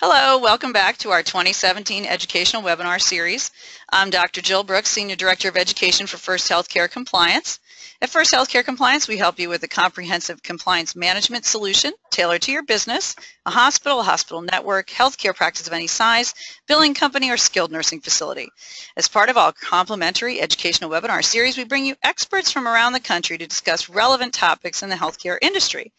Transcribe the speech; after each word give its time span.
Hello, 0.00 0.38
welcome 0.38 0.72
back 0.72 0.98
to 0.98 1.12
our 1.12 1.22
2017 1.22 2.04
Educational 2.04 2.62
Webinar 2.64 3.00
Series. 3.00 3.52
I'm 3.88 4.10
Dr. 4.10 4.40
Jill 4.40 4.64
Brooks, 4.64 4.90
Senior 4.90 5.14
Director 5.14 5.48
of 5.48 5.56
Education 5.56 6.08
for 6.08 6.16
First 6.16 6.50
Healthcare 6.50 6.90
Compliance. 6.90 7.60
At 8.02 8.10
First 8.10 8.32
Healthcare 8.32 8.64
Compliance, 8.64 9.06
we 9.06 9.18
help 9.18 9.38
you 9.38 9.48
with 9.48 9.62
a 9.62 9.68
comprehensive 9.68 10.42
compliance 10.42 10.96
management 10.96 11.46
solution 11.46 11.92
tailored 12.14 12.42
to 12.42 12.52
your 12.52 12.62
business, 12.62 13.16
a 13.44 13.50
hospital, 13.50 13.98
a 13.98 14.04
hospital 14.04 14.40
network, 14.40 14.86
healthcare 14.86 15.34
practice 15.34 15.66
of 15.66 15.72
any 15.72 15.88
size, 15.88 16.32
billing 16.68 16.94
company, 16.94 17.28
or 17.28 17.36
skilled 17.36 17.72
nursing 17.72 18.00
facility. 18.00 18.48
As 18.96 19.08
part 19.08 19.30
of 19.30 19.36
our 19.36 19.52
complimentary 19.52 20.40
educational 20.40 20.90
webinar 20.90 21.24
series, 21.24 21.56
we 21.56 21.64
bring 21.64 21.84
you 21.84 21.96
experts 22.04 22.52
from 22.52 22.68
around 22.68 22.92
the 22.92 23.00
country 23.00 23.36
to 23.36 23.48
discuss 23.48 23.88
relevant 23.88 24.32
topics 24.32 24.84
in 24.84 24.90
the 24.90 24.94
healthcare 24.94 25.38
industry. 25.42 25.92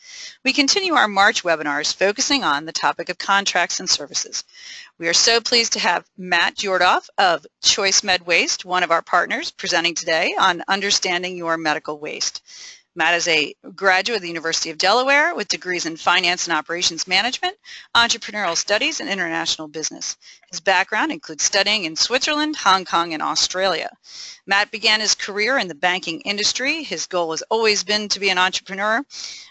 We 0.45 0.53
continue 0.53 0.93
our 0.93 1.09
March 1.09 1.43
webinars 1.43 1.93
focusing 1.93 2.45
on 2.45 2.63
the 2.63 2.71
topic 2.71 3.09
of 3.09 3.17
contracts 3.17 3.81
and 3.81 3.89
services. 3.89 4.45
We 4.97 5.09
are 5.09 5.13
so 5.13 5.41
pleased 5.41 5.73
to 5.73 5.79
have 5.79 6.05
Matt 6.17 6.55
Jordoff 6.55 7.09
of 7.17 7.45
Choice 7.61 8.03
Med 8.03 8.25
Waste, 8.25 8.63
one 8.63 8.83
of 8.83 8.91
our 8.91 9.01
partners, 9.01 9.51
presenting 9.51 9.95
today 9.95 10.33
on 10.39 10.63
understanding 10.69 11.35
your 11.35 11.57
medical 11.57 11.99
waste. 11.99 12.41
Matt 12.97 13.15
is 13.15 13.27
a 13.27 13.53
graduate 13.75 14.15
of 14.15 14.21
the 14.21 14.29
University 14.29 14.69
of 14.69 14.77
Delaware 14.77 15.35
with 15.35 15.49
degrees 15.49 15.85
in 15.85 15.97
Finance 15.97 16.47
and 16.47 16.55
Operations 16.55 17.09
Management, 17.09 17.57
Entrepreneurial 17.93 18.55
Studies, 18.55 19.01
and 19.01 19.09
International 19.09 19.67
Business. 19.67 20.15
His 20.49 20.61
background 20.61 21.11
includes 21.11 21.43
studying 21.43 21.83
in 21.83 21.97
Switzerland, 21.97 22.55
Hong 22.55 22.85
Kong, 22.85 23.13
and 23.13 23.21
Australia. 23.21 23.89
Matt 24.45 24.71
began 24.71 25.01
his 25.01 25.13
career 25.13 25.57
in 25.57 25.67
the 25.67 25.75
banking 25.75 26.21
industry. 26.21 26.83
His 26.83 27.05
goal 27.05 27.31
has 27.31 27.41
always 27.49 27.83
been 27.83 28.07
to 28.07 28.19
be 28.21 28.29
an 28.29 28.37
entrepreneur 28.37 29.03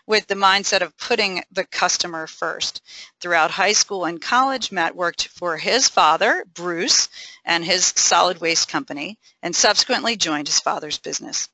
with 0.07 0.27
the 0.27 0.37
mindset 0.37 0.81
of 0.81 0.97
putting 0.97 1.45
the 1.53 1.65
customer 1.65 2.27
first. 2.27 2.81
Throughout 3.21 3.51
high 3.51 3.75
school 3.75 4.07
and 4.07 4.23
college, 4.23 4.73
Matt 4.73 4.97
worked 4.97 5.29
for 5.29 5.59
his 5.59 5.87
father, 5.87 6.47
Bruce, 6.55 7.11
and 7.45 7.63
his 7.63 7.93
solid 7.95 8.41
waste 8.41 8.69
company, 8.69 9.19
and 9.43 9.55
subsequently 9.55 10.17
joined 10.17 10.49
his 10.49 10.61
father's 10.61 10.97
business. 10.97 11.51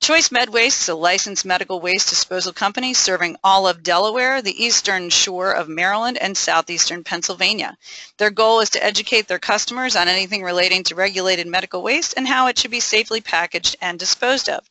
Choice 0.00 0.30
Med 0.30 0.48
Waste 0.48 0.82
is 0.82 0.88
a 0.88 0.94
licensed 0.94 1.44
medical 1.44 1.80
waste 1.80 2.08
disposal 2.08 2.52
company 2.52 2.94
serving 2.94 3.36
all 3.42 3.66
of 3.66 3.82
Delaware, 3.82 4.40
the 4.40 4.64
eastern 4.64 5.10
shore 5.10 5.52
of 5.52 5.68
Maryland, 5.68 6.16
and 6.16 6.36
southeastern 6.36 7.04
Pennsylvania. 7.04 7.76
Their 8.16 8.30
goal 8.30 8.60
is 8.60 8.70
to 8.70 8.82
educate 8.82 9.28
their 9.28 9.38
customers 9.38 9.96
on 9.96 10.08
anything 10.08 10.42
relating 10.42 10.84
to 10.84 10.94
regulated 10.94 11.46
medical 11.46 11.82
waste 11.82 12.14
and 12.16 12.28
how 12.28 12.46
it 12.46 12.58
should 12.58 12.70
be 12.70 12.80
safely 12.80 13.20
packaged 13.20 13.76
and 13.80 13.98
disposed 13.98 14.48
of. 14.48 14.64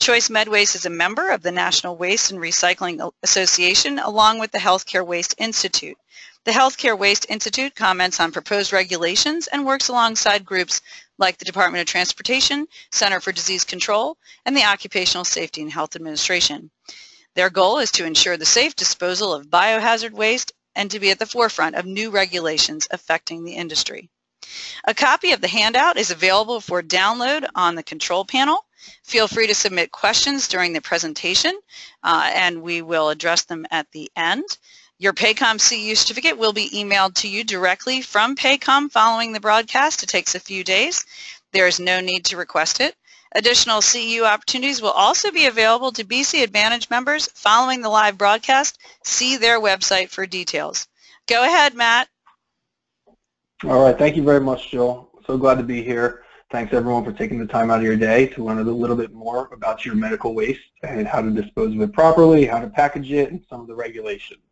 Choice 0.00 0.30
Med 0.30 0.48
Waste 0.48 0.74
is 0.74 0.86
a 0.86 0.90
member 0.90 1.28
of 1.28 1.42
the 1.42 1.52
National 1.52 1.94
Waste 1.94 2.30
and 2.30 2.40
Recycling 2.40 3.12
Association 3.22 3.98
along 3.98 4.38
with 4.38 4.50
the 4.50 4.58
Healthcare 4.58 5.06
Waste 5.06 5.34
Institute. 5.36 5.98
The 6.50 6.56
Healthcare 6.56 6.98
Waste 6.98 7.26
Institute 7.28 7.76
comments 7.76 8.18
on 8.18 8.32
proposed 8.32 8.72
regulations 8.72 9.46
and 9.46 9.64
works 9.64 9.86
alongside 9.86 10.44
groups 10.44 10.80
like 11.16 11.38
the 11.38 11.44
Department 11.44 11.80
of 11.80 11.86
Transportation, 11.86 12.66
Center 12.90 13.20
for 13.20 13.30
Disease 13.30 13.62
Control, 13.62 14.18
and 14.44 14.56
the 14.56 14.64
Occupational 14.64 15.24
Safety 15.24 15.62
and 15.62 15.70
Health 15.70 15.94
Administration. 15.94 16.72
Their 17.36 17.50
goal 17.50 17.78
is 17.78 17.92
to 17.92 18.04
ensure 18.04 18.36
the 18.36 18.46
safe 18.46 18.74
disposal 18.74 19.32
of 19.32 19.46
biohazard 19.46 20.10
waste 20.10 20.50
and 20.74 20.90
to 20.90 20.98
be 20.98 21.12
at 21.12 21.20
the 21.20 21.24
forefront 21.24 21.76
of 21.76 21.86
new 21.86 22.10
regulations 22.10 22.88
affecting 22.90 23.44
the 23.44 23.54
industry. 23.54 24.10
A 24.86 24.92
copy 24.92 25.30
of 25.30 25.40
the 25.40 25.46
handout 25.46 25.98
is 25.98 26.10
available 26.10 26.60
for 26.60 26.82
download 26.82 27.46
on 27.54 27.76
the 27.76 27.84
control 27.84 28.24
panel. 28.24 28.66
Feel 29.04 29.28
free 29.28 29.46
to 29.46 29.54
submit 29.54 29.92
questions 29.92 30.48
during 30.48 30.72
the 30.72 30.80
presentation 30.80 31.56
uh, 32.02 32.28
and 32.34 32.60
we 32.60 32.82
will 32.82 33.08
address 33.08 33.44
them 33.44 33.66
at 33.70 33.86
the 33.92 34.10
end. 34.16 34.58
Your 35.00 35.14
Paycom 35.14 35.56
CEU 35.56 35.96
certificate 35.96 36.36
will 36.36 36.52
be 36.52 36.68
emailed 36.74 37.14
to 37.14 37.28
you 37.28 37.42
directly 37.42 38.02
from 38.02 38.36
Paycom 38.36 38.92
following 38.92 39.32
the 39.32 39.40
broadcast. 39.40 40.02
It 40.02 40.10
takes 40.10 40.34
a 40.34 40.40
few 40.40 40.62
days. 40.62 41.06
There 41.52 41.66
is 41.66 41.80
no 41.80 42.02
need 42.02 42.26
to 42.26 42.36
request 42.36 42.80
it. 42.80 42.94
Additional 43.34 43.80
CEU 43.80 44.24
opportunities 44.24 44.82
will 44.82 44.90
also 44.90 45.30
be 45.30 45.46
available 45.46 45.90
to 45.92 46.04
BC 46.04 46.42
Advantage 46.42 46.90
members 46.90 47.28
following 47.28 47.80
the 47.80 47.88
live 47.88 48.18
broadcast. 48.18 48.78
See 49.02 49.38
their 49.38 49.58
website 49.58 50.10
for 50.10 50.26
details. 50.26 50.86
Go 51.26 51.44
ahead, 51.44 51.74
Matt. 51.74 52.08
All 53.64 53.82
right. 53.82 53.96
Thank 53.96 54.16
you 54.16 54.22
very 54.22 54.40
much, 54.40 54.70
Jill. 54.70 55.08
So 55.26 55.38
glad 55.38 55.54
to 55.54 55.64
be 55.64 55.82
here. 55.82 56.24
Thanks 56.52 56.74
everyone 56.74 57.06
for 57.06 57.12
taking 57.12 57.38
the 57.38 57.46
time 57.46 57.70
out 57.70 57.78
of 57.78 57.84
your 57.84 57.96
day 57.96 58.26
to 58.26 58.44
learn 58.44 58.58
a 58.58 58.70
little 58.70 58.96
bit 58.96 59.14
more 59.14 59.48
about 59.54 59.86
your 59.86 59.94
medical 59.94 60.34
waste 60.34 60.60
and 60.82 61.08
how 61.08 61.22
to 61.22 61.30
dispose 61.30 61.74
of 61.74 61.80
it 61.80 61.94
properly, 61.94 62.44
how 62.44 62.60
to 62.60 62.68
package 62.68 63.10
it, 63.12 63.30
and 63.30 63.42
some 63.48 63.62
of 63.62 63.66
the 63.66 63.74
regulations. 63.74 64.42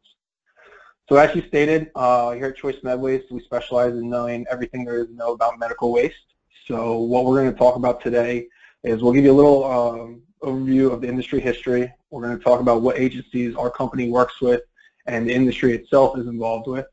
So 1.09 1.17
as 1.17 1.35
you 1.35 1.43
stated, 1.49 1.91
uh, 1.95 2.33
here 2.33 2.49
at 2.49 2.57
Choice 2.57 2.77
Med 2.83 3.01
Waste, 3.01 3.33
we 3.33 3.41
specialize 3.41 3.95
in 3.95 4.11
knowing 4.11 4.45
everything 4.51 4.85
there 4.85 4.99
is 4.99 5.07
to 5.07 5.15
know 5.15 5.33
about 5.33 5.59
medical 5.59 5.91
waste. 5.91 6.35
So 6.67 6.99
what 6.99 7.25
we're 7.25 7.41
going 7.41 7.51
to 7.51 7.59
talk 7.59 7.77
about 7.77 8.03
today 8.03 8.49
is 8.85 9.03
we'll 9.03 9.15
give 9.15 9.25
you 9.25 9.33
a 9.33 9.41
little 9.41 9.65
um, 9.65 10.21
overview 10.43 10.93
of 10.93 11.01
the 11.01 11.09
industry 11.09 11.41
history. 11.41 11.91
We're 12.11 12.21
going 12.21 12.37
to 12.37 12.45
talk 12.45 12.61
about 12.61 12.83
what 12.83 12.99
agencies 12.99 13.57
our 13.57 13.71
company 13.71 14.11
works 14.11 14.43
with 14.43 14.61
and 15.07 15.27
the 15.27 15.33
industry 15.33 15.73
itself 15.73 16.19
is 16.19 16.27
involved 16.27 16.69
with, 16.69 16.85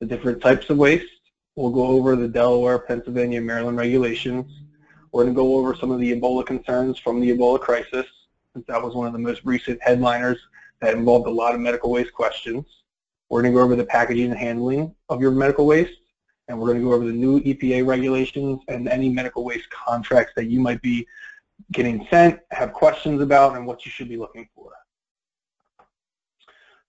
the 0.00 0.06
different 0.06 0.42
types 0.42 0.68
of 0.68 0.76
waste. 0.76 1.06
We'll 1.54 1.70
go 1.70 1.86
over 1.86 2.16
the 2.16 2.26
Delaware, 2.26 2.80
Pennsylvania, 2.80 3.40
Maryland 3.40 3.78
regulations. 3.78 4.50
We're 5.12 5.22
going 5.22 5.32
to 5.32 5.38
go 5.40 5.54
over 5.54 5.76
some 5.76 5.92
of 5.92 6.00
the 6.00 6.12
Ebola 6.12 6.44
concerns 6.44 6.98
from 6.98 7.20
the 7.20 7.30
Ebola 7.30 7.60
crisis, 7.60 8.06
since 8.52 8.66
that 8.66 8.82
was 8.82 8.96
one 8.96 9.06
of 9.06 9.12
the 9.12 9.20
most 9.20 9.42
recent 9.44 9.80
headliners 9.80 10.38
that 10.80 10.96
involved 10.96 11.28
a 11.28 11.30
lot 11.30 11.54
of 11.54 11.60
medical 11.60 11.92
waste 11.92 12.12
questions. 12.12 12.66
We're 13.30 13.42
going 13.42 13.54
to 13.54 13.58
go 13.58 13.64
over 13.64 13.76
the 13.76 13.84
packaging 13.84 14.32
and 14.32 14.38
handling 14.38 14.94
of 15.08 15.22
your 15.22 15.30
medical 15.30 15.64
waste, 15.64 15.98
and 16.48 16.58
we're 16.58 16.66
going 16.66 16.80
to 16.80 16.84
go 16.84 16.92
over 16.92 17.04
the 17.04 17.12
new 17.12 17.40
EPA 17.40 17.86
regulations 17.86 18.60
and 18.66 18.88
any 18.88 19.08
medical 19.08 19.44
waste 19.44 19.70
contracts 19.70 20.32
that 20.34 20.46
you 20.46 20.60
might 20.60 20.82
be 20.82 21.06
getting 21.72 22.06
sent, 22.10 22.40
have 22.50 22.72
questions 22.72 23.22
about, 23.22 23.56
and 23.56 23.64
what 23.64 23.86
you 23.86 23.90
should 23.90 24.08
be 24.08 24.16
looking 24.16 24.48
for. 24.54 24.72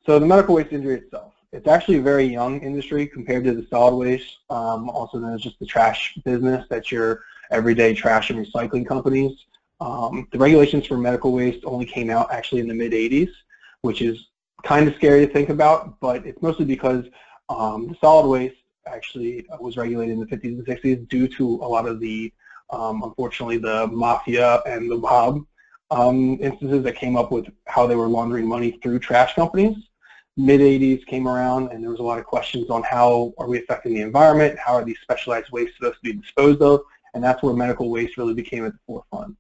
So 0.04 0.18
the 0.18 0.26
medical 0.26 0.56
waste 0.56 0.72
industry 0.72 0.96
itself. 1.06 1.34
It's 1.54 1.68
actually 1.68 1.98
a 1.98 2.02
very 2.02 2.24
young 2.24 2.62
industry 2.62 3.06
compared 3.06 3.44
to 3.44 3.54
the 3.54 3.68
solid 3.70 3.96
waste, 3.98 4.38
um, 4.50 4.90
also 4.90 5.20
known 5.20 5.36
as 5.36 5.42
just 5.42 5.60
the 5.60 5.66
trash 5.66 6.18
business 6.26 6.66
that 6.70 6.92
your 6.92 7.22
everyday 7.52 7.94
trash 7.94 8.32
and 8.32 8.44
recycling 8.44 8.88
companies. 8.88 9.46
Um, 9.80 10.28
the 10.32 10.40
regulations 10.40 10.88
for 10.88 10.98
medical 10.98 11.34
waste 11.34 11.66
only 11.66 11.86
came 11.86 12.10
out 12.10 12.32
actually 12.32 12.62
in 12.62 12.68
the 12.68 12.74
mid-80s, 12.74 13.30
which 13.82 14.02
is 14.02 14.28
kind 14.64 14.88
of 14.88 14.96
scary 14.96 15.26
to 15.26 15.32
think 15.32 15.50
about, 15.50 16.00
but 16.00 16.26
it's 16.26 16.42
mostly 16.42 16.66
because 16.66 17.06
um, 17.50 17.88
the 17.88 17.96
solid 18.00 18.28
waste 18.28 18.56
actually 18.88 19.46
was 19.60 19.78
regulated 19.78 20.14
in 20.14 20.20
the 20.20 20.26
50s 20.26 20.44
and 20.44 20.66
60s 20.66 21.08
due 21.10 21.28
to 21.28 21.56
a 21.56 21.68
lot 21.68 21.88
of 21.88 22.00
the, 22.00 22.32
um, 22.70 23.04
unfortunately, 23.04 23.58
the 23.58 23.88
mafia 23.88 24.62
and 24.66 24.90
the 24.90 24.98
mob 24.98 25.46
um, 25.92 26.38
instances 26.42 26.84
that 26.84 26.96
came 26.96 27.16
up 27.16 27.32
with 27.32 27.48
how 27.68 27.86
they 27.86 27.96
were 27.96 28.08
laundering 28.08 28.48
money 28.48 28.80
through 28.82 29.00
trash 29.00 29.36
companies. 29.36 29.76
Mid-80s 30.38 31.06
came 31.06 31.28
around 31.28 31.72
and 31.72 31.84
there 31.84 31.92
was 31.92 32.00
a 32.00 32.04
lot 32.04 32.18
of 32.18 32.26
questions 32.26 32.70
on 32.70 32.84
how 32.84 33.34
are 33.38 33.48
we 33.48 33.60
affecting 33.60 33.94
the 33.94 34.02
environment, 34.02 34.58
how 34.58 34.74
are 34.74 34.86
these 34.86 35.00
specialized 35.02 35.52
wastes 35.52 35.76
supposed 35.76 35.98
to 35.98 36.14
be 36.14 36.14
disposed 36.14 36.62
of, 36.62 36.82
and 37.14 37.24
that's 37.24 37.44
where 37.44 37.54
medical 37.54 37.90
waste 37.90 38.18
really 38.18 38.34
became 38.34 38.66
at 38.66 38.72
the 38.72 38.80
forefront. 38.88 39.36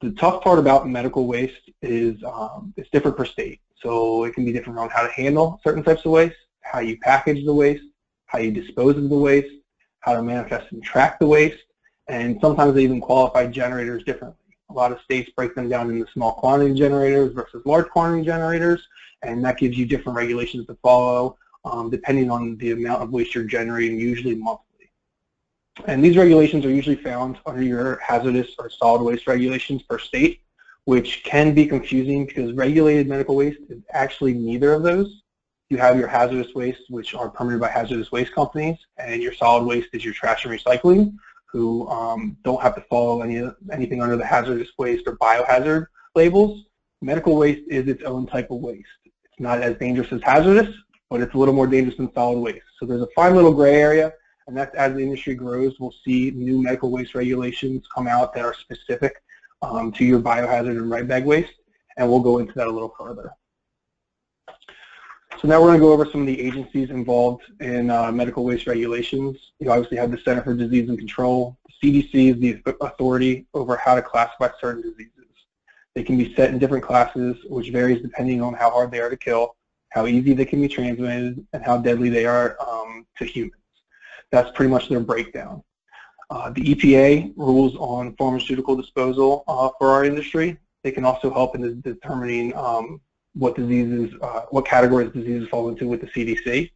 The 0.00 0.12
tough 0.12 0.42
part 0.42 0.58
about 0.58 0.88
medical 0.88 1.26
waste 1.26 1.70
is 1.82 2.22
um, 2.24 2.72
it's 2.76 2.88
different 2.90 3.16
per 3.16 3.24
state. 3.24 3.60
So 3.82 4.24
it 4.24 4.34
can 4.34 4.44
be 4.44 4.52
different 4.52 4.78
on 4.78 4.90
how 4.90 5.02
to 5.02 5.12
handle 5.12 5.60
certain 5.64 5.82
types 5.82 6.04
of 6.04 6.12
waste, 6.12 6.36
how 6.62 6.80
you 6.80 6.98
package 6.98 7.44
the 7.44 7.54
waste, 7.54 7.84
how 8.26 8.38
you 8.38 8.50
dispose 8.52 8.96
of 8.96 9.08
the 9.08 9.16
waste, 9.16 9.52
how 10.00 10.14
to 10.14 10.22
manifest 10.22 10.70
and 10.72 10.82
track 10.82 11.18
the 11.18 11.26
waste, 11.26 11.58
and 12.08 12.38
sometimes 12.40 12.74
they 12.74 12.84
even 12.84 13.00
qualify 13.00 13.46
generators 13.46 14.04
differently. 14.04 14.36
A 14.70 14.72
lot 14.72 14.92
of 14.92 15.00
states 15.00 15.30
break 15.36 15.54
them 15.54 15.68
down 15.68 15.90
into 15.90 16.06
small 16.12 16.32
quantity 16.32 16.74
generators 16.74 17.32
versus 17.32 17.62
large 17.64 17.88
quantity 17.88 18.24
generators, 18.24 18.86
and 19.22 19.44
that 19.44 19.58
gives 19.58 19.76
you 19.76 19.86
different 19.86 20.16
regulations 20.16 20.66
to 20.66 20.76
follow 20.82 21.36
um, 21.64 21.90
depending 21.90 22.30
on 22.30 22.56
the 22.58 22.72
amount 22.72 23.02
of 23.02 23.10
waste 23.10 23.34
you're 23.34 23.44
generating, 23.44 23.98
usually 23.98 24.34
monthly. 24.34 24.64
And 25.86 26.04
these 26.04 26.16
regulations 26.16 26.64
are 26.64 26.70
usually 26.70 26.96
found 26.96 27.38
under 27.46 27.62
your 27.62 27.98
hazardous 28.00 28.54
or 28.58 28.68
solid 28.70 29.02
waste 29.02 29.26
regulations 29.26 29.82
per 29.82 29.98
state 29.98 30.40
which 30.88 31.22
can 31.22 31.52
be 31.52 31.66
confusing 31.66 32.24
because 32.24 32.50
regulated 32.54 33.06
medical 33.06 33.36
waste 33.36 33.60
is 33.68 33.82
actually 33.92 34.32
neither 34.32 34.72
of 34.72 34.82
those. 34.82 35.20
You 35.68 35.76
have 35.76 35.98
your 35.98 36.08
hazardous 36.08 36.54
waste, 36.54 36.80
which 36.88 37.14
are 37.14 37.28
permitted 37.28 37.60
by 37.60 37.68
hazardous 37.68 38.10
waste 38.10 38.34
companies, 38.34 38.78
and 38.96 39.22
your 39.22 39.34
solid 39.34 39.66
waste 39.66 39.90
is 39.92 40.02
your 40.02 40.14
trash 40.14 40.46
and 40.46 40.58
recycling, 40.58 41.12
who 41.44 41.86
um, 41.88 42.38
don't 42.42 42.62
have 42.62 42.74
to 42.74 42.80
follow 42.88 43.20
any 43.20 43.46
anything 43.70 44.00
under 44.00 44.16
the 44.16 44.24
hazardous 44.24 44.70
waste 44.78 45.06
or 45.06 45.18
biohazard 45.18 45.88
labels. 46.14 46.64
Medical 47.02 47.36
waste 47.36 47.64
is 47.68 47.86
its 47.86 48.02
own 48.04 48.26
type 48.26 48.50
of 48.50 48.60
waste. 48.60 48.88
It's 49.04 49.38
not 49.38 49.60
as 49.60 49.76
dangerous 49.76 50.10
as 50.10 50.22
hazardous, 50.22 50.74
but 51.10 51.20
it's 51.20 51.34
a 51.34 51.36
little 51.36 51.52
more 51.52 51.66
dangerous 51.66 51.98
than 51.98 52.10
solid 52.14 52.38
waste. 52.38 52.64
So 52.80 52.86
there's 52.86 53.02
a 53.02 53.08
fine 53.14 53.34
little 53.34 53.52
gray 53.52 53.74
area, 53.74 54.14
and 54.48 54.56
that's 54.56 54.74
as 54.74 54.94
the 54.94 55.00
industry 55.00 55.34
grows, 55.34 55.78
we'll 55.78 55.94
see 56.04 56.32
new 56.32 56.60
medical 56.62 56.90
waste 56.90 57.14
regulations 57.14 57.86
come 57.94 58.08
out 58.08 58.34
that 58.34 58.44
are 58.44 58.54
specific 58.54 59.22
um, 59.60 59.92
to 59.92 60.04
your 60.04 60.20
biohazard 60.20 60.70
and 60.70 60.90
red 60.90 61.06
bag 61.06 61.24
waste, 61.26 61.52
and 61.98 62.08
we'll 62.08 62.20
go 62.20 62.38
into 62.38 62.54
that 62.54 62.66
a 62.66 62.70
little 62.70 62.94
further. 62.98 63.30
So 65.40 65.46
now 65.46 65.60
we're 65.60 65.68
going 65.68 65.78
to 65.78 65.84
go 65.84 65.92
over 65.92 66.06
some 66.06 66.22
of 66.22 66.26
the 66.26 66.40
agencies 66.40 66.88
involved 66.88 67.42
in 67.60 67.90
uh, 67.90 68.10
medical 68.10 68.42
waste 68.42 68.66
regulations. 68.66 69.36
You 69.60 69.70
obviously 69.70 69.98
have 69.98 70.10
the 70.10 70.18
Center 70.18 70.42
for 70.42 70.54
Disease 70.54 70.88
and 70.88 70.98
Control. 70.98 71.56
The 71.82 72.02
CDC 72.02 72.34
is 72.34 72.40
the 72.40 72.74
authority 72.80 73.46
over 73.52 73.76
how 73.76 73.94
to 73.94 74.02
classify 74.02 74.48
certain 74.60 74.82
diseases. 74.82 75.12
They 75.94 76.02
can 76.02 76.16
be 76.16 76.34
set 76.34 76.50
in 76.50 76.58
different 76.58 76.84
classes, 76.84 77.36
which 77.48 77.68
varies 77.68 78.00
depending 78.00 78.40
on 78.40 78.54
how 78.54 78.70
hard 78.70 78.90
they 78.90 79.00
are 79.00 79.10
to 79.10 79.16
kill, 79.16 79.56
how 79.90 80.06
easy 80.06 80.32
they 80.32 80.46
can 80.46 80.60
be 80.60 80.68
transmitted, 80.68 81.46
and 81.52 81.62
how 81.62 81.76
deadly 81.76 82.08
they 82.08 82.24
are 82.24 82.56
um, 82.66 83.06
to 83.18 83.26
humans. 83.26 83.52
That's 84.30 84.50
pretty 84.52 84.70
much 84.70 84.88
their 84.88 85.00
breakdown. 85.00 85.62
Uh, 86.30 86.50
the 86.50 86.60
EPA 86.60 87.32
rules 87.36 87.74
on 87.76 88.14
pharmaceutical 88.16 88.76
disposal 88.76 89.44
uh, 89.48 89.70
for 89.78 89.88
our 89.88 90.04
industry. 90.04 90.58
They 90.82 90.92
can 90.92 91.04
also 91.04 91.32
help 91.32 91.54
in 91.54 91.80
determining 91.80 92.54
um, 92.54 93.00
what 93.34 93.56
diseases, 93.56 94.14
uh, 94.20 94.42
what 94.50 94.66
categories 94.66 95.10
diseases 95.12 95.48
fall 95.48 95.68
into 95.68 95.88
with 95.88 96.00
the 96.02 96.06
CDC. 96.08 96.70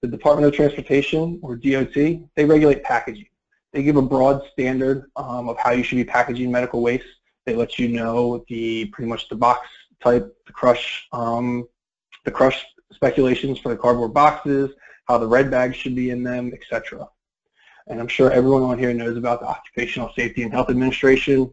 The 0.00 0.08
Department 0.08 0.46
of 0.46 0.54
Transportation, 0.54 1.40
or 1.42 1.56
DOT, 1.56 1.94
they 1.94 2.44
regulate 2.44 2.84
packaging. 2.84 3.26
They 3.72 3.82
give 3.82 3.96
a 3.96 4.02
broad 4.02 4.42
standard 4.52 5.10
um, 5.16 5.48
of 5.48 5.58
how 5.58 5.72
you 5.72 5.82
should 5.82 5.96
be 5.96 6.04
packaging 6.04 6.50
medical 6.50 6.80
waste. 6.80 7.06
They 7.46 7.56
let 7.56 7.78
you 7.78 7.88
know 7.88 8.44
the 8.48 8.86
pretty 8.86 9.08
much 9.08 9.28
the 9.28 9.34
box 9.34 9.66
type, 10.02 10.36
the 10.46 10.52
crush, 10.52 11.08
um, 11.12 11.66
the 12.24 12.30
crush 12.30 12.64
speculations 12.92 13.58
for 13.58 13.70
the 13.70 13.76
cardboard 13.76 14.14
boxes, 14.14 14.70
how 15.04 15.18
the 15.18 15.26
red 15.26 15.50
bags 15.50 15.76
should 15.76 15.94
be 15.94 16.10
in 16.10 16.22
them, 16.22 16.52
etc. 16.52 17.08
And 17.86 18.00
I'm 18.00 18.08
sure 18.08 18.30
everyone 18.30 18.62
on 18.62 18.78
here 18.78 18.94
knows 18.94 19.16
about 19.16 19.40
the 19.40 19.46
Occupational 19.46 20.12
Safety 20.16 20.42
and 20.42 20.52
Health 20.52 20.70
Administration, 20.70 21.50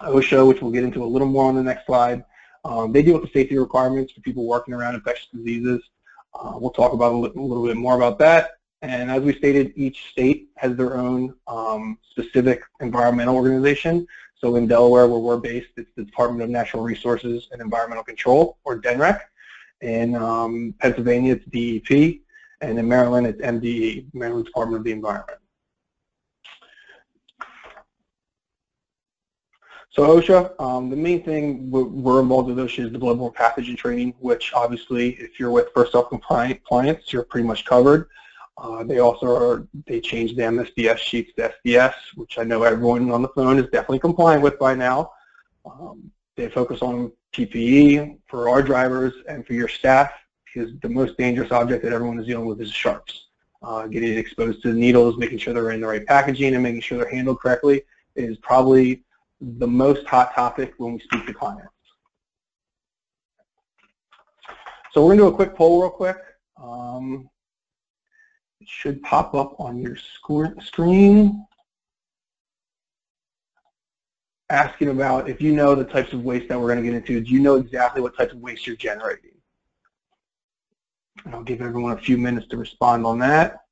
OSHA, 0.00 0.46
which 0.46 0.60
we'll 0.60 0.72
get 0.72 0.84
into 0.84 1.02
a 1.02 1.06
little 1.06 1.28
more 1.28 1.46
on 1.46 1.54
the 1.54 1.62
next 1.62 1.86
slide. 1.86 2.24
Um, 2.64 2.92
they 2.92 3.02
deal 3.02 3.14
with 3.14 3.22
the 3.22 3.38
safety 3.38 3.58
requirements 3.58 4.12
for 4.12 4.20
people 4.20 4.46
working 4.46 4.74
around 4.74 4.94
infectious 4.94 5.28
diseases. 5.32 5.82
Uh, 6.34 6.52
we'll 6.56 6.70
talk 6.70 6.92
about 6.92 7.12
a 7.12 7.16
little 7.16 7.66
bit 7.66 7.76
more 7.76 7.96
about 7.96 8.18
that. 8.18 8.52
And 8.82 9.10
as 9.10 9.22
we 9.22 9.32
stated, 9.34 9.72
each 9.76 10.08
state 10.10 10.48
has 10.56 10.76
their 10.76 10.96
own 10.96 11.34
um, 11.46 11.98
specific 12.10 12.62
environmental 12.80 13.36
organization. 13.36 14.06
So 14.36 14.56
in 14.56 14.66
Delaware, 14.66 15.06
where 15.06 15.20
we're 15.20 15.36
based, 15.36 15.68
it's 15.76 15.90
the 15.96 16.04
Department 16.04 16.42
of 16.42 16.50
Natural 16.50 16.82
Resources 16.82 17.48
and 17.52 17.62
Environmental 17.62 18.02
Control, 18.02 18.58
or 18.64 18.80
DNREC. 18.80 19.20
In 19.82 20.16
um, 20.16 20.74
Pennsylvania, 20.80 21.36
it's 21.36 21.44
DEP. 21.46 22.21
And 22.62 22.78
in 22.78 22.88
Maryland, 22.88 23.26
it's 23.26 23.42
MDE, 23.42 24.06
Maryland 24.14 24.46
Department 24.46 24.78
of 24.78 24.84
the 24.84 24.92
Environment. 24.92 25.38
So 29.90 30.04
OSHA, 30.04 30.58
um, 30.58 30.88
the 30.88 30.96
main 30.96 31.22
thing 31.22 31.70
we're 31.70 32.20
involved 32.20 32.48
with 32.48 32.56
OSHA 32.56 32.86
is 32.86 32.92
the 32.92 32.98
bloodborne 32.98 33.34
pathogen 33.34 33.76
training, 33.76 34.14
which 34.20 34.54
obviously 34.54 35.10
if 35.20 35.38
you're 35.38 35.50
with 35.50 35.68
First 35.74 35.92
Health 35.92 36.08
Compliance, 36.08 37.12
you're 37.12 37.24
pretty 37.24 37.46
much 37.46 37.66
covered. 37.66 38.08
Uh, 38.56 38.84
they 38.84 39.00
also 39.00 39.26
are, 39.26 39.66
they 39.86 40.00
changed 40.00 40.36
the 40.36 40.42
MSDS 40.42 40.98
sheets 40.98 41.32
to 41.36 41.52
SDS, 41.66 41.94
which 42.14 42.38
I 42.38 42.44
know 42.44 42.62
everyone 42.62 43.10
on 43.10 43.22
the 43.22 43.28
phone 43.28 43.58
is 43.58 43.64
definitely 43.64 43.98
compliant 43.98 44.42
with 44.42 44.58
by 44.58 44.74
now. 44.74 45.10
Um, 45.66 46.10
they 46.36 46.48
focus 46.48 46.80
on 46.80 47.12
PPE 47.34 48.18
for 48.28 48.48
our 48.48 48.62
drivers 48.62 49.12
and 49.28 49.46
for 49.46 49.52
your 49.52 49.68
staff 49.68 50.12
because 50.52 50.72
the 50.82 50.88
most 50.88 51.16
dangerous 51.16 51.50
object 51.52 51.82
that 51.82 51.92
everyone 51.92 52.18
is 52.18 52.26
dealing 52.26 52.46
with 52.46 52.60
is 52.60 52.70
sharps. 52.70 53.28
Uh, 53.62 53.86
getting 53.86 54.18
exposed 54.18 54.60
to 54.62 54.72
needles, 54.72 55.16
making 55.16 55.38
sure 55.38 55.54
they're 55.54 55.70
in 55.70 55.80
the 55.80 55.86
right 55.86 56.04
packaging 56.06 56.54
and 56.54 56.62
making 56.62 56.80
sure 56.80 56.98
they're 56.98 57.10
handled 57.10 57.38
correctly 57.38 57.82
is 58.16 58.36
probably 58.38 59.04
the 59.40 59.66
most 59.66 60.06
hot 60.06 60.34
topic 60.34 60.74
when 60.78 60.94
we 60.94 60.98
speak 61.00 61.24
to 61.26 61.32
clients. 61.32 61.68
So 64.92 65.00
we're 65.02 65.16
going 65.16 65.18
to 65.18 65.24
do 65.24 65.28
a 65.28 65.34
quick 65.34 65.54
poll 65.54 65.80
real 65.80 65.90
quick. 65.90 66.18
Um, 66.60 67.30
it 68.60 68.68
should 68.68 69.00
pop 69.02 69.34
up 69.34 69.58
on 69.58 69.78
your 69.80 69.96
screen 69.96 71.46
asking 74.50 74.88
about 74.88 75.30
if 75.30 75.40
you 75.40 75.52
know 75.52 75.74
the 75.74 75.84
types 75.84 76.12
of 76.12 76.24
waste 76.24 76.48
that 76.48 76.60
we're 76.60 76.66
going 76.66 76.78
to 76.78 76.84
get 76.84 76.94
into, 76.94 77.20
do 77.20 77.30
you 77.30 77.40
know 77.40 77.56
exactly 77.56 78.02
what 78.02 78.16
types 78.16 78.32
of 78.32 78.40
waste 78.40 78.66
you're 78.66 78.76
generating? 78.76 79.32
And 81.24 81.34
I'll 81.34 81.42
give 81.42 81.60
everyone 81.60 81.92
a 81.92 82.00
few 82.00 82.18
minutes 82.18 82.48
to 82.48 82.56
respond 82.56 83.06
on 83.06 83.18
that. 83.20 83.62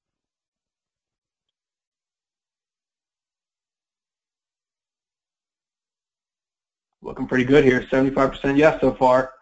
looking 7.03 7.27
pretty 7.27 7.45
good 7.45 7.65
here. 7.65 7.87
75% 7.91 8.57
yes 8.57 8.81
so 8.81 8.95
far. 8.95 9.33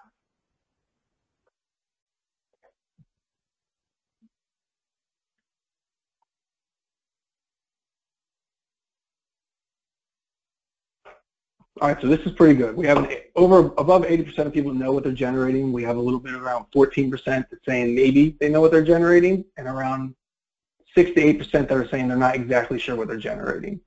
All 11.81 11.87
right, 11.87 12.01
so 12.01 12.09
this 12.09 12.21
is 12.27 12.33
pretty 12.33 12.55
good. 12.55 12.77
We 12.77 12.87
have 12.87 12.99
an, 12.99 13.09
over 13.37 13.73
above 13.79 14.03
80% 14.03 14.39
of 14.39 14.53
people 14.53 14.75
know 14.75 14.91
what 14.91 15.05
they're 15.05 15.13
generating. 15.13 15.73
We 15.73 15.85
have 15.85 15.97
a 15.97 16.01
little 16.01 16.19
bit 16.19 16.35
around 16.35 16.67
14% 16.75 17.25
that's 17.25 17.65
saying 17.65 17.95
maybe 17.95 18.37
they 18.41 18.49
know 18.49 18.61
what 18.61 18.73
they're 18.73 18.83
generating, 18.83 19.45
and 19.57 19.69
around 19.69 20.15
6 20.97 21.13
to 21.13 21.35
8% 21.35 21.53
that 21.53 21.71
are 21.71 21.89
saying 21.89 22.09
they're 22.09 22.17
not 22.17 22.35
exactly 22.35 22.81
sure 22.81 22.97
what 22.97 23.07
they're 23.07 23.17
generating. 23.17 23.81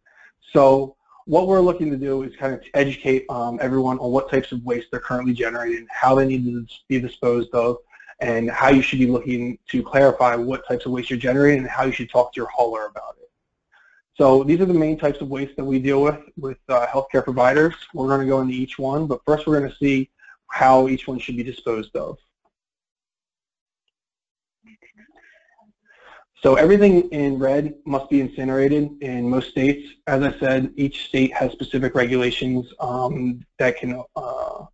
So 0.54 0.96
what 1.26 1.48
we're 1.48 1.60
looking 1.60 1.92
to 1.92 1.98
do 1.98 2.24
is 2.24 2.34
kind 2.38 2.54
of 2.54 2.62
educate 2.76 3.26
um, 3.30 3.60
everyone 3.62 4.00
on 4.00 4.12
what 4.12 4.32
types 4.32 4.54
of 4.54 4.64
waste 4.64 4.88
they're 4.92 5.02
currently 5.02 5.34
generating, 5.34 5.86
how 5.90 6.16
they 6.16 6.26
need 6.26 6.46
to 6.46 6.66
be 6.88 7.00
disposed 7.02 7.54
of, 7.54 7.76
and 8.22 8.50
how 8.50 8.70
you 8.70 8.82
should 8.82 9.00
be 9.00 9.08
looking 9.08 9.58
to 9.70 9.84
clarify 9.84 10.36
what 10.36 10.66
types 10.66 10.86
of 10.86 10.94
waste 10.94 11.10
you're 11.10 11.20
generating 11.20 11.60
and 11.60 11.70
how 11.70 11.84
you 11.84 11.92
should 11.92 12.10
talk 12.10 12.34
to 12.34 12.40
your 12.40 12.48
hauler 12.48 12.86
about 12.86 13.16
it. 13.20 13.21
So 14.16 14.44
these 14.44 14.60
are 14.60 14.66
the 14.66 14.74
main 14.74 14.98
types 14.98 15.22
of 15.22 15.30
waste 15.30 15.56
that 15.56 15.64
we 15.66 15.80
deal 15.80 16.02
with 16.04 16.20
with 16.38 16.58
uh, 16.70 16.86
healthcare 16.88 17.24
providers. 17.24 17.74
We're 17.94 18.08
going 18.08 18.22
to 18.22 18.28
go 18.28 18.42
into 18.42 18.54
each 18.54 18.78
one, 18.78 19.08
but 19.08 19.22
first 19.26 19.48
we're 19.48 19.58
going 19.60 19.72
to 19.72 19.78
see 19.78 20.10
how 20.48 20.90
each 20.90 21.08
one 21.08 21.18
should 21.18 21.38
be 21.38 21.44
disposed 21.44 21.96
of. 21.96 22.18
So 26.44 26.56
everything 26.56 27.08
in 27.10 27.38
red 27.38 27.76
must 27.86 28.10
be 28.10 28.20
incinerated 28.20 28.90
in 29.02 29.30
most 29.30 29.52
states. 29.52 29.94
As 30.08 30.24
I 30.24 30.38
said, 30.40 30.74
each 30.76 31.06
state 31.06 31.32
has 31.36 31.52
specific 31.52 31.94
regulations 31.94 32.68
um, 32.80 33.46
that 33.60 33.78
can 33.78 34.04
uh, 34.16 34.66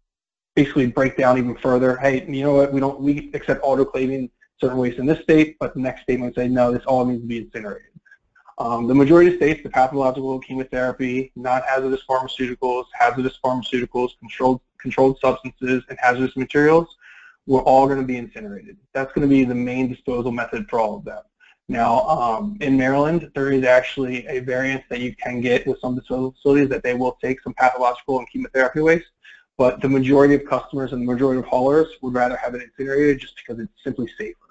basically 0.56 0.88
break 0.88 1.18
down 1.18 1.38
even 1.38 1.58
further. 1.58 1.98
Hey, 1.98 2.26
you 2.26 2.44
know 2.44 2.54
what? 2.54 2.72
We 2.72 2.80
don't 2.80 3.02
we 3.02 3.32
accept 3.34 3.64
autoclaving 3.64 4.30
certain 4.60 4.78
waste 4.78 4.98
in 4.98 5.06
this 5.06 5.22
state, 5.22 5.58
but 5.60 5.74
the 5.74 5.82
next 5.82 6.04
state 6.04 6.20
might 6.20 6.36
say 6.36 6.48
no, 6.48 6.72
this 6.72 6.86
all 6.86 7.06
needs 7.06 7.22
to 7.22 7.28
be 7.28 7.40
incinerated. 7.40 7.87
Um, 8.60 8.88
the 8.88 8.96
majority 8.96 9.32
of 9.32 9.36
states, 9.36 9.62
the 9.62 9.70
pathological 9.70 10.40
chemotherapy, 10.40 11.32
non-hazardous 11.36 12.02
pharmaceuticals, 12.10 12.86
hazardous 12.94 13.38
pharmaceuticals, 13.44 14.12
controlled 14.20 14.62
controlled 14.80 15.20
substances, 15.20 15.84
and 15.90 15.98
hazardous 16.00 16.36
materials, 16.38 16.88
we're 17.46 17.62
all 17.62 17.88
going 17.88 18.00
to 18.00 18.06
be 18.06 18.18
incinerated. 18.18 18.78
That's 18.94 19.12
going 19.14 19.28
to 19.28 19.34
be 19.34 19.44
the 19.44 19.56
main 19.56 19.90
disposal 19.90 20.32
method 20.32 20.68
for 20.70 20.80
all 20.80 20.98
of 20.98 21.06
them. 21.06 21.22
Now, 21.70 22.08
um, 22.08 22.58
in 22.62 22.78
Maryland, 22.78 23.30
there 23.36 23.52
is 23.52 23.64
actually 23.66 24.26
a 24.28 24.40
variance 24.40 24.84
that 24.90 25.02
you 25.02 25.16
can 25.16 25.42
get 25.42 25.68
with 25.68 25.80
some 25.80 25.96
disposal 25.96 26.32
facilities 26.32 26.70
that 26.70 26.84
they 26.84 26.94
will 26.94 27.18
take 27.22 27.42
some 27.42 27.54
pathological 27.54 28.20
and 28.20 28.30
chemotherapy 28.30 28.80
waste, 28.80 29.08
but 29.58 29.82
the 29.82 29.90
majority 29.90 30.34
of 30.36 30.46
customers 30.46 30.94
and 30.94 31.02
the 31.02 31.12
majority 31.12 31.40
of 31.40 31.46
haulers 31.46 31.88
would 32.02 32.14
rather 32.14 32.38
have 32.38 32.56
it 32.56 32.62
incinerated 32.62 33.20
just 33.20 33.36
because 33.36 33.60
it's 33.62 33.72
simply 33.84 34.10
safer. 34.18 34.47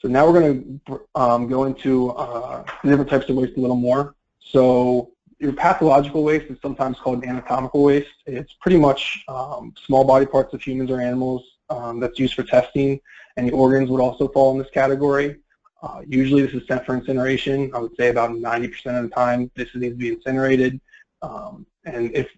So 0.00 0.08
now 0.08 0.26
we're 0.26 0.40
going 0.40 0.80
to 0.86 1.00
um, 1.14 1.46
go 1.46 1.64
into 1.64 2.10
uh, 2.10 2.64
different 2.82 3.10
types 3.10 3.28
of 3.28 3.36
waste 3.36 3.56
a 3.58 3.60
little 3.60 3.76
more. 3.76 4.14
So 4.40 5.12
your 5.38 5.52
pathological 5.52 6.24
waste 6.24 6.50
is 6.50 6.58
sometimes 6.62 6.98
called 6.98 7.22
anatomical 7.24 7.82
waste. 7.82 8.08
It's 8.26 8.54
pretty 8.54 8.78
much 8.78 9.22
um, 9.28 9.74
small 9.86 10.04
body 10.04 10.24
parts 10.24 10.54
of 10.54 10.62
humans 10.62 10.90
or 10.90 11.00
animals 11.00 11.44
um, 11.68 12.00
that's 12.00 12.18
used 12.18 12.34
for 12.34 12.42
testing. 12.42 12.98
and 13.36 13.46
the 13.46 13.52
organs 13.52 13.90
would 13.90 14.00
also 14.00 14.28
fall 14.28 14.52
in 14.52 14.58
this 14.58 14.70
category. 14.70 15.36
Uh, 15.82 16.00
usually 16.06 16.42
this 16.42 16.54
is 16.54 16.66
sent 16.66 16.84
for 16.84 16.94
incineration. 16.94 17.70
I 17.74 17.78
would 17.78 17.94
say 17.96 18.08
about 18.08 18.30
90% 18.30 18.96
of 18.96 19.02
the 19.02 19.14
time 19.14 19.50
this 19.54 19.68
needs 19.74 19.94
to 19.94 19.98
be 19.98 20.08
incinerated. 20.08 20.80
Um, 21.22 21.66
and 21.84 22.10
if 22.14 22.28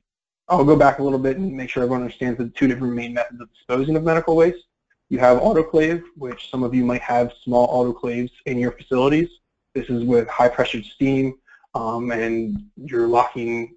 I'll 0.49 0.65
go 0.65 0.77
back 0.77 0.99
a 0.99 1.03
little 1.03 1.19
bit 1.19 1.37
and 1.39 1.53
make 1.57 1.71
sure 1.71 1.85
everyone 1.85 2.03
understands 2.03 2.39
the 2.39 2.49
two 2.51 2.67
different 2.67 2.95
main 2.95 3.15
methods 3.15 3.41
of 3.41 3.53
disposing 3.53 3.97
of 3.97 4.03
medical 4.03 4.37
waste. 4.37 4.65
You 5.13 5.19
have 5.19 5.41
autoclave, 5.41 6.03
which 6.17 6.49
some 6.51 6.63
of 6.63 6.75
you 6.75 6.87
might 6.87 7.03
have 7.03 7.35
small 7.45 7.69
autoclaves 7.69 8.31
in 8.47 8.57
your 8.59 8.73
facilities. 8.73 9.29
This 9.75 9.91
is 9.91 10.05
with 10.05 10.27
high 10.27 10.49
pressured 10.49 10.87
steam 10.87 11.35
um, 11.75 12.11
and 12.13 12.65
you're 12.77 13.07
locking 13.07 13.77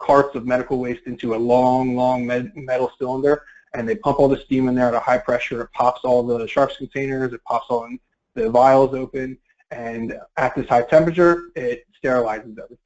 carts 0.00 0.34
of 0.34 0.44
medical 0.44 0.80
waste 0.80 1.06
into 1.06 1.36
a 1.36 1.38
long, 1.38 1.94
long 1.94 2.26
metal 2.26 2.90
cylinder 2.98 3.44
and 3.74 3.88
they 3.88 3.94
pump 3.94 4.18
all 4.18 4.26
the 4.26 4.38
steam 4.38 4.66
in 4.66 4.74
there 4.74 4.88
at 4.88 4.94
a 4.94 4.98
high 4.98 5.18
pressure. 5.18 5.62
It 5.62 5.72
pops 5.72 6.00
all 6.02 6.26
the 6.26 6.48
sharps 6.48 6.78
containers. 6.78 7.32
It 7.32 7.44
pops 7.44 7.66
all 7.68 7.88
the 8.34 8.50
vials 8.50 8.92
open. 8.92 9.38
And 9.70 10.18
at 10.36 10.56
this 10.56 10.68
high 10.68 10.82
temperature, 10.82 11.44
it 11.54 11.86
sterilizes 12.02 12.58
everything. 12.58 12.78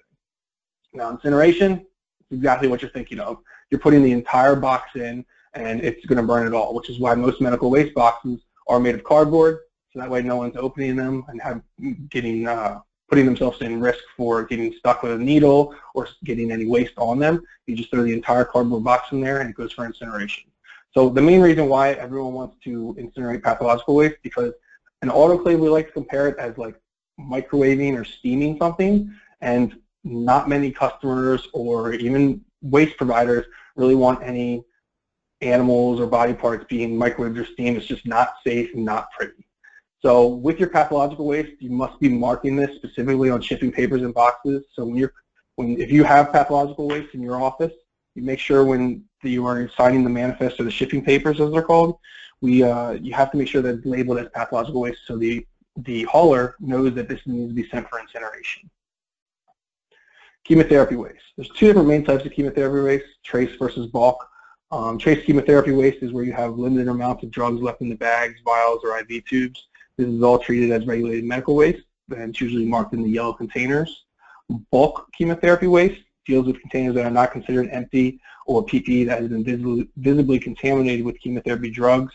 Now, 0.92 1.12
incineration 1.12 1.86
is 2.30 2.36
exactly 2.36 2.68
what 2.68 2.82
you're 2.82 2.90
thinking 2.90 3.20
of. 3.20 3.38
You're 3.70 3.80
putting 3.80 4.02
the 4.02 4.12
entire 4.12 4.54
box 4.54 4.96
in, 4.96 5.24
and 5.56 5.80
it's 5.82 6.04
going 6.06 6.18
to 6.18 6.22
burn 6.22 6.46
it 6.46 6.52
all, 6.52 6.74
which 6.74 6.90
is 6.90 6.98
why 6.98 7.14
most 7.14 7.40
medical 7.40 7.70
waste 7.70 7.94
boxes 7.94 8.40
are 8.68 8.78
made 8.78 8.94
of 8.94 9.02
cardboard, 9.02 9.60
so 9.92 10.00
that 10.00 10.10
way 10.10 10.22
no 10.22 10.36
one's 10.36 10.56
opening 10.56 10.96
them 10.96 11.24
and 11.28 11.40
have 11.40 11.62
getting 12.10 12.46
uh, 12.46 12.80
putting 13.08 13.24
themselves 13.24 13.60
in 13.62 13.80
risk 13.80 14.00
for 14.16 14.44
getting 14.44 14.74
stuck 14.78 15.02
with 15.02 15.12
a 15.12 15.18
needle 15.18 15.74
or 15.94 16.08
getting 16.24 16.50
any 16.50 16.66
waste 16.66 16.94
on 16.96 17.18
them. 17.18 17.42
You 17.66 17.76
just 17.76 17.90
throw 17.90 18.02
the 18.02 18.12
entire 18.12 18.44
cardboard 18.44 18.84
box 18.84 19.12
in 19.12 19.20
there 19.20 19.40
and 19.40 19.48
it 19.48 19.56
goes 19.56 19.72
for 19.72 19.86
incineration. 19.86 20.50
So 20.92 21.08
the 21.08 21.22
main 21.22 21.40
reason 21.40 21.68
why 21.68 21.92
everyone 21.92 22.32
wants 22.32 22.56
to 22.64 22.96
incinerate 22.98 23.42
pathological 23.42 23.94
waste 23.94 24.16
because 24.22 24.52
an 25.02 25.08
autoclave 25.08 25.58
we 25.58 25.68
like 25.68 25.86
to 25.86 25.92
compare 25.92 26.26
it 26.26 26.36
as 26.38 26.58
like 26.58 26.80
microwaving 27.20 27.96
or 27.98 28.04
steaming 28.04 28.58
something 28.58 29.14
and 29.40 29.78
not 30.04 30.48
many 30.48 30.70
customers 30.70 31.48
or 31.52 31.92
even 31.94 32.44
waste 32.62 32.96
providers 32.96 33.46
really 33.76 33.94
want 33.94 34.22
any 34.22 34.64
animals 35.40 36.00
or 36.00 36.06
body 36.06 36.34
parts 36.34 36.64
being 36.68 36.98
microwaved 36.98 37.38
or 37.38 37.44
steamed. 37.44 37.76
is 37.76 37.86
just 37.86 38.06
not 38.06 38.34
safe 38.44 38.74
and 38.74 38.84
not 38.84 39.10
pretty. 39.12 39.46
So 40.00 40.26
with 40.26 40.58
your 40.58 40.68
pathological 40.68 41.26
waste, 41.26 41.60
you 41.60 41.70
must 41.70 41.98
be 42.00 42.08
marking 42.08 42.56
this 42.56 42.74
specifically 42.76 43.30
on 43.30 43.40
shipping 43.40 43.72
papers 43.72 44.02
and 44.02 44.14
boxes. 44.14 44.64
So 44.72 44.84
when 44.84 44.96
you're, 44.96 45.12
when, 45.56 45.80
if 45.80 45.90
you 45.90 46.04
have 46.04 46.32
pathological 46.32 46.88
waste 46.88 47.14
in 47.14 47.22
your 47.22 47.42
office, 47.42 47.72
you 48.14 48.22
make 48.22 48.38
sure 48.38 48.64
when 48.64 49.04
you 49.22 49.46
are 49.46 49.68
signing 49.76 50.04
the 50.04 50.10
manifest 50.10 50.60
or 50.60 50.64
the 50.64 50.70
shipping 50.70 51.04
papers, 51.04 51.40
as 51.40 51.50
they're 51.50 51.62
called, 51.62 51.98
we, 52.40 52.62
uh, 52.62 52.92
you 52.92 53.14
have 53.14 53.30
to 53.32 53.36
make 53.36 53.48
sure 53.48 53.62
that 53.62 53.76
it's 53.76 53.86
labeled 53.86 54.18
as 54.18 54.28
pathological 54.34 54.82
waste 54.82 55.00
so 55.06 55.16
the, 55.16 55.46
the 55.78 56.04
hauler 56.04 56.56
knows 56.60 56.94
that 56.94 57.08
this 57.08 57.20
needs 57.26 57.50
to 57.50 57.54
be 57.54 57.68
sent 57.68 57.88
for 57.88 57.98
incineration. 57.98 58.70
Chemotherapy 60.44 60.96
waste. 60.96 61.24
There's 61.36 61.48
two 61.48 61.66
different 61.66 61.88
main 61.88 62.04
types 62.04 62.24
of 62.24 62.32
chemotherapy 62.32 62.80
waste, 62.80 63.06
trace 63.24 63.54
versus 63.58 63.86
bulk. 63.86 64.28
Um, 64.72 64.98
trace 64.98 65.24
chemotherapy 65.24 65.70
waste 65.70 66.02
is 66.02 66.12
where 66.12 66.24
you 66.24 66.32
have 66.32 66.58
limited 66.58 66.88
amounts 66.88 67.22
of 67.22 67.30
drugs 67.30 67.60
left 67.60 67.82
in 67.82 67.88
the 67.88 67.94
bags, 67.94 68.40
vials, 68.44 68.80
or 68.82 68.98
IV 68.98 69.24
tubes. 69.24 69.68
This 69.96 70.08
is 70.08 70.22
all 70.22 70.38
treated 70.38 70.72
as 70.72 70.86
regulated 70.86 71.24
medical 71.24 71.54
waste, 71.54 71.84
and 72.10 72.30
it's 72.30 72.40
usually 72.40 72.66
marked 72.66 72.92
in 72.92 73.02
the 73.02 73.08
yellow 73.08 73.32
containers. 73.32 74.04
Bulk 74.70 75.06
chemotherapy 75.16 75.68
waste 75.68 76.02
deals 76.26 76.46
with 76.46 76.60
containers 76.60 76.94
that 76.96 77.06
are 77.06 77.10
not 77.10 77.30
considered 77.30 77.68
empty 77.70 78.20
or 78.46 78.64
PPE 78.64 79.06
that 79.06 79.20
has 79.20 79.28
been 79.28 79.44
visibly, 79.44 79.88
visibly 79.96 80.38
contaminated 80.40 81.04
with 81.04 81.20
chemotherapy 81.20 81.70
drugs. 81.70 82.12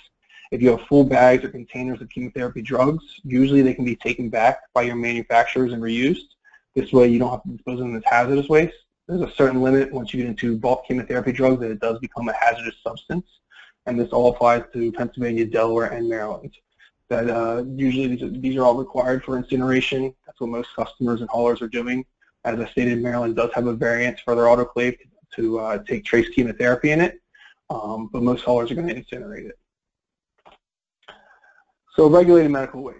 If 0.51 0.61
you 0.61 0.71
have 0.71 0.81
full 0.87 1.05
bags 1.05 1.45
or 1.45 1.49
containers 1.49 2.01
of 2.01 2.09
chemotherapy 2.09 2.61
drugs, 2.61 3.03
usually 3.23 3.61
they 3.61 3.73
can 3.73 3.85
be 3.85 3.95
taken 3.95 4.29
back 4.29 4.59
by 4.73 4.81
your 4.81 4.97
manufacturers 4.97 5.71
and 5.71 5.81
reused. 5.81 6.35
This 6.75 6.91
way 6.91 7.07
you 7.07 7.19
don't 7.19 7.31
have 7.31 7.43
to 7.43 7.49
dispose 7.49 7.79
of 7.79 7.87
them 7.87 7.95
as 7.95 8.03
hazardous 8.05 8.49
waste. 8.49 8.75
There's 9.11 9.29
a 9.29 9.35
certain 9.35 9.61
limit 9.61 9.91
once 9.91 10.13
you 10.13 10.21
get 10.21 10.29
into 10.29 10.57
bulk 10.57 10.87
chemotherapy 10.87 11.33
drugs 11.33 11.59
that 11.59 11.69
it 11.69 11.81
does 11.81 11.99
become 11.99 12.29
a 12.29 12.33
hazardous 12.33 12.75
substance. 12.81 13.25
And 13.85 13.99
this 13.99 14.11
all 14.11 14.33
applies 14.33 14.63
to 14.71 14.89
Pennsylvania, 14.93 15.45
Delaware, 15.45 15.87
and 15.87 16.07
Maryland 16.07 16.55
that 17.09 17.29
uh, 17.29 17.65
usually 17.75 18.07
these 18.07 18.23
are, 18.23 18.29
these 18.29 18.55
are 18.55 18.63
all 18.63 18.75
required 18.75 19.21
for 19.25 19.35
incineration. 19.35 20.15
That's 20.25 20.39
what 20.39 20.49
most 20.49 20.69
customers 20.73 21.19
and 21.19 21.29
haulers 21.29 21.61
are 21.61 21.67
doing. 21.67 22.05
As 22.45 22.57
I 22.57 22.65
stated, 22.69 23.03
Maryland 23.03 23.35
does 23.35 23.51
have 23.53 23.67
a 23.67 23.73
variance 23.73 24.21
for 24.21 24.33
their 24.33 24.45
autoclave 24.45 24.97
to 25.35 25.59
uh, 25.59 25.79
take 25.79 26.05
trace 26.05 26.29
chemotherapy 26.29 26.91
in 26.91 27.01
it, 27.01 27.19
um, 27.69 28.09
but 28.13 28.23
most 28.23 28.45
haulers 28.45 28.71
are 28.71 28.75
going 28.75 28.87
to 28.87 28.95
incinerate 28.95 29.49
it. 29.49 29.59
So 31.97 32.09
regulated 32.09 32.49
medical 32.49 32.81
waste. 32.81 32.99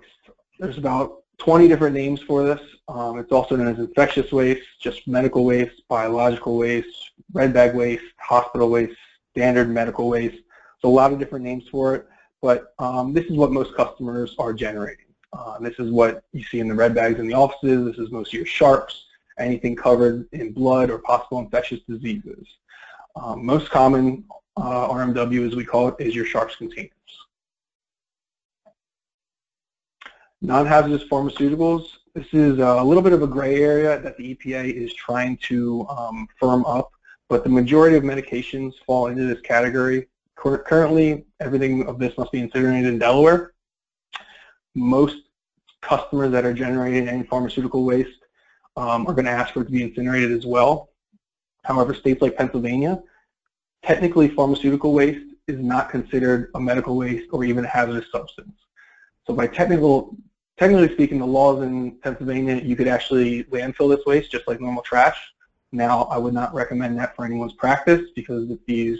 There's 0.60 0.78
about 0.78 1.21
20 1.42 1.68
different 1.68 1.96
names 1.96 2.22
for 2.22 2.44
this. 2.44 2.62
Um, 2.88 3.18
it's 3.18 3.32
also 3.32 3.56
known 3.56 3.68
as 3.68 3.80
infectious 3.80 4.32
waste, 4.32 4.62
just 4.80 5.08
medical 5.08 5.44
waste, 5.44 5.82
biological 5.90 6.56
waste, 6.56 7.12
red 7.34 7.52
bag 7.52 7.74
waste, 7.74 8.04
hospital 8.18 8.70
waste, 8.70 8.96
standard 9.32 9.68
medical 9.68 10.08
waste. 10.08 10.44
So 10.80 10.88
a 10.88 10.92
lot 10.92 11.12
of 11.12 11.18
different 11.18 11.44
names 11.44 11.68
for 11.68 11.96
it. 11.96 12.08
But 12.44 12.76
um, 12.78 13.12
this 13.12 13.26
is 13.26 13.38
what 13.38 13.52
most 13.52 13.76
customers 13.76 14.36
are 14.38 14.54
generating. 14.54 15.06
Uh, 15.34 15.58
this 15.58 15.80
is 15.80 15.90
what 15.90 16.24
you 16.32 16.44
see 16.44 16.60
in 16.60 16.68
the 16.68 16.76
red 16.76 16.94
bags 16.94 17.20
in 17.20 17.28
the 17.28 17.34
offices. 17.34 17.88
This 17.88 17.98
is 17.98 18.12
most 18.12 18.28
of 18.28 18.34
your 18.34 18.46
sharps, 18.46 19.06
anything 19.40 19.76
covered 19.76 20.28
in 20.34 20.52
blood 20.52 20.92
or 20.92 21.00
possible 21.00 21.40
infectious 21.40 21.80
diseases. 21.90 22.46
Um, 23.16 23.44
most 23.44 23.72
common 23.72 24.26
uh, 24.58 24.90
RMW, 24.90 25.48
as 25.48 25.56
we 25.56 25.66
call 25.66 25.88
it, 25.88 25.96
is 25.98 26.14
your 26.14 26.26
sharps 26.26 26.56
containers. 26.56 26.92
Non-hazardous 30.44 31.04
pharmaceuticals. 31.04 31.88
This 32.16 32.26
is 32.34 32.58
a 32.58 32.82
little 32.84 33.04
bit 33.04 33.14
of 33.14 33.22
a 33.22 33.28
gray 33.28 33.62
area 33.62 34.02
that 34.02 34.18
the 34.18 34.36
EPA 34.36 34.74
is 34.74 34.92
trying 34.96 35.38
to 35.38 35.86
um, 35.88 36.28
firm 36.40 36.66
up, 36.66 36.92
but 37.30 37.44
the 37.44 37.50
majority 37.50 37.96
of 37.96 38.04
medications 38.04 38.74
fall 38.86 39.08
into 39.08 39.24
this 39.24 39.40
category. 39.42 40.08
Currently, 40.36 41.26
everything 41.40 41.86
of 41.86 42.00
this 42.00 42.18
must 42.18 42.32
be 42.32 42.40
incinerated 42.40 42.88
in 42.88 42.98
Delaware. 42.98 43.54
Most 44.74 45.18
customers 45.82 46.32
that 46.32 46.44
are 46.44 46.54
generating 46.54 47.08
any 47.08 47.22
pharmaceutical 47.24 47.86
waste 47.86 48.26
um, 48.78 49.06
are 49.06 49.14
going 49.14 49.26
to 49.26 49.32
ask 49.32 49.54
for 49.54 49.62
it 49.62 49.66
to 49.66 49.72
be 49.72 49.84
incinerated 49.84 50.32
as 50.32 50.48
well. 50.48 50.90
However, 51.66 51.94
states 51.94 52.20
like 52.20 52.36
Pennsylvania, 52.36 53.00
technically 53.84 54.30
pharmaceutical 54.30 54.94
waste 54.94 55.36
is 55.48 55.60
not 55.60 55.92
considered 55.92 56.50
a 56.56 56.60
medical 56.60 56.98
waste 56.98 57.28
or 57.32 57.44
even 57.44 57.64
a 57.64 57.68
hazardous 57.68 58.12
substance. 58.12 58.56
So 59.28 59.36
by 59.36 59.46
technical, 59.46 60.16
technically 60.58 60.94
speaking, 60.94 61.20
the 61.20 61.26
laws 61.26 61.62
in 61.64 61.92
Pennsylvania, 62.00 62.56
you 62.56 62.76
could 62.76 62.88
actually 62.88 63.44
landfill 63.46 63.96
this 63.96 64.06
waste 64.06 64.32
just 64.32 64.48
like 64.48 64.62
normal 64.62 64.84
trash. 64.84 65.18
Now, 65.72 66.04
I 66.04 66.18
would 66.18 66.34
not 66.34 66.54
recommend 66.54 66.98
that 67.00 67.16
for 67.16 67.26
anyone's 67.26 67.54
practice 67.54 68.10
because 68.16 68.50
if 68.52 68.60
these 68.66 69.00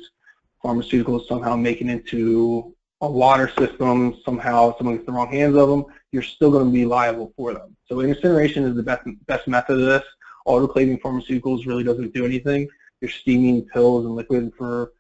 pharmaceuticals 0.64 1.28
somehow 1.28 1.56
making 1.56 1.90
into 1.90 2.74
a 3.02 3.10
water 3.10 3.52
system, 3.58 4.20
somehow 4.24 4.78
someone 4.78 4.96
gets 4.96 5.06
the 5.06 5.12
wrong 5.12 5.32
hands 5.32 5.56
of 5.56 5.68
them, 5.70 5.86
you're 6.12 6.22
still 6.22 6.52
going 6.52 6.66
to 6.66 6.72
be 6.72 6.86
liable 6.86 7.34
for 7.36 7.54
them. 7.54 7.76
So 7.88 8.00
incineration 8.02 8.64
is 8.64 8.76
the 8.76 8.84
best, 8.84 9.08
best 9.26 9.48
method 9.48 9.80
of 9.80 9.86
this. 9.86 10.04
Autoclaving 10.48 11.02
pharmaceuticals 11.02 11.66
really 11.66 11.84
doesn't 11.84 12.14
do 12.14 12.26
anything. 12.26 12.68
You're 13.02 13.12
steaming 13.12 13.66
pills 13.66 14.06
and 14.06 14.16
liquid 14.16 14.54
for 14.58 14.94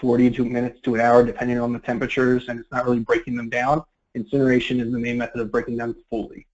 40 0.00 0.30
to 0.32 0.44
minutes 0.44 0.80
to 0.80 0.94
an 0.94 1.00
hour 1.00 1.24
depending 1.24 1.60
on 1.60 1.72
the 1.72 1.78
temperatures 1.78 2.48
and 2.48 2.58
it's 2.58 2.70
not 2.72 2.84
really 2.84 3.00
breaking 3.00 3.36
them 3.36 3.48
down. 3.48 3.84
Incineration 4.14 4.80
is 4.80 4.92
the 4.92 4.98
main 4.98 5.18
method 5.18 5.40
of 5.40 5.50
breaking 5.50 5.76
them 5.76 5.96
fully. 6.10 6.46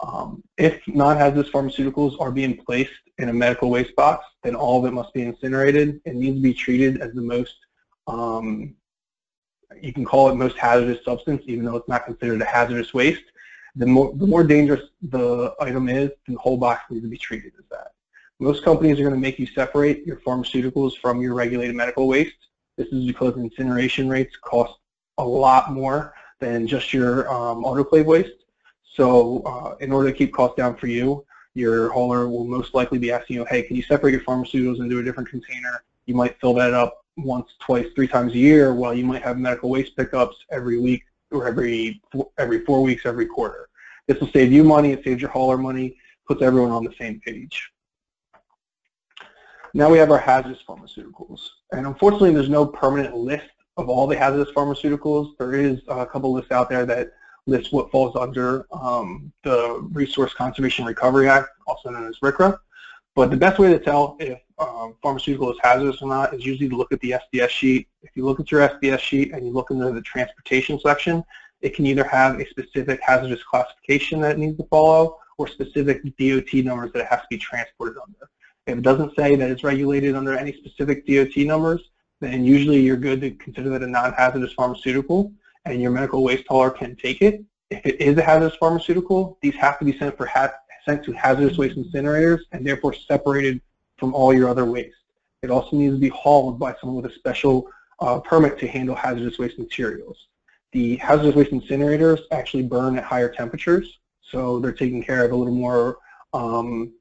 Um, 0.00 0.42
if 0.58 0.80
non-hazardous 0.86 1.50
pharmaceuticals 1.50 2.20
are 2.20 2.30
being 2.30 2.56
placed 2.56 2.90
in 3.18 3.30
a 3.30 3.32
medical 3.32 3.70
waste 3.70 3.96
box, 3.96 4.26
then 4.42 4.54
all 4.54 4.78
of 4.78 4.86
it 4.86 4.94
must 4.94 5.14
be 5.14 5.22
incinerated. 5.22 6.00
It 6.04 6.14
needs 6.14 6.36
to 6.36 6.42
be 6.42 6.52
treated 6.52 7.00
as 7.00 7.12
the 7.14 7.22
most 7.22 7.54
um, 8.06 8.76
you 9.80 9.92
can 9.92 10.04
call 10.04 10.28
it 10.28 10.34
most 10.34 10.56
hazardous 10.56 11.04
substance, 11.04 11.42
even 11.46 11.64
though 11.64 11.76
it's 11.76 11.88
not 11.88 12.04
considered 12.04 12.40
a 12.40 12.44
hazardous 12.44 12.94
waste. 12.94 13.22
The 13.74 13.86
more, 13.86 14.12
the 14.14 14.26
more 14.26 14.44
dangerous 14.44 14.82
the 15.02 15.54
item 15.60 15.88
is, 15.88 16.10
the 16.26 16.36
whole 16.36 16.56
box 16.56 16.84
needs 16.90 17.04
to 17.04 17.10
be 17.10 17.18
treated 17.18 17.52
as 17.58 17.64
that. 17.70 17.92
Most 18.38 18.64
companies 18.64 18.98
are 18.98 19.02
going 19.02 19.14
to 19.14 19.20
make 19.20 19.38
you 19.38 19.46
separate 19.46 20.06
your 20.06 20.16
pharmaceuticals 20.16 20.96
from 20.98 21.20
your 21.20 21.34
regulated 21.34 21.74
medical 21.74 22.06
waste. 22.08 22.36
This 22.76 22.88
is 22.88 23.06
because 23.06 23.36
incineration 23.36 24.08
rates 24.08 24.36
cost 24.36 24.74
a 25.18 25.24
lot 25.24 25.72
more 25.72 26.14
than 26.40 26.66
just 26.66 26.92
your 26.92 27.30
um, 27.32 27.64
autoclave 27.64 28.04
waste. 28.04 28.44
So 28.94 29.42
uh, 29.44 29.76
in 29.80 29.92
order 29.92 30.10
to 30.10 30.16
keep 30.16 30.32
costs 30.32 30.56
down 30.56 30.76
for 30.76 30.86
you, 30.86 31.24
your 31.54 31.90
hauler 31.90 32.28
will 32.28 32.44
most 32.44 32.74
likely 32.74 32.98
be 32.98 33.10
asking 33.10 33.36
you, 33.36 33.46
hey, 33.46 33.62
can 33.62 33.76
you 33.76 33.82
separate 33.82 34.12
your 34.12 34.20
pharmaceuticals 34.20 34.80
into 34.80 34.98
a 34.98 35.02
different 35.02 35.28
container? 35.28 35.82
You 36.04 36.14
might 36.14 36.38
fill 36.40 36.54
that 36.54 36.74
up 36.74 37.04
once, 37.16 37.48
twice, 37.60 37.86
three 37.94 38.08
times 38.08 38.32
a 38.34 38.38
year, 38.38 38.74
while 38.74 38.94
you 38.94 39.04
might 39.04 39.22
have 39.22 39.38
medical 39.38 39.70
waste 39.70 39.96
pickups 39.96 40.36
every 40.50 40.78
week 40.78 41.02
or 41.30 41.48
every 41.48 42.00
every 42.38 42.64
four 42.64 42.82
weeks, 42.82 43.06
every 43.06 43.26
quarter. 43.26 43.68
This 44.06 44.20
will 44.20 44.30
save 44.30 44.52
you 44.52 44.62
money, 44.62 44.92
it 44.92 45.02
saves 45.02 45.20
your 45.20 45.30
hauler 45.30 45.58
money, 45.58 45.96
puts 46.26 46.42
everyone 46.42 46.70
on 46.70 46.84
the 46.84 46.94
same 46.98 47.20
page. 47.20 47.70
Now 49.74 49.90
we 49.90 49.98
have 49.98 50.10
our 50.10 50.18
hazardous 50.18 50.62
pharmaceuticals. 50.66 51.40
And 51.72 51.86
unfortunately, 51.86 52.32
there's 52.32 52.48
no 52.48 52.66
permanent 52.66 53.16
list 53.16 53.50
of 53.76 53.88
all 53.88 54.06
the 54.06 54.16
hazardous 54.16 54.52
pharmaceuticals. 54.54 55.36
There 55.38 55.54
is 55.54 55.80
a 55.88 56.06
couple 56.06 56.32
lists 56.32 56.52
out 56.52 56.68
there 56.68 56.86
that 56.86 57.12
list 57.46 57.72
what 57.72 57.90
falls 57.90 58.16
under 58.16 58.66
um, 58.72 59.32
the 59.44 59.86
Resource 59.92 60.34
Conservation 60.34 60.84
Recovery 60.84 61.28
Act, 61.28 61.48
also 61.66 61.90
known 61.90 62.08
as 62.08 62.18
RCRA. 62.18 62.58
But 63.14 63.30
the 63.30 63.36
best 63.36 63.58
way 63.58 63.72
to 63.72 63.78
tell 63.78 64.16
if 64.20 64.38
um, 64.58 64.94
pharmaceutical 65.02 65.50
is 65.50 65.58
hazardous 65.62 66.02
or 66.02 66.08
not 66.08 66.34
is 66.34 66.44
usually 66.44 66.68
to 66.68 66.76
look 66.76 66.92
at 66.92 67.00
the 67.00 67.14
SDS 67.34 67.48
sheet. 67.48 67.88
If 68.02 68.10
you 68.14 68.24
look 68.24 68.40
at 68.40 68.50
your 68.50 68.68
SDS 68.68 68.98
sheet 68.98 69.32
and 69.32 69.46
you 69.46 69.52
look 69.52 69.70
into 69.70 69.90
the 69.90 70.02
transportation 70.02 70.78
section, 70.80 71.24
it 71.60 71.74
can 71.74 71.86
either 71.86 72.04
have 72.04 72.38
a 72.40 72.46
specific 72.48 73.00
hazardous 73.02 73.42
classification 73.42 74.20
that 74.20 74.32
it 74.32 74.38
needs 74.38 74.58
to 74.58 74.64
follow 74.64 75.18
or 75.38 75.48
specific 75.48 76.02
DOT 76.18 76.52
numbers 76.64 76.92
that 76.92 77.00
it 77.00 77.06
has 77.06 77.20
to 77.20 77.26
be 77.30 77.38
transported 77.38 77.96
under. 78.02 78.30
If 78.66 78.78
it 78.78 78.82
doesn't 78.82 79.14
say 79.16 79.36
that 79.36 79.50
it's 79.50 79.64
regulated 79.64 80.14
under 80.14 80.36
any 80.36 80.52
specific 80.52 81.06
DOT 81.06 81.36
numbers, 81.38 81.90
then 82.20 82.44
usually 82.44 82.80
you're 82.80 82.96
good 82.96 83.20
to 83.20 83.30
consider 83.32 83.70
that 83.70 83.82
a 83.82 83.86
non-hazardous 83.86 84.52
pharmaceutical 84.54 85.32
and 85.64 85.80
your 85.80 85.90
medical 85.90 86.22
waste 86.22 86.44
hauler 86.48 86.70
can 86.70 86.96
take 86.96 87.22
it. 87.22 87.44
If 87.70 87.84
it 87.84 88.00
is 88.00 88.16
a 88.16 88.22
hazardous 88.22 88.56
pharmaceutical, 88.56 89.38
these 89.42 89.54
have 89.56 89.78
to 89.80 89.84
be 89.84 89.98
sent, 89.98 90.16
for 90.16 90.30
sent 90.86 91.04
to 91.04 91.12
hazardous 91.12 91.58
waste 91.58 91.76
incinerators 91.76 92.40
and 92.52 92.66
therefore 92.66 92.94
separated 92.94 93.60
from 93.98 94.14
all 94.14 94.32
your 94.32 94.48
other 94.48 94.64
waste. 94.64 94.96
It 95.42 95.50
also 95.50 95.76
needs 95.76 95.94
to 95.94 96.00
be 96.00 96.08
hauled 96.08 96.58
by 96.58 96.74
someone 96.80 97.02
with 97.02 97.12
a 97.12 97.14
special 97.14 97.68
uh, 98.00 98.20
permit 98.20 98.58
to 98.60 98.68
handle 98.68 98.94
hazardous 98.94 99.38
waste 99.38 99.58
materials. 99.58 100.28
The 100.72 100.96
hazardous 100.96 101.34
waste 101.34 101.52
incinerators 101.52 102.20
actually 102.30 102.62
burn 102.62 102.96
at 102.98 103.04
higher 103.04 103.28
temperatures, 103.28 103.98
so 104.20 104.58
they're 104.58 104.72
taking 104.72 105.02
care 105.02 105.24
of 105.24 105.32
a 105.32 105.36
little 105.36 105.54
more 105.54 105.98
um, 106.32 106.92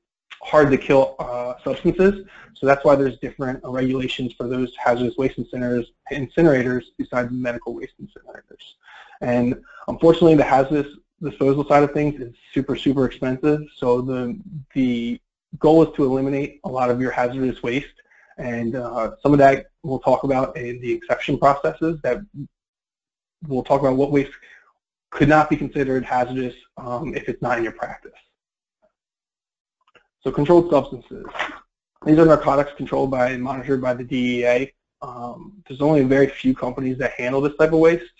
hard 0.46 0.72
to 0.72 0.78
kill 0.78 1.16
uh, 1.20 1.56
substances. 1.64 2.26
So 2.54 2.66
that's 2.66 2.86
why 2.86 2.96
there's 2.96 3.18
different 3.20 3.60
regulations 3.64 4.34
for 4.34 4.48
those 4.48 4.74
hazardous 4.78 5.18
waste 5.18 5.38
incinerators, 5.38 5.88
incinerators 6.12 6.84
besides 6.98 7.32
medical 7.32 7.74
waste 7.74 7.94
incinerators. 8.02 8.64
And 9.22 9.62
unfortunately, 9.88 10.36
the 10.36 10.44
hazardous 10.44 10.88
disposal 11.22 11.68
side 11.68 11.84
of 11.84 11.92
things 11.94 12.22
is 12.22 12.34
super, 12.54 12.76
super 12.76 13.06
expensive. 13.06 13.62
So 13.76 14.02
the, 14.02 14.40
the 14.74 15.20
goal 15.60 15.84
is 15.84 15.96
to 15.96 16.04
eliminate 16.04 16.60
a 16.64 16.70
lot 16.70 16.90
of 16.90 17.02
your 17.02 17.12
hazardous 17.12 17.62
waste. 17.64 17.88
And 18.38 18.76
uh, 18.76 19.16
some 19.22 19.34
of 19.34 19.40
that 19.40 19.68
we'll 19.84 20.00
talk 20.00 20.24
about 20.24 20.56
in 20.58 20.80
the 20.82 20.92
exception 20.92 21.38
processes 21.38 22.00
that 22.04 22.20
we'll 23.48 23.64
talk 23.64 23.82
about 23.82 23.96
what 23.96 24.12
waste 24.12 24.32
could 25.10 25.30
not 25.30 25.50
be 25.50 25.56
considered 25.56 26.04
hazardous 26.04 26.56
um, 26.78 27.16
if 27.16 27.30
it's 27.30 27.42
not 27.42 27.58
in 27.58 27.64
your 27.64 27.74
practice. 27.74 28.12
So 30.26 30.32
controlled 30.32 30.72
substances. 30.72 31.24
These 32.04 32.18
are 32.18 32.26
narcotics 32.26 32.72
controlled 32.76 33.12
by 33.12 33.30
and 33.30 33.44
monitored 33.44 33.80
by 33.80 33.94
the 33.94 34.04
DEA. 34.04 34.74
Um, 35.04 35.62
there's 35.68 35.82
only 35.82 36.02
very 36.02 36.26
few 36.26 36.56
companies 36.56 36.98
that 36.98 37.12
handle 37.12 37.42
this 37.42 37.56
type 37.58 37.74
of 37.74 37.80
waste. 37.80 38.12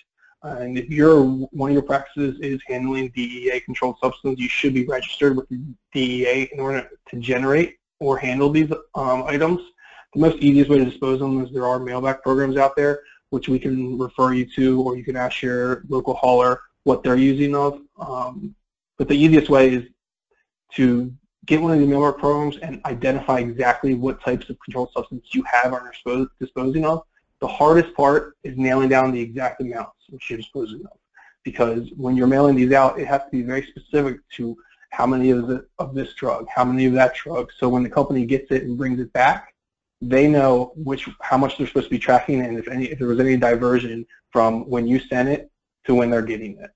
And 0.44 0.78
if 0.78 0.88
your 0.88 1.24
one 1.24 1.70
of 1.70 1.74
your 1.74 1.82
practices 1.82 2.38
is 2.40 2.60
handling 2.68 3.08
DEA 3.08 3.58
controlled 3.64 3.96
substances, 4.00 4.40
you 4.40 4.48
should 4.48 4.72
be 4.72 4.86
registered 4.86 5.36
with 5.36 5.48
the 5.48 5.58
DEA 5.92 6.48
in 6.52 6.60
order 6.60 6.88
to 7.08 7.16
generate 7.16 7.78
or 7.98 8.16
handle 8.16 8.50
these 8.50 8.70
um, 8.94 9.24
items. 9.24 9.60
The 10.14 10.20
most 10.20 10.36
easiest 10.36 10.70
way 10.70 10.78
to 10.78 10.84
dispose 10.84 11.20
of 11.20 11.28
them 11.28 11.44
is 11.44 11.50
there 11.50 11.66
are 11.66 11.80
mailback 11.80 12.22
programs 12.22 12.56
out 12.56 12.76
there, 12.76 13.00
which 13.30 13.48
we 13.48 13.58
can 13.58 13.98
refer 13.98 14.32
you 14.32 14.46
to, 14.54 14.80
or 14.80 14.96
you 14.96 15.02
can 15.02 15.16
ask 15.16 15.42
your 15.42 15.82
local 15.88 16.14
hauler 16.14 16.60
what 16.84 17.02
they're 17.02 17.16
using 17.16 17.56
of. 17.56 17.80
Um, 17.98 18.54
but 18.96 19.08
the 19.08 19.16
easiest 19.16 19.50
way 19.50 19.74
is 19.74 19.88
to 20.74 21.12
get 21.46 21.62
one 21.62 21.72
of 21.72 21.78
the 21.78 21.86
mailback 21.86 22.18
programs 22.18 22.58
and 22.58 22.80
identify 22.84 23.38
exactly 23.38 23.94
what 23.94 24.20
types 24.20 24.50
of 24.50 24.58
controlled 24.60 24.90
substance 24.92 25.26
you 25.32 25.42
have 25.44 25.72
or 25.72 25.92
are 26.06 26.26
disposing 26.40 26.84
of. 26.84 27.02
The 27.40 27.46
hardest 27.46 27.94
part 27.94 28.36
is 28.42 28.56
nailing 28.56 28.88
down 28.88 29.12
the 29.12 29.20
exact 29.20 29.60
amounts 29.60 29.92
which 30.08 30.28
you're 30.28 30.38
disposing 30.38 30.80
of. 30.80 30.98
Because 31.44 31.88
when 31.96 32.16
you're 32.16 32.26
mailing 32.26 32.56
these 32.56 32.72
out, 32.72 32.98
it 32.98 33.06
has 33.06 33.22
to 33.22 33.30
be 33.30 33.42
very 33.42 33.62
specific 33.66 34.18
to 34.32 34.56
how 34.90 35.06
many 35.06 35.30
of, 35.30 35.46
the, 35.46 35.66
of 35.78 35.94
this 35.94 36.14
drug, 36.14 36.46
how 36.52 36.64
many 36.64 36.86
of 36.86 36.92
that 36.94 37.14
drug. 37.14 37.50
So 37.56 37.68
when 37.68 37.82
the 37.82 37.90
company 37.90 38.26
gets 38.26 38.50
it 38.50 38.64
and 38.64 38.76
brings 38.76 38.98
it 38.98 39.12
back, 39.12 39.54
they 40.02 40.26
know 40.26 40.72
which 40.74 41.08
how 41.20 41.38
much 41.38 41.56
they're 41.56 41.66
supposed 41.66 41.86
to 41.86 41.90
be 41.90 41.98
tracking 41.98 42.42
and 42.42 42.58
if 42.58 42.68
any 42.68 42.86
if 42.86 42.98
there 42.98 43.08
was 43.08 43.18
any 43.18 43.36
diversion 43.36 44.04
from 44.30 44.68
when 44.68 44.86
you 44.86 44.98
sent 44.98 45.28
it 45.28 45.50
to 45.86 45.94
when 45.94 46.10
they're 46.10 46.22
getting 46.22 46.58
it. 46.58 46.70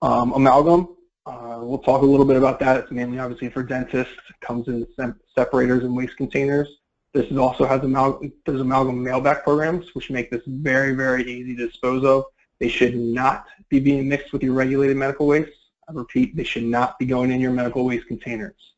Um, 0.00 0.32
amalgam, 0.32 0.95
uh, 1.26 1.58
we'll 1.60 1.78
talk 1.78 2.02
a 2.02 2.06
little 2.06 2.24
bit 2.24 2.36
about 2.36 2.60
that. 2.60 2.76
It's 2.76 2.92
mainly 2.92 3.18
obviously 3.18 3.48
for 3.48 3.62
dentists. 3.62 4.14
It 4.30 4.40
comes 4.40 4.68
in 4.68 4.86
separators 5.34 5.82
and 5.82 5.96
waste 5.96 6.16
containers. 6.16 6.68
This 7.12 7.36
also 7.36 7.64
has 7.64 7.82
amalgam, 7.82 8.32
there's 8.44 8.60
amalgam 8.60 9.04
mailback 9.04 9.42
programs, 9.42 9.94
which 9.94 10.10
make 10.10 10.30
this 10.30 10.42
very, 10.46 10.94
very 10.94 11.24
easy 11.24 11.56
to 11.56 11.66
dispose 11.66 12.04
of. 12.04 12.24
They 12.60 12.68
should 12.68 12.96
not 12.96 13.46
be 13.68 13.80
being 13.80 14.08
mixed 14.08 14.32
with 14.32 14.42
your 14.42 14.52
regulated 14.52 14.96
medical 14.96 15.26
waste. 15.26 15.52
I 15.88 15.92
repeat, 15.92 16.36
they 16.36 16.44
should 16.44 16.64
not 16.64 16.98
be 16.98 17.06
going 17.06 17.30
in 17.32 17.40
your 17.40 17.52
medical 17.52 17.84
waste 17.84 18.06
containers. 18.06 18.74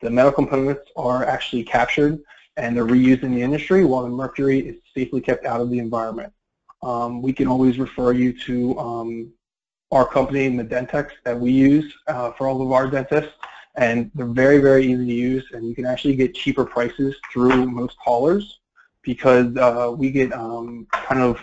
The 0.00 0.10
metal 0.10 0.32
components 0.32 0.90
are 0.96 1.24
actually 1.24 1.64
captured 1.64 2.20
and 2.56 2.76
they're 2.76 2.86
reused 2.86 3.22
in 3.22 3.34
the 3.34 3.42
industry 3.42 3.84
while 3.84 4.02
the 4.02 4.08
mercury 4.08 4.60
is 4.60 4.76
safely 4.94 5.20
kept 5.20 5.44
out 5.44 5.60
of 5.60 5.70
the 5.70 5.78
environment. 5.78 6.32
Um, 6.82 7.22
we 7.22 7.32
can 7.32 7.46
always 7.46 7.78
refer 7.78 8.12
you 8.12 8.32
to 8.40 8.78
um, 8.78 9.32
our 9.92 10.06
company, 10.06 10.48
Medentex, 10.48 11.10
that 11.24 11.38
we 11.38 11.52
use 11.52 11.94
uh, 12.08 12.32
for 12.32 12.48
all 12.48 12.62
of 12.62 12.72
our 12.72 12.90
dentists, 12.90 13.34
and 13.76 14.10
they're 14.14 14.26
very, 14.26 14.58
very 14.58 14.84
easy 14.84 15.06
to 15.06 15.12
use, 15.12 15.44
and 15.52 15.68
you 15.68 15.74
can 15.74 15.84
actually 15.84 16.16
get 16.16 16.34
cheaper 16.34 16.64
prices 16.64 17.14
through 17.30 17.66
most 17.70 17.96
haulers 18.02 18.60
because 19.02 19.54
uh, 19.56 19.92
we 19.96 20.10
get 20.10 20.32
um, 20.32 20.86
kind 20.92 21.20
of 21.20 21.38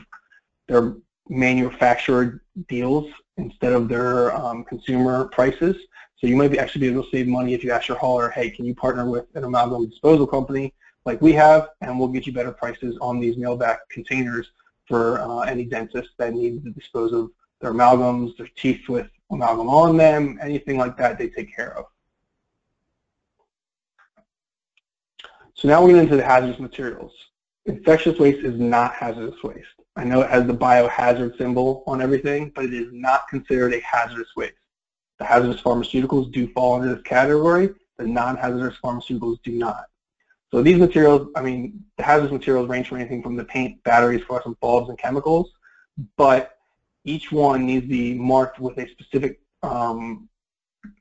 their 0.68 0.96
manufactured 1.30 2.42
deals 2.68 3.06
instead 3.38 3.72
of 3.72 3.88
their 3.88 4.36
um, 4.36 4.64
consumer 4.64 5.26
prices. 5.26 5.76
So 6.18 6.28
you 6.28 6.36
might 6.36 6.52
be 6.52 6.60
actually 6.60 6.82
be 6.82 6.88
able 6.88 7.04
to 7.04 7.10
save 7.12 7.28
money 7.28 7.54
if 7.54 7.64
you 7.64 7.72
ask 7.72 7.88
your 7.88 7.98
hauler, 7.98 8.30
hey, 8.32 8.50
can 8.50 8.66
you 8.66 8.76
partner 8.76 9.10
with 9.10 9.26
an 9.36 9.44
amalgam 9.44 9.88
disposal 9.88 10.26
company 10.28 10.74
like 11.06 11.22
we 11.22 11.34
have, 11.34 11.70
and 11.82 11.98
we'll 11.98 12.10
get 12.10 12.26
you 12.26 12.34
better 12.34 12.52
prices 12.52 12.98
on 13.00 13.20
these 13.20 13.36
mailback 13.36 13.78
containers 13.90 14.52
for 14.88 15.22
uh, 15.22 15.42
any 15.42 15.66
dentist 15.66 16.10
that 16.18 16.34
needs 16.34 16.64
to 16.64 16.72
dispose 16.72 17.14
of 17.14 17.30
their 17.62 17.74
amalgams, 17.74 18.38
their 18.38 18.50
teeth 18.56 18.88
with 18.88 19.08
amalgam 19.32 19.70
on 19.70 19.98
them, 19.98 20.40
anything 20.42 20.78
like 20.78 20.98
that 20.98 21.18
they 21.18 21.30
take 21.30 21.56
care 21.56 21.78
of. 21.78 21.86
So 25.54 25.68
now 25.68 25.82
we're 25.82 25.90
getting 25.90 26.04
into 26.04 26.16
the 26.16 26.24
hazardous 26.24 26.60
materials. 26.60 27.12
Infectious 27.66 28.18
waste 28.18 28.46
is 28.46 28.60
not 28.60 28.94
hazardous 28.94 29.44
waste. 29.44 29.68
I 29.96 30.06
know 30.06 30.22
it 30.22 30.30
has 30.30 30.48
the 30.48 30.54
biohazard 30.54 31.38
symbol 31.38 31.84
on 31.86 32.02
everything, 32.02 32.52
but 32.56 32.66
it 32.66 32.74
is 32.74 32.88
not 32.94 33.28
considered 33.30 33.74
a 33.74 33.82
hazardous 33.82 34.30
waste. 34.38 34.54
The 35.18 35.26
hazardous 35.26 35.62
pharmaceuticals 35.62 36.32
do 36.32 36.48
fall 36.54 36.76
under 36.76 36.96
this 36.96 37.04
category. 37.04 37.72
The 37.98 38.08
non-hazardous 38.08 38.78
pharmaceuticals 38.82 39.42
do 39.44 39.52
not. 39.52 39.86
So 40.52 40.64
these 40.64 40.78
materials, 40.78 41.28
I 41.36 41.42
mean, 41.42 41.84
the 41.98 42.04
hazardous 42.04 42.32
materials 42.32 42.70
range 42.70 42.88
from 42.88 43.00
anything 43.00 43.22
from 43.22 43.36
the 43.36 43.44
paint, 43.44 43.84
batteries, 43.84 44.24
fluorescent 44.24 44.58
bulbs, 44.62 44.90
and 44.90 44.98
chemicals, 44.98 45.52
but 46.16 46.59
each 47.06 47.32
one 47.32 47.66
needs 47.66 47.86
to 47.86 47.90
be 47.90 48.14
marked 48.14 48.60
with 48.60 48.78
a 48.78 48.88
specific 48.90 49.40
um, 49.64 50.30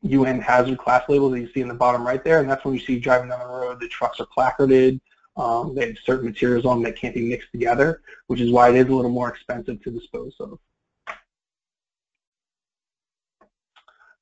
UN 0.02 0.40
hazard 0.40 0.78
class 0.78 1.04
label 1.08 1.30
that 1.30 1.40
you 1.40 1.50
see 1.52 1.60
in 1.60 1.68
the 1.68 1.74
bottom 1.74 2.06
right 2.06 2.22
there, 2.24 2.40
and 2.40 2.50
that's 2.50 2.64
when 2.64 2.74
you 2.74 2.80
see 2.80 2.98
driving 2.98 3.28
down 3.28 3.40
the 3.40 3.46
road, 3.46 3.80
the 3.80 3.88
trucks 3.88 4.20
are 4.20 4.26
placarded, 4.26 5.00
um, 5.36 5.74
they 5.74 5.86
have 5.86 5.96
certain 6.04 6.26
materials 6.26 6.66
on 6.66 6.78
them 6.78 6.84
that 6.84 6.98
can't 6.98 7.14
be 7.14 7.28
mixed 7.28 7.50
together, 7.52 8.02
which 8.26 8.40
is 8.40 8.50
why 8.50 8.70
it 8.70 8.74
is 8.74 8.88
a 8.88 8.92
little 8.92 9.10
more 9.10 9.28
expensive 9.28 9.82
to 9.82 9.90
dispose 9.90 10.34
of. 10.40 10.58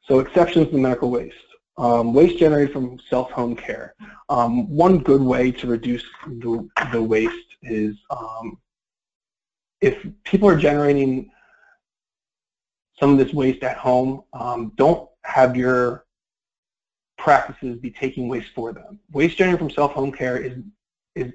So 0.06 0.20
exceptions 0.20 0.68
to 0.70 0.78
medical 0.78 1.10
waste. 1.10 1.34
Um, 1.78 2.14
waste 2.14 2.38
generated 2.38 2.72
from 2.72 2.98
self-home 3.10 3.56
care. 3.56 3.94
Um, 4.28 4.68
one 4.70 4.98
good 4.98 5.20
way 5.20 5.50
to 5.52 5.66
reduce 5.66 6.04
the, 6.26 6.68
the 6.92 7.02
waste 7.02 7.56
is 7.62 7.96
um, 8.10 8.58
if 9.80 10.06
people 10.24 10.48
are 10.48 10.56
generating 10.56 11.30
some 12.98 13.12
of 13.12 13.18
this 13.18 13.32
waste 13.34 13.62
at 13.62 13.76
home, 13.76 14.22
um, 14.32 14.72
don't 14.76 15.08
have 15.24 15.56
your 15.56 16.06
practices 17.18 17.78
be 17.78 17.90
taking 17.90 18.28
waste 18.28 18.50
for 18.54 18.72
them. 18.72 18.98
Waste 19.12 19.36
generated 19.36 19.58
from 19.58 19.70
self-home 19.70 20.12
care 20.12 20.38
is, 20.38 20.58
is 21.14 21.32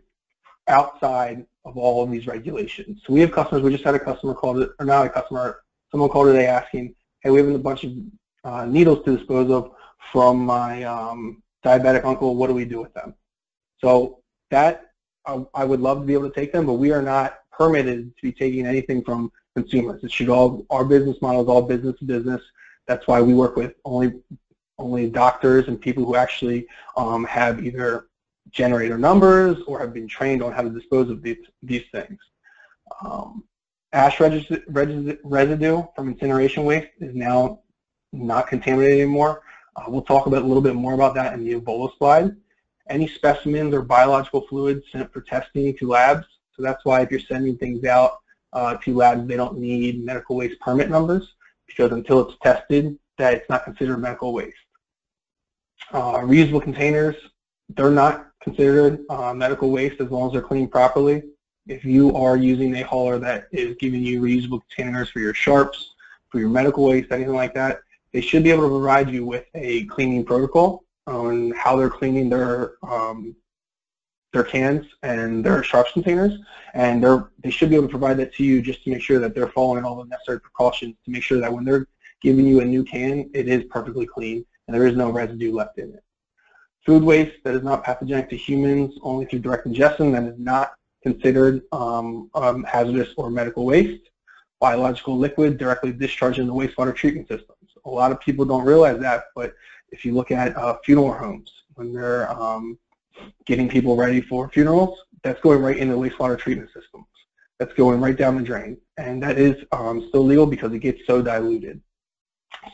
outside 0.68 1.46
of 1.66 1.78
all 1.78 2.04
of 2.04 2.12
these 2.12 2.28
regulations. 2.28 3.02
So 3.06 3.14
we 3.14 3.20
have 3.22 3.32
customers, 3.32 3.64
we 3.64 3.72
just 3.72 3.84
had 3.84 3.96
a 3.96 4.00
customer 4.00 4.34
called 4.34 4.60
it, 4.60 4.72
or 4.80 4.86
not 4.86 5.06
a 5.06 5.10
customer, 5.10 5.62
someone 5.92 6.10
called 6.10 6.28
today 6.28 6.48
asking, 6.48 6.96
hey, 7.22 7.30
we 7.30 7.40
have 7.40 7.48
a 7.50 7.58
bunch 7.60 7.84
of 7.84 7.92
uh, 8.44 8.66
needles 8.66 9.04
to 9.06 9.18
dispose 9.18 9.52
of 9.52 9.72
from 10.12 10.38
my 10.46 10.84
um, 10.84 11.44
diabetic 11.64 12.04
uncle, 12.06 12.36
what 12.36 12.48
do 12.48 12.54
we 12.54 12.66
do 12.66 12.80
with 12.80 12.94
them? 12.94 13.14
So 13.80 14.20
that, 14.50 14.92
I, 15.26 15.46
I 15.54 15.64
would 15.64 15.80
love 15.80 16.00
to 16.00 16.06
be 16.06 16.14
able 16.14 16.30
to 16.30 16.36
take 16.36 16.52
them, 16.52 16.66
but 16.66 16.74
we 16.74 16.92
are 16.92 17.02
not 17.02 17.40
permitted 17.52 18.16
to 18.18 18.22
be 18.24 18.32
taking 18.32 18.66
anything 18.66 19.04
from 19.04 19.32
consumers. 19.56 20.04
It 20.04 20.12
should 20.12 20.30
all, 20.30 20.66
our 20.70 20.86
business 20.86 21.22
model 21.22 21.42
is 21.42 21.48
all 21.48 21.62
business 21.62 21.98
to 22.00 22.06
business. 22.06 22.42
That's 22.88 23.08
why 23.08 23.22
we 23.22 23.34
work 23.34 23.56
with 23.56 23.74
only 23.86 24.22
only 24.82 25.10
doctors 25.10 25.68
and 25.68 25.80
people 25.80 26.04
who 26.04 26.16
actually 26.16 26.68
um, 26.98 27.24
have 27.26 27.64
either 27.64 28.08
generator 28.50 28.98
numbers 28.98 29.58
or 29.68 29.80
have 29.80 29.94
been 29.94 30.08
trained 30.08 30.44
on 30.44 30.52
how 30.52 30.62
to 30.62 30.70
dispose 30.70 31.10
of 31.10 31.22
these, 31.22 31.38
these 31.62 31.84
things. 31.92 32.20
Um, 33.02 33.44
ash 33.94 34.20
residue 34.20 35.84
from 35.96 36.10
incineration 36.10 36.66
waste 36.66 36.90
is 37.00 37.16
now 37.16 37.60
not 38.12 38.48
contaminated 38.48 39.00
anymore. 39.00 39.44
Uh, 39.76 39.84
we'll 39.88 40.02
talk 40.02 40.26
about 40.26 40.42
a 40.42 40.46
little 40.46 40.64
bit 40.64 40.76
more 40.76 40.94
about 40.94 41.14
that 41.16 41.34
in 41.34 41.46
the 41.46 41.54
Ebola 41.54 41.96
slide. 41.98 42.36
Any 42.90 43.08
specimens 43.08 43.74
or 43.74 43.82
biological 43.82 44.42
fluids 44.48 44.84
sent 44.92 45.14
for 45.14 45.22
testing 45.22 45.78
to 45.78 45.88
labs. 45.88 46.26
So 46.56 46.64
that's 46.64 46.84
why 46.84 47.02
if 47.02 47.12
you're 47.12 47.22
sending 47.22 47.58
things 47.58 47.86
out 47.86 48.21
uh, 48.54 48.76
to 48.78 48.96
labs, 48.96 49.28
they 49.28 49.38
don't 49.38 49.58
need 49.58 50.04
medical 50.04 50.36
waste 50.36 50.60
permit 50.60 50.90
numbers 50.90 51.34
because 51.68 51.92
until 51.92 52.28
it's 52.28 52.38
tested, 52.42 52.98
that 53.18 53.34
it's 53.34 53.50
not 53.50 53.64
considered 53.64 53.98
medical 53.98 54.34
waste. 54.34 54.58
Uh, 55.92 56.20
reusable 56.20 56.62
containers, 56.62 57.16
they're 57.70 57.92
not 57.92 58.28
considered 58.42 59.04
uh, 59.10 59.34
medical 59.34 59.72
waste 59.72 60.02
as 60.02 60.10
long 60.10 60.28
as 60.28 60.34
they're 60.34 60.42
cleaned 60.42 60.72
properly. 60.72 61.24
If 61.68 61.86
you 61.86 62.16
are 62.16 62.38
using 62.38 62.76
a 62.76 62.82
hauler 62.82 63.20
that 63.20 63.48
is 63.52 63.76
giving 63.80 64.02
you 64.02 64.22
reusable 64.22 64.62
containers 64.68 65.10
for 65.10 65.20
your 65.20 65.34
sharps, 65.34 65.94
for 66.30 66.40
your 66.40 66.50
medical 66.50 66.86
waste, 66.86 67.12
anything 67.12 67.36
like 67.36 67.54
that, 67.54 67.82
they 68.14 68.22
should 68.22 68.44
be 68.44 68.52
able 68.52 68.64
to 68.64 68.70
provide 68.70 69.10
you 69.10 69.26
with 69.26 69.46
a 69.54 69.86
cleaning 69.86 70.26
protocol 70.26 70.84
on 71.08 71.52
how 71.52 71.76
they're 71.76 71.90
cleaning 71.90 72.30
their 72.30 72.74
um, 72.84 73.36
their 74.34 74.44
cans 74.44 74.86
and 75.04 75.44
their 75.44 75.62
sharps 75.64 75.92
containers, 75.92 76.34
and 76.74 77.04
they 77.44 77.50
should 77.50 77.70
be 77.70 77.76
able 77.76 77.88
to 77.88 77.92
provide 77.92 78.18
that 78.18 78.34
to 78.36 78.44
you 78.44 78.62
just 78.62 78.84
to 78.84 78.90
make 78.90 79.02
sure 79.02 79.20
that 79.20 79.36
they're 79.36 79.48
following 79.48 79.84
all 79.84 79.96
the 79.96 80.06
necessary 80.06 80.40
precautions 80.40 80.96
to 81.06 81.12
make 81.12 81.24
sure 81.24 81.40
that 81.40 81.52
when 81.52 81.66
they're 81.66 81.88
giving 82.22 82.46
you 82.46 82.62
a 82.62 82.66
new 82.66 82.84
can, 82.84 83.30
it 83.34 83.48
is 83.48 83.64
perfectly 83.66 84.06
clean 84.06 84.46
and 84.68 84.76
there 84.76 84.88
is 84.88 84.96
no 84.96 85.10
residue 85.10 85.54
left 85.54 85.78
in 85.80 85.90
it. 85.94 86.04
Food 86.86 87.04
waste 87.04 87.44
that 87.44 87.54
is 87.54 87.64
not 87.64 87.84
pathogenic 87.84 88.30
to 88.30 88.38
humans 88.38 88.98
only 89.04 89.26
through 89.26 89.40
direct 89.40 89.66
ingestion 89.66 90.12
that 90.14 90.24
is 90.24 90.40
not 90.40 90.74
considered 91.04 91.62
um, 91.72 92.30
um, 92.34 92.64
hazardous 92.64 93.10
or 93.18 93.30
medical 93.30 93.66
waste. 93.66 94.10
Biological 94.60 95.18
liquid 95.18 95.58
directly 95.58 95.92
discharged 95.92 96.40
in 96.40 96.48
the 96.48 96.54
wastewater 96.54 96.96
treatment 96.96 97.28
systems. 97.28 97.58
A 97.86 97.90
lot 97.90 98.12
of 98.12 98.20
people 98.20 98.46
don't 98.46 98.64
realize 98.64 99.00
that, 99.00 99.26
but 99.36 99.56
if 99.90 100.06
you 100.06 100.14
look 100.14 100.32
at 100.32 100.56
uh, 100.56 100.78
funeral 100.86 101.14
homes, 101.14 101.52
when 101.76 101.94
they're 101.94 102.32
um, 102.32 102.78
getting 103.46 103.68
people 103.70 103.96
ready 103.96 104.22
for 104.22 104.50
funerals, 104.50 104.98
that's 105.24 105.42
going 105.42 105.62
right 105.62 105.78
into 105.78 105.94
the 105.96 106.00
wastewater 106.00 106.38
treatment 106.38 106.70
systems. 106.74 107.06
That's 107.60 107.74
going 107.74 108.02
right 108.02 108.18
down 108.18 108.38
the 108.38 108.44
drain. 108.44 108.78
And 108.98 109.22
that 109.24 109.38
is 109.38 109.64
um, 109.72 110.06
still 110.10 110.26
legal 110.26 110.46
because 110.46 110.74
it 110.74 110.80
gets 110.80 111.06
so 111.06 111.22
diluted. 111.22 111.82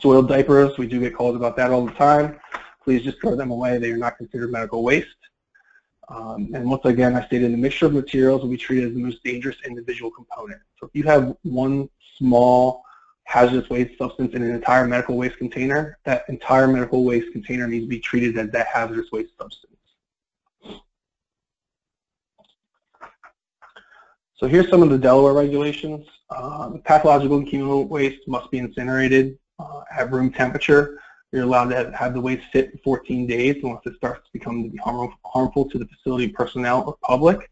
Soiled 0.00 0.28
diapers, 0.28 0.78
we 0.78 0.86
do 0.86 1.00
get 1.00 1.14
calls 1.14 1.36
about 1.36 1.56
that 1.56 1.70
all 1.70 1.84
the 1.84 1.92
time. 1.92 2.38
Please 2.82 3.02
just 3.02 3.20
throw 3.20 3.36
them 3.36 3.50
away. 3.50 3.78
They 3.78 3.90
are 3.90 3.98
not 3.98 4.16
considered 4.16 4.50
medical 4.50 4.82
waste. 4.82 5.08
Um, 6.08 6.50
and 6.54 6.64
once 6.70 6.84
again, 6.84 7.14
I 7.14 7.26
stated 7.26 7.52
the 7.52 7.56
mixture 7.56 7.86
of 7.86 7.92
materials 7.92 8.40
will 8.40 8.48
be 8.48 8.56
treated 8.56 8.88
as 8.88 8.94
the 8.94 9.02
most 9.02 9.22
dangerous 9.22 9.56
individual 9.66 10.10
component. 10.10 10.60
So 10.80 10.86
if 10.86 10.94
you 10.94 11.02
have 11.04 11.36
one 11.42 11.90
small 12.16 12.82
hazardous 13.24 13.68
waste 13.68 13.98
substance 13.98 14.32
in 14.34 14.42
an 14.42 14.50
entire 14.50 14.86
medical 14.86 15.16
waste 15.18 15.36
container, 15.36 15.98
that 16.04 16.24
entire 16.28 16.66
medical 16.66 17.04
waste 17.04 17.30
container 17.32 17.66
needs 17.66 17.84
to 17.84 17.88
be 17.88 18.00
treated 18.00 18.38
as 18.38 18.50
that 18.52 18.68
hazardous 18.68 19.12
waste 19.12 19.32
substance. 19.38 19.77
So 24.38 24.46
here's 24.46 24.70
some 24.70 24.84
of 24.84 24.90
the 24.90 24.98
Delaware 24.98 25.32
regulations. 25.32 26.06
Uh, 26.30 26.68
the 26.68 26.78
pathological 26.78 27.44
chemical 27.44 27.88
waste 27.88 28.28
must 28.28 28.48
be 28.52 28.58
incinerated 28.58 29.36
uh, 29.58 29.80
at 29.90 30.12
room 30.12 30.30
temperature. 30.30 31.00
You're 31.32 31.42
allowed 31.42 31.70
to 31.70 31.90
have 31.98 32.14
the 32.14 32.20
waste 32.20 32.44
sit 32.52 32.70
for 32.84 32.98
14 32.98 33.26
days 33.26 33.56
unless 33.64 33.84
it 33.84 33.96
starts 33.96 34.24
to 34.24 34.32
become 34.32 34.62
to 34.62 34.70
be 34.70 34.78
harmful 34.78 35.68
to 35.68 35.78
the 35.78 35.86
facility 35.86 36.28
personnel 36.28 36.84
or 36.86 36.96
public. 37.02 37.50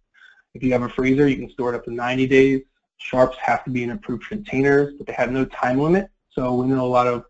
If 0.54 0.62
you 0.62 0.72
have 0.72 0.82
a 0.82 0.88
freezer, 0.88 1.26
you 1.26 1.34
can 1.36 1.50
store 1.50 1.74
it 1.74 1.76
up 1.76 1.84
to 1.86 1.92
90 1.92 2.28
days. 2.28 2.62
Sharps 2.98 3.36
have 3.38 3.64
to 3.64 3.70
be 3.70 3.82
in 3.82 3.90
approved 3.90 4.28
containers, 4.28 4.94
but 4.96 5.08
they 5.08 5.12
have 5.12 5.32
no 5.32 5.44
time 5.44 5.80
limit. 5.80 6.08
So 6.30 6.54
we 6.54 6.68
know 6.68 6.84
a 6.84 6.86
lot 6.86 7.08
of 7.08 7.24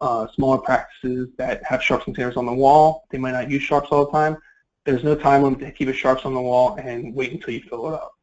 uh, 0.00 0.26
smaller 0.34 0.58
practices 0.58 1.28
that 1.36 1.62
have 1.64 1.82
sharps 1.82 2.04
containers 2.04 2.38
on 2.38 2.46
the 2.46 2.54
wall. 2.54 3.04
They 3.10 3.18
might 3.18 3.32
not 3.32 3.50
use 3.50 3.62
sharps 3.62 3.88
all 3.90 4.06
the 4.06 4.10
time. 4.10 4.38
There's 4.86 5.04
no 5.04 5.14
time 5.14 5.42
limit 5.42 5.60
to 5.60 5.70
keep 5.70 5.88
a 5.88 5.92
sharps 5.92 6.24
on 6.24 6.32
the 6.32 6.40
wall 6.40 6.76
and 6.76 7.14
wait 7.14 7.32
until 7.32 7.52
you 7.52 7.60
fill 7.60 7.88
it 7.88 7.94
up. 7.94 8.14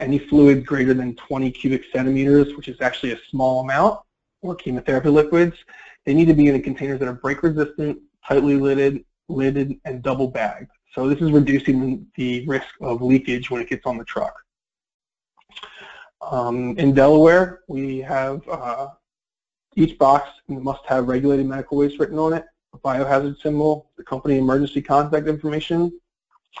Any 0.00 0.18
fluid 0.18 0.64
greater 0.64 0.94
than 0.94 1.14
20 1.16 1.50
cubic 1.50 1.84
centimeters, 1.92 2.56
which 2.56 2.68
is 2.68 2.80
actually 2.80 3.12
a 3.12 3.18
small 3.30 3.60
amount, 3.60 4.00
or 4.42 4.54
chemotherapy 4.54 5.08
liquids, 5.08 5.56
they 6.04 6.14
need 6.14 6.26
to 6.26 6.34
be 6.34 6.46
in 6.46 6.62
containers 6.62 7.00
that 7.00 7.08
are 7.08 7.14
break 7.14 7.42
resistant, 7.42 7.98
tightly 8.26 8.56
lidded, 8.56 9.04
lidded, 9.28 9.78
and 9.84 10.02
double 10.02 10.28
bagged. 10.28 10.70
So 10.94 11.08
this 11.08 11.20
is 11.20 11.32
reducing 11.32 12.06
the 12.16 12.46
risk 12.46 12.68
of 12.80 13.02
leakage 13.02 13.50
when 13.50 13.60
it 13.60 13.68
gets 13.68 13.86
on 13.86 13.98
the 13.98 14.04
truck. 14.04 14.34
Um, 16.20 16.76
in 16.78 16.94
Delaware, 16.94 17.60
we 17.68 17.98
have 17.98 18.46
uh, 18.48 18.88
each 19.76 19.98
box 19.98 20.28
must 20.48 20.84
have 20.86 21.08
regulated 21.08 21.46
medical 21.46 21.78
waste 21.78 21.98
written 21.98 22.18
on 22.18 22.32
it, 22.32 22.44
a 22.74 22.78
biohazard 22.78 23.40
symbol, 23.40 23.90
the 23.96 24.02
company 24.02 24.38
emergency 24.38 24.82
contact 24.82 25.28
information, 25.28 25.92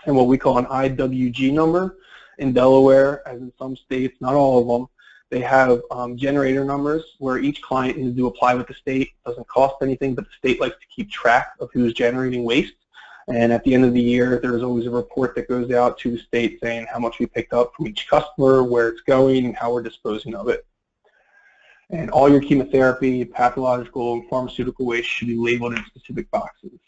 and 0.06 0.14
what 0.14 0.26
we 0.26 0.38
call 0.38 0.58
an 0.58 0.66
IWG 0.66 1.52
number. 1.52 1.98
In 2.38 2.52
Delaware, 2.52 3.26
as 3.26 3.40
in 3.40 3.52
some 3.58 3.76
states, 3.76 4.16
not 4.20 4.34
all 4.34 4.60
of 4.60 4.68
them, 4.68 4.88
they 5.30 5.40
have 5.40 5.82
um, 5.90 6.16
generator 6.16 6.64
numbers 6.64 7.04
where 7.18 7.38
each 7.38 7.60
client 7.60 7.98
needs 7.98 8.16
to 8.16 8.26
apply 8.28 8.54
with 8.54 8.66
the 8.66 8.74
state. 8.74 9.08
It 9.08 9.28
doesn't 9.28 9.46
cost 9.48 9.76
anything, 9.82 10.14
but 10.14 10.24
the 10.24 10.30
state 10.38 10.60
likes 10.60 10.76
to 10.76 10.86
keep 10.94 11.10
track 11.10 11.48
of 11.60 11.68
who's 11.72 11.92
generating 11.92 12.44
waste. 12.44 12.74
And 13.28 13.52
at 13.52 13.62
the 13.64 13.74
end 13.74 13.84
of 13.84 13.92
the 13.92 14.00
year, 14.00 14.40
there's 14.40 14.62
always 14.62 14.86
a 14.86 14.90
report 14.90 15.34
that 15.34 15.48
goes 15.48 15.70
out 15.70 15.98
to 15.98 16.12
the 16.12 16.18
state 16.18 16.58
saying 16.62 16.86
how 16.90 16.98
much 16.98 17.18
we 17.18 17.26
picked 17.26 17.52
up 17.52 17.74
from 17.76 17.86
each 17.86 18.08
customer, 18.08 18.62
where 18.62 18.88
it's 18.88 19.02
going, 19.02 19.44
and 19.44 19.54
how 19.54 19.70
we're 19.70 19.82
disposing 19.82 20.34
of 20.34 20.48
it. 20.48 20.64
And 21.90 22.10
all 22.10 22.30
your 22.30 22.40
chemotherapy, 22.40 23.24
pathological, 23.24 24.14
and 24.14 24.28
pharmaceutical 24.30 24.86
waste 24.86 25.08
should 25.08 25.28
be 25.28 25.36
labeled 25.36 25.74
in 25.74 25.84
specific 25.86 26.30
boxes. 26.30 26.78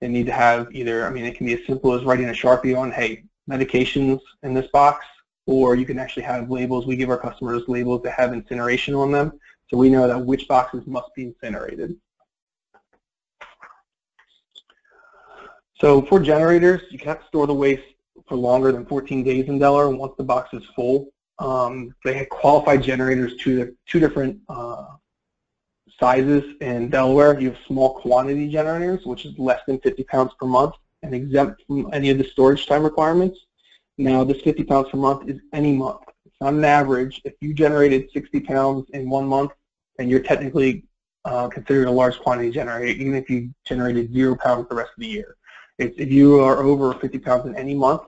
They 0.00 0.08
need 0.08 0.24
to 0.26 0.32
have 0.32 0.72
either, 0.72 1.06
I 1.06 1.10
mean, 1.10 1.26
it 1.26 1.36
can 1.36 1.44
be 1.44 1.54
as 1.54 1.66
simple 1.66 1.92
as 1.92 2.04
writing 2.04 2.30
a 2.30 2.32
Sharpie 2.32 2.78
on, 2.78 2.90
hey, 2.90 3.24
medications 3.48 4.20
in 4.42 4.54
this 4.54 4.66
box, 4.72 5.04
or 5.46 5.74
you 5.74 5.86
can 5.86 5.98
actually 5.98 6.22
have 6.22 6.50
labels. 6.50 6.86
We 6.86 6.96
give 6.96 7.10
our 7.10 7.18
customers 7.18 7.62
labels 7.68 8.02
that 8.02 8.12
have 8.12 8.32
incineration 8.32 8.94
on 8.94 9.12
them, 9.12 9.38
so 9.68 9.76
we 9.76 9.88
know 9.88 10.06
that 10.06 10.18
which 10.18 10.48
boxes 10.48 10.86
must 10.86 11.14
be 11.14 11.24
incinerated. 11.24 11.96
So 15.80 16.02
for 16.02 16.20
generators, 16.20 16.82
you 16.90 16.98
can't 16.98 17.20
store 17.28 17.46
the 17.46 17.54
waste 17.54 17.82
for 18.28 18.36
longer 18.36 18.70
than 18.70 18.84
14 18.84 19.24
days 19.24 19.48
in 19.48 19.58
Delaware 19.58 19.88
once 19.88 20.12
the 20.18 20.24
box 20.24 20.52
is 20.52 20.62
full. 20.76 21.08
Um, 21.38 21.94
they 22.04 22.12
had 22.12 22.28
qualified 22.28 22.82
generators 22.82 23.34
to 23.38 23.74
two 23.86 23.98
different 23.98 24.38
uh, 24.50 24.84
sizes 25.98 26.44
in 26.60 26.90
Delaware. 26.90 27.40
You 27.40 27.50
have 27.50 27.58
small 27.66 27.94
quantity 27.94 28.48
generators, 28.48 29.06
which 29.06 29.24
is 29.24 29.38
less 29.38 29.60
than 29.66 29.80
50 29.80 30.04
pounds 30.04 30.32
per 30.38 30.46
month 30.46 30.74
and 31.02 31.14
exempt 31.14 31.62
from 31.66 31.88
any 31.92 32.10
of 32.10 32.18
the 32.18 32.24
storage 32.24 32.66
time 32.66 32.82
requirements. 32.82 33.38
Now, 33.98 34.24
this 34.24 34.40
50 34.42 34.64
pounds 34.64 34.88
per 34.90 34.96
month 34.96 35.28
is 35.28 35.40
any 35.52 35.72
month. 35.72 36.00
It's 36.24 36.36
not 36.40 36.54
an 36.54 36.64
average. 36.64 37.20
If 37.24 37.34
you 37.40 37.52
generated 37.52 38.10
60 38.12 38.40
pounds 38.40 38.88
in 38.94 39.10
one 39.10 39.26
month, 39.26 39.52
then 39.96 40.08
you're 40.08 40.20
technically 40.20 40.84
uh, 41.24 41.48
considered 41.48 41.86
a 41.86 41.90
large 41.90 42.18
quantity 42.18 42.50
generator, 42.50 42.98
even 42.98 43.14
if 43.14 43.28
you 43.28 43.52
generated 43.66 44.12
zero 44.12 44.36
pounds 44.36 44.68
the 44.68 44.74
rest 44.74 44.90
of 44.96 45.00
the 45.00 45.08
year. 45.08 45.36
If, 45.78 45.92
if 45.98 46.10
you 46.10 46.40
are 46.40 46.62
over 46.62 46.94
50 46.94 47.18
pounds 47.18 47.46
in 47.46 47.54
any 47.56 47.74
month, 47.74 48.02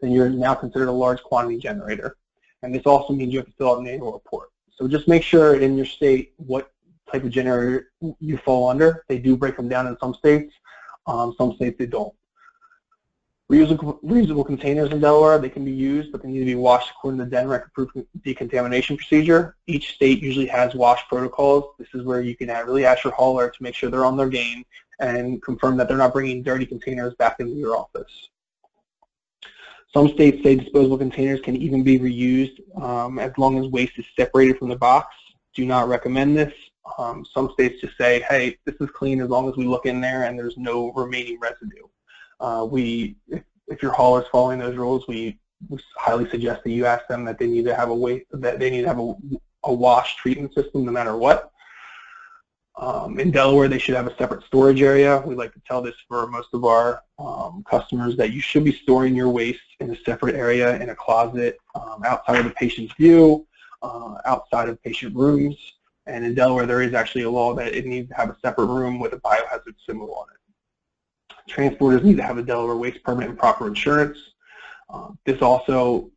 then 0.00 0.10
you're 0.10 0.28
now 0.28 0.54
considered 0.54 0.88
a 0.88 0.92
large 0.92 1.22
quantity 1.22 1.58
generator. 1.58 2.16
And 2.62 2.74
this 2.74 2.82
also 2.84 3.12
means 3.12 3.32
you 3.32 3.38
have 3.38 3.46
to 3.46 3.52
fill 3.52 3.72
out 3.72 3.78
an 3.78 3.86
annual 3.86 4.12
report. 4.12 4.50
So 4.70 4.86
just 4.88 5.08
make 5.08 5.22
sure 5.22 5.56
in 5.56 5.76
your 5.76 5.86
state 5.86 6.34
what 6.36 6.70
type 7.10 7.24
of 7.24 7.30
generator 7.30 7.92
you 8.20 8.36
fall 8.38 8.68
under. 8.68 9.04
They 9.08 9.18
do 9.18 9.36
break 9.36 9.56
them 9.56 9.68
down 9.68 9.86
in 9.86 9.96
some 9.98 10.14
states. 10.14 10.52
Um, 11.06 11.34
some 11.38 11.54
states 11.54 11.78
they 11.78 11.86
don't. 11.86 12.12
Reusable, 13.50 14.02
reusable 14.02 14.44
containers 14.44 14.90
in 14.90 14.98
Delaware, 14.98 15.38
they 15.38 15.48
can 15.48 15.64
be 15.64 15.70
used, 15.70 16.10
but 16.10 16.20
they 16.20 16.28
need 16.28 16.40
to 16.40 16.44
be 16.44 16.56
washed 16.56 16.90
according 16.90 17.18
to 17.20 17.24
the 17.26 17.36
DNREC 17.36 17.66
approved 17.66 17.96
decontamination 18.24 18.96
procedure. 18.96 19.56
Each 19.68 19.94
state 19.94 20.20
usually 20.20 20.46
has 20.46 20.74
wash 20.74 21.06
protocols. 21.08 21.74
This 21.78 21.86
is 21.94 22.02
where 22.02 22.20
you 22.20 22.36
can 22.36 22.48
really 22.66 22.84
ask 22.84 23.04
your 23.04 23.12
hauler 23.12 23.48
to 23.48 23.62
make 23.62 23.76
sure 23.76 23.88
they're 23.88 24.04
on 24.04 24.16
their 24.16 24.28
game 24.28 24.64
and 24.98 25.40
confirm 25.42 25.76
that 25.76 25.86
they're 25.86 25.96
not 25.96 26.12
bringing 26.12 26.42
dirty 26.42 26.66
containers 26.66 27.14
back 27.14 27.36
into 27.38 27.52
your 27.52 27.76
office. 27.76 28.30
Some 29.94 30.08
states 30.08 30.42
say 30.42 30.56
disposable 30.56 30.98
containers 30.98 31.40
can 31.40 31.54
even 31.56 31.84
be 31.84 32.00
reused 32.00 32.60
um, 32.82 33.20
as 33.20 33.32
long 33.38 33.64
as 33.64 33.70
waste 33.70 33.92
is 33.96 34.04
separated 34.18 34.58
from 34.58 34.70
the 34.70 34.76
box. 34.76 35.14
Do 35.54 35.64
not 35.64 35.88
recommend 35.88 36.36
this. 36.36 36.52
Um, 36.98 37.24
some 37.32 37.50
states 37.52 37.80
just 37.80 37.96
say, 37.96 38.24
hey, 38.28 38.58
this 38.64 38.74
is 38.80 38.90
clean 38.90 39.20
as 39.20 39.28
long 39.28 39.48
as 39.48 39.56
we 39.56 39.66
look 39.66 39.86
in 39.86 40.00
there 40.00 40.24
and 40.24 40.36
there's 40.36 40.56
no 40.56 40.92
remaining 40.92 41.38
residue. 41.40 41.86
Uh, 42.40 42.66
we, 42.68 43.16
if, 43.28 43.42
if 43.68 43.82
your 43.82 43.92
hauler 43.92 44.22
is 44.22 44.28
following 44.30 44.58
those 44.58 44.76
rules, 44.76 45.06
we, 45.08 45.38
highly 45.96 46.28
suggest 46.30 46.62
that 46.64 46.70
you 46.70 46.86
ask 46.86 47.06
them 47.08 47.24
that 47.24 47.38
they 47.38 47.46
need 47.46 47.64
to 47.64 47.74
have 47.74 47.90
a 47.90 48.20
that 48.32 48.58
they 48.58 48.70
need 48.70 48.82
to 48.82 48.88
have 48.88 49.00
a, 49.00 49.14
a 49.64 49.72
wash 49.72 50.16
treatment 50.16 50.52
system 50.54 50.84
no 50.84 50.92
matter 50.92 51.16
what. 51.16 51.50
Um, 52.78 53.18
in 53.18 53.30
Delaware, 53.30 53.68
they 53.68 53.78
should 53.78 53.94
have 53.94 54.06
a 54.06 54.14
separate 54.16 54.44
storage 54.44 54.82
area. 54.82 55.22
We 55.24 55.34
like 55.34 55.54
to 55.54 55.62
tell 55.66 55.80
this 55.80 55.94
for 56.06 56.26
most 56.26 56.48
of 56.52 56.64
our 56.64 57.02
um, 57.18 57.64
customers 57.68 58.18
that 58.18 58.32
you 58.32 58.42
should 58.42 58.64
be 58.64 58.72
storing 58.72 59.16
your 59.16 59.30
waste 59.30 59.60
in 59.80 59.90
a 59.90 59.96
separate 60.04 60.34
area 60.34 60.78
in 60.82 60.90
a 60.90 60.94
closet 60.94 61.56
um, 61.74 62.02
outside 62.04 62.38
of 62.38 62.44
the 62.44 62.50
patient's 62.50 62.92
view, 62.94 63.46
uh, 63.82 64.16
outside 64.26 64.68
of 64.68 64.82
patient 64.82 65.16
rooms. 65.16 65.56
And 66.06 66.24
in 66.24 66.34
Delaware, 66.34 66.66
there 66.66 66.82
is 66.82 66.92
actually 66.92 67.22
a 67.22 67.30
law 67.30 67.54
that 67.54 67.74
it 67.74 67.86
needs 67.86 68.10
to 68.10 68.14
have 68.14 68.28
a 68.28 68.36
separate 68.44 68.66
room 68.66 68.98
with 68.98 69.14
a 69.14 69.20
biohazard 69.20 69.74
symbol 69.86 70.14
on 70.14 70.26
it. 70.34 70.45
Transporters 71.48 72.02
need 72.02 72.16
to 72.16 72.22
have 72.22 72.38
a 72.38 72.42
Delaware 72.42 72.76
waste 72.76 73.02
permit 73.04 73.28
and 73.28 73.38
proper 73.38 73.68
insurance. 73.68 74.18
Uh, 74.88 75.10
this 75.24 75.42
also 75.42 76.10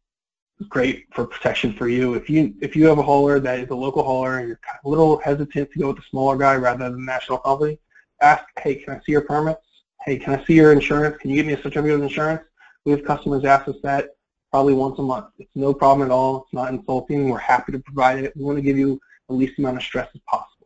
is 0.60 0.68
great 0.68 1.08
for 1.14 1.26
protection 1.26 1.74
for 1.74 1.88
you. 1.88 2.16
If 2.16 2.30
you 2.30 2.54
if 2.62 2.76
you 2.76 2.88
have 2.88 2.98
a 2.98 3.04
hauler 3.04 3.40
that 3.40 3.60
is 3.60 3.70
a 3.70 3.76
local 3.76 4.04
hauler 4.04 4.40
and 4.40 4.48
you're 4.48 4.60
a 4.84 4.90
little 4.90 5.20
hesitant 5.20 5.72
to 5.72 5.80
go 5.80 5.88
with 5.88 5.98
the 5.98 6.04
smaller 6.10 6.38
guy 6.38 6.56
rather 6.56 6.86
than 6.86 6.94
the 6.94 7.06
national 7.06 7.40
company, 7.40 7.80
ask, 8.22 8.44
hey, 8.60 8.76
can 8.76 8.96
I 8.96 9.00
see 9.06 9.12
your 9.12 9.22
permits? 9.22 9.62
Hey, 10.06 10.18
can 10.18 10.40
I 10.40 10.46
see 10.46 10.54
your 10.54 10.72
insurance? 10.72 11.18
Can 11.18 11.30
you 11.30 11.38
give 11.38 11.46
me 11.46 11.54
a 11.54 11.58
certificate 11.62 11.92
of 11.92 12.02
insurance? 12.02 12.42
We 12.86 12.92
have 12.92 13.04
customers 13.04 13.46
ask 13.46 13.68
us 13.68 13.76
that 13.84 14.10
probably 14.52 14.74
once 14.74 14.98
a 15.00 15.04
month. 15.04 15.28
It's 15.38 15.50
no 15.56 15.74
problem 15.74 16.10
at 16.10 16.12
all. 16.12 16.44
It's 16.44 16.54
not 16.54 16.74
insulting. 16.74 17.30
We're 17.30 17.38
happy 17.38 17.72
to 17.74 17.80
provide 17.80 18.24
it. 18.24 18.36
We 18.36 18.44
want 18.44 18.58
to 18.58 18.62
give 18.62 18.78
you 18.78 19.00
the 19.28 19.36
least 19.36 19.60
amount 19.60 19.78
of 19.78 19.84
stress 19.84 20.10
as 20.14 20.22
possible. 20.28 20.59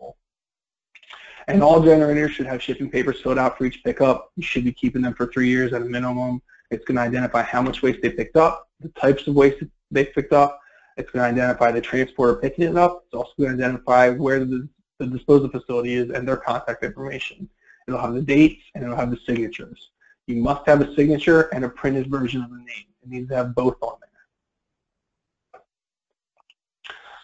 And 1.48 1.62
all 1.62 1.82
generators 1.84 2.32
should 2.32 2.46
have 2.46 2.62
shipping 2.62 2.90
papers 2.90 3.22
filled 3.22 3.38
out 3.38 3.58
for 3.58 3.66
each 3.66 3.84
pickup. 3.84 4.32
You 4.36 4.44
should 4.44 4.64
be 4.64 4.72
keeping 4.72 5.02
them 5.02 5.14
for 5.14 5.28
three 5.28 5.50
years 5.50 5.74
at 5.74 5.82
a 5.82 5.86
minimum 5.86 6.42
It's 6.72 6.86
going 6.86 6.96
to 6.96 7.02
identify 7.02 7.42
how 7.42 7.62
much 7.62 7.82
waste 7.82 8.02
they 8.02 8.12
picked 8.12 8.38
up, 8.38 8.70
the 8.80 8.90
types 8.90 9.28
of 9.28 9.36
waste 9.36 9.64
they 9.92 10.06
picked 10.06 10.34
up. 10.34 10.60
It's 10.98 11.10
going 11.12 11.24
to 11.24 11.42
identify 11.42 11.72
the 11.72 11.82
transporter 11.82 12.36
picking 12.36 12.66
it 12.66 12.78
up. 12.78 13.04
It's 13.06 13.14
also 13.14 13.32
going 13.38 13.58
to 13.58 13.64
identify 13.64 14.10
where 14.10 14.46
the, 14.46 14.68
the 15.00 15.08
disposal 15.08 15.50
facility 15.50 15.96
is 15.96 16.12
and 16.12 16.28
their 16.28 16.38
contact 16.38 16.84
information. 16.84 17.50
It'll 17.88 18.00
have 18.00 18.14
the 18.14 18.22
dates 18.22 18.62
and 18.76 18.84
it'll 18.84 18.96
have 18.96 19.12
the 19.12 19.20
signatures. 19.26 19.90
You 20.28 20.38
must 20.38 20.66
have 20.68 20.82
a 20.82 20.96
signature 20.96 21.50
and 21.54 21.66
a 21.66 21.70
printed 21.70 22.10
version 22.10 22.44
of 22.44 22.50
the 22.50 22.58
name. 22.58 22.86
It 23.04 23.10
needs 23.10 23.30
to 23.30 23.36
have 23.36 23.56
both 23.56 23.76
on 23.82 23.96
there. 24.00 25.62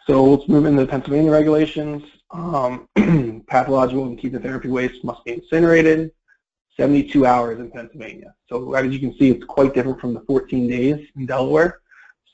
So 0.07 0.23
let's 0.23 0.49
move 0.49 0.65
into 0.65 0.81
the 0.81 0.87
Pennsylvania 0.87 1.31
regulations. 1.31 2.03
Um, 2.31 2.89
pathological 3.49 4.05
and 4.05 4.17
chemotherapy 4.17 4.69
waste 4.69 5.03
must 5.03 5.23
be 5.25 5.33
incinerated. 5.33 6.11
72 6.77 7.25
hours 7.25 7.59
in 7.59 7.69
Pennsylvania. 7.69 8.33
So 8.47 8.73
as 8.73 8.89
you 8.91 8.99
can 8.99 9.13
see, 9.17 9.31
it's 9.31 9.43
quite 9.43 9.73
different 9.73 9.99
from 9.99 10.13
the 10.13 10.21
14 10.21 10.67
days 10.67 11.05
in 11.17 11.25
Delaware. 11.25 11.81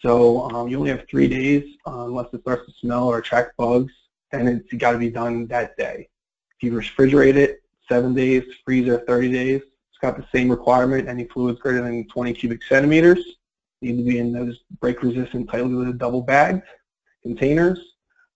So 0.01 0.43
um, 0.51 0.67
you 0.67 0.77
only 0.77 0.91
have 0.91 1.07
three 1.09 1.27
days 1.27 1.63
uh, 1.87 2.05
unless 2.05 2.27
it 2.31 2.41
starts 2.41 2.67
to 2.67 2.73
smell 2.79 3.05
or 3.05 3.17
attract 3.17 3.57
bugs, 3.57 3.91
and 4.33 4.47
it's 4.47 4.71
got 4.73 4.91
to 4.91 4.99
be 4.99 5.09
done 5.09 5.47
that 5.47 5.75
day. 5.77 6.07
If 6.55 6.63
you 6.63 6.73
refrigerate 6.73 7.35
it, 7.35 7.63
seven 7.89 8.13
days, 8.13 8.43
freezer 8.63 9.03
30 9.07 9.31
days. 9.31 9.61
It's 9.89 9.99
got 9.99 10.17
the 10.17 10.27
same 10.33 10.49
requirement. 10.49 11.07
Any 11.07 11.25
fluids 11.25 11.59
greater 11.59 11.81
than 11.81 12.07
20 12.07 12.33
cubic 12.33 12.61
centimeters 12.63 13.19
need 13.81 13.97
to 13.97 14.03
be 14.03 14.19
in 14.19 14.31
those 14.31 14.59
break-resistant, 14.79 15.49
tightly 15.49 15.93
double 15.93 16.21
bagged 16.21 16.63
containers. 17.21 17.79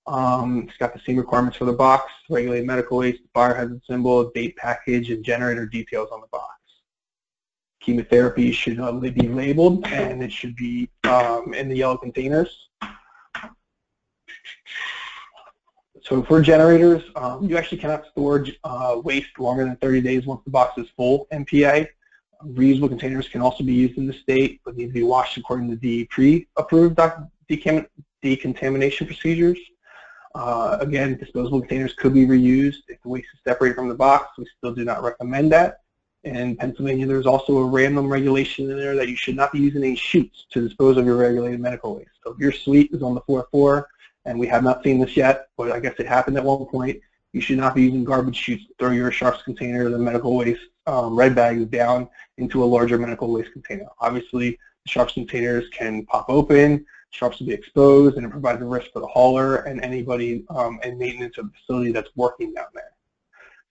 Um, 0.10 0.65
it's 0.67 0.78
got 0.78 0.91
the 0.91 1.00
same 1.06 1.17
requirements 1.17 1.58
for 1.58 1.65
the 1.65 1.74
box, 1.74 2.12
regulated 2.32 2.65
medical 2.65 2.98
waste, 2.98 3.22
biohazard 3.36 3.86
symbol, 3.86 4.32
date 4.32 4.56
package, 4.58 5.12
and 5.12 5.24
generator 5.24 5.67
details 5.67 6.10
on 6.12 6.19
the 6.19 6.28
box. 6.28 6.56
Chemotherapy 7.80 8.52
should 8.52 8.80
only 8.80 9.12
be 9.12 9.28
labeled, 9.28 9.86
and 9.86 10.24
it 10.24 10.32
should 10.32 10.56
be 10.56 10.89
um, 11.04 11.54
in 11.54 11.69
the 11.69 11.76
yellow 11.76 11.95
containers. 11.95 12.69
So 16.02 16.24
for 16.24 16.41
generators, 16.41 17.04
um, 17.15 17.48
you 17.48 17.56
actually 17.56 17.78
cannot 17.78 18.08
store 18.08 18.43
uh, 18.63 19.00
waste 19.04 19.38
longer 19.38 19.63
than 19.63 19.76
30 19.76 20.02
days 20.02 20.26
once 20.26 20.41
the 20.43 20.50
box 20.50 20.76
is 20.80 20.88
full 20.98 21.28
MPA. 21.32 21.88
Reusable 22.48 22.89
containers 22.89 23.28
can 23.28 23.41
also 23.41 23.63
be 23.63 23.74
used 23.74 24.00
in 24.00 24.08
the 24.08 24.13
state, 24.13 24.60
but 24.65 24.76
need 24.76 24.88
to 24.88 24.93
be 24.93 25.04
washed 25.04 25.38
according 25.38 25.69
to 25.69 25.76
the 25.76 26.06
pre-approved 26.06 27.00
decontamination 28.24 29.06
procedures. 29.06 29.60
Uh, 30.39 30.78
again, 30.80 31.17
disposable 31.17 31.60
containers 31.60 31.93
could 31.95 32.13
be 32.13 32.25
reused 32.25 32.84
if 32.88 33.02
the 33.04 33.10
waste 33.10 33.28
is 33.34 33.41
separated 33.43 33.75
from 33.75 33.89
the 33.89 33.93
box. 33.93 34.38
We 34.38 34.45
still 34.58 34.73
do 34.73 34.86
not 34.86 35.04
recommend 35.04 35.52
that. 35.52 35.82
In 36.23 36.56
Pennsylvania, 36.56 37.06
there's 37.06 37.25
also 37.25 37.58
a 37.58 37.65
random 37.65 38.08
regulation 38.08 38.71
in 38.71 38.78
there 38.78 38.95
that 38.95 39.10
you 39.10 39.17
should 39.17 39.36
not 39.36 39.52
be 39.52 39.60
using 39.60 39.84
any 39.84 39.97
chutes 39.97 40.45
to 40.52 40.65
dispose 40.65 40.95
of 40.95 41.06
your 41.06 41.17
regulated 41.17 41.60
medical 41.60 41.97
waste. 41.97 42.12
So 42.23 42.32
if 42.32 42.39
your 42.39 42.54
suite 42.54 42.91
is 42.93 43.04
on 43.04 43.15
the 43.15 43.21
floor, 43.52 43.89
and 44.23 44.39
we 44.39 44.47
have 44.47 44.63
not 44.63 44.82
seen 44.82 45.02
this 45.02 45.17
yet, 45.17 45.49
but 45.58 45.73
I 45.73 45.80
guess 45.82 45.95
it 45.99 46.08
happened 46.08 46.38
at 46.38 46.43
one 46.45 46.65
point, 46.67 47.02
you 47.34 47.41
should 47.41 47.58
not 47.58 47.75
be 47.75 47.82
using 47.84 48.06
garbage 48.06 48.38
chutes 48.38 48.65
to 48.67 48.73
throw 48.80 48.91
your 48.91 49.12
sharps 49.12 49.43
container 49.43 49.88
or 49.88 49.89
the 49.89 49.99
medical 49.99 50.38
waste 50.38 50.62
um, 50.88 51.17
red 51.17 51.36
bags 51.36 51.65
down 51.65 52.08
into 52.38 52.63
a 52.63 52.65
larger 52.65 52.97
medical 52.97 53.30
waste 53.30 53.52
container. 53.52 53.88
Obviously, 53.99 54.52
the 54.52 54.89
sharps 54.89 55.15
containers 55.15 55.67
can 55.71 56.06
pop 56.06 56.30
open, 56.30 56.86
sharps 57.12 57.39
will 57.39 57.48
be 57.48 57.54
exposed, 57.54 58.17
and 58.17 58.26
it 58.26 58.30
provides 58.30 58.62
a 58.62 58.65
risk 58.65 58.91
for 58.91 59.00
the 59.00 59.08
hauler 59.08 59.58
and 59.58 59.84
anybody 59.84 60.45
um, 60.50 60.80
in 60.84 60.98
maintenance 60.98 61.38
of 61.38 61.45
the 61.45 61.52
facility 61.60 61.91
that's 61.91 62.10
working 62.15 62.54
down 62.54 62.67
there. 62.74 62.91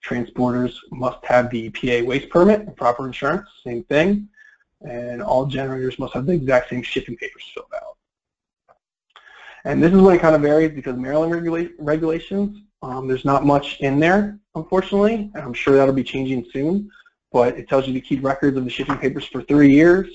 Transporters 0.03 0.75
must 0.91 1.23
have 1.25 1.49
the 1.49 1.69
EPA 1.69 2.05
waste 2.05 2.29
permit 2.29 2.61
and 2.61 2.75
proper 2.75 3.05
insurance, 3.05 3.47
same 3.65 3.83
thing. 3.83 4.29
And 4.81 5.21
all 5.21 5.45
generators 5.45 5.99
must 5.99 6.13
have 6.13 6.25
the 6.25 6.33
exact 6.33 6.69
same 6.69 6.83
shipping 6.83 7.17
papers 7.17 7.43
filled 7.53 7.67
out. 7.75 7.97
And 9.65 9.83
this 9.83 9.91
is 9.91 9.99
when 9.99 10.15
it 10.15 10.21
kind 10.21 10.35
of 10.35 10.41
varies 10.41 10.71
because 10.71 10.95
Maryland 10.95 11.33
regula 11.33 11.67
regulations, 11.77 12.61
um, 12.81 13.07
there's 13.07 13.25
not 13.25 13.45
much 13.45 13.79
in 13.81 13.99
there, 13.99 14.39
unfortunately, 14.55 15.31
and 15.33 15.43
I'm 15.43 15.53
sure 15.53 15.75
that'll 15.75 15.93
be 15.93 16.03
changing 16.03 16.45
soon. 16.53 16.89
But 17.31 17.57
it 17.57 17.67
tells 17.67 17.87
you 17.87 17.93
to 17.93 18.01
keep 18.01 18.23
records 18.23 18.57
of 18.57 18.63
the 18.63 18.69
shipping 18.69 18.97
papers 18.97 19.25
for 19.25 19.41
three 19.43 19.71
years, 19.71 20.07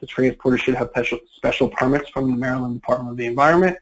the 0.00 0.06
transporter 0.06 0.58
should 0.58 0.74
have 0.74 0.90
special, 0.90 1.18
special 1.36 1.68
permits 1.68 2.10
from 2.10 2.30
the 2.30 2.36
Maryland 2.36 2.74
Department 2.74 3.10
of 3.10 3.16
the 3.16 3.26
Environment. 3.26 3.76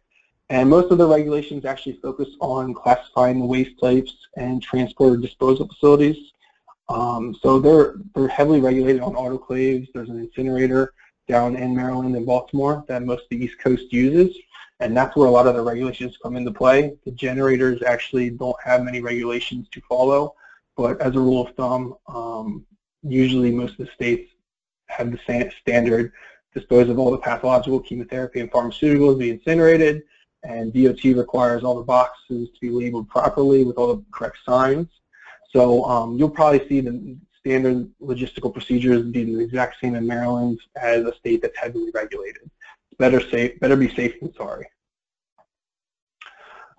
And 0.48 0.70
most 0.70 0.92
of 0.92 0.98
the 0.98 1.06
regulations 1.06 1.64
actually 1.64 1.98
focus 2.02 2.28
on 2.40 2.72
classifying 2.72 3.40
the 3.40 3.46
waste 3.46 3.80
types 3.80 4.14
and 4.36 4.62
transporter 4.62 5.16
disposal 5.16 5.66
facilities. 5.66 6.32
Um, 6.88 7.36
so 7.42 7.58
they're, 7.58 7.96
they're 8.14 8.28
heavily 8.28 8.60
regulated 8.60 9.02
on 9.02 9.14
autoclaves. 9.14 9.88
There's 9.92 10.08
an 10.08 10.20
incinerator 10.20 10.92
down 11.26 11.56
in 11.56 11.74
Maryland 11.74 12.14
and 12.14 12.24
Baltimore 12.24 12.84
that 12.86 13.02
most 13.02 13.24
of 13.24 13.28
the 13.30 13.44
East 13.44 13.58
Coast 13.58 13.92
uses. 13.92 14.36
And 14.78 14.96
that's 14.96 15.16
where 15.16 15.26
a 15.26 15.30
lot 15.30 15.46
of 15.46 15.54
the 15.54 15.62
regulations 15.62 16.16
come 16.22 16.36
into 16.36 16.52
play. 16.52 16.96
The 17.04 17.10
generators 17.10 17.82
actually 17.82 18.30
don't 18.30 18.56
have 18.62 18.84
many 18.84 19.00
regulations 19.00 19.66
to 19.72 19.80
follow. 19.88 20.34
But 20.76 21.00
as 21.00 21.16
a 21.16 21.20
rule 21.20 21.46
of 21.46 21.54
thumb, 21.56 21.96
um, 22.06 22.64
usually 23.02 23.50
most 23.50 23.80
of 23.80 23.86
the 23.86 23.92
states 23.92 24.30
have 24.88 25.10
the 25.10 25.52
standard 25.60 26.12
dispose 26.54 26.88
of 26.88 26.98
all 26.98 27.10
the 27.10 27.18
pathological 27.18 27.80
chemotherapy 27.80 28.40
and 28.40 28.50
pharmaceuticals 28.50 29.18
be 29.18 29.30
incinerated, 29.30 30.02
and 30.42 30.72
DOT 30.72 31.04
requires 31.16 31.64
all 31.64 31.76
the 31.76 31.82
boxes 31.82 32.48
to 32.50 32.60
be 32.60 32.70
labeled 32.70 33.08
properly 33.08 33.64
with 33.64 33.76
all 33.76 33.94
the 33.94 34.04
correct 34.10 34.38
signs. 34.44 34.88
So 35.50 35.84
um, 35.84 36.16
you'll 36.16 36.30
probably 36.30 36.66
see 36.68 36.80
the 36.80 37.16
standard 37.38 37.88
logistical 38.00 38.52
procedures 38.52 39.02
be 39.02 39.24
the 39.24 39.40
exact 39.40 39.76
same 39.80 39.94
in 39.94 40.06
Maryland 40.06 40.60
as 40.76 41.04
a 41.04 41.14
state 41.14 41.42
that's 41.42 41.56
heavily 41.56 41.90
regulated. 41.94 42.50
Better 42.98 43.20
safe, 43.20 43.58
better 43.60 43.76
be 43.76 43.94
safe 43.94 44.18
than 44.20 44.34
sorry. 44.34 44.66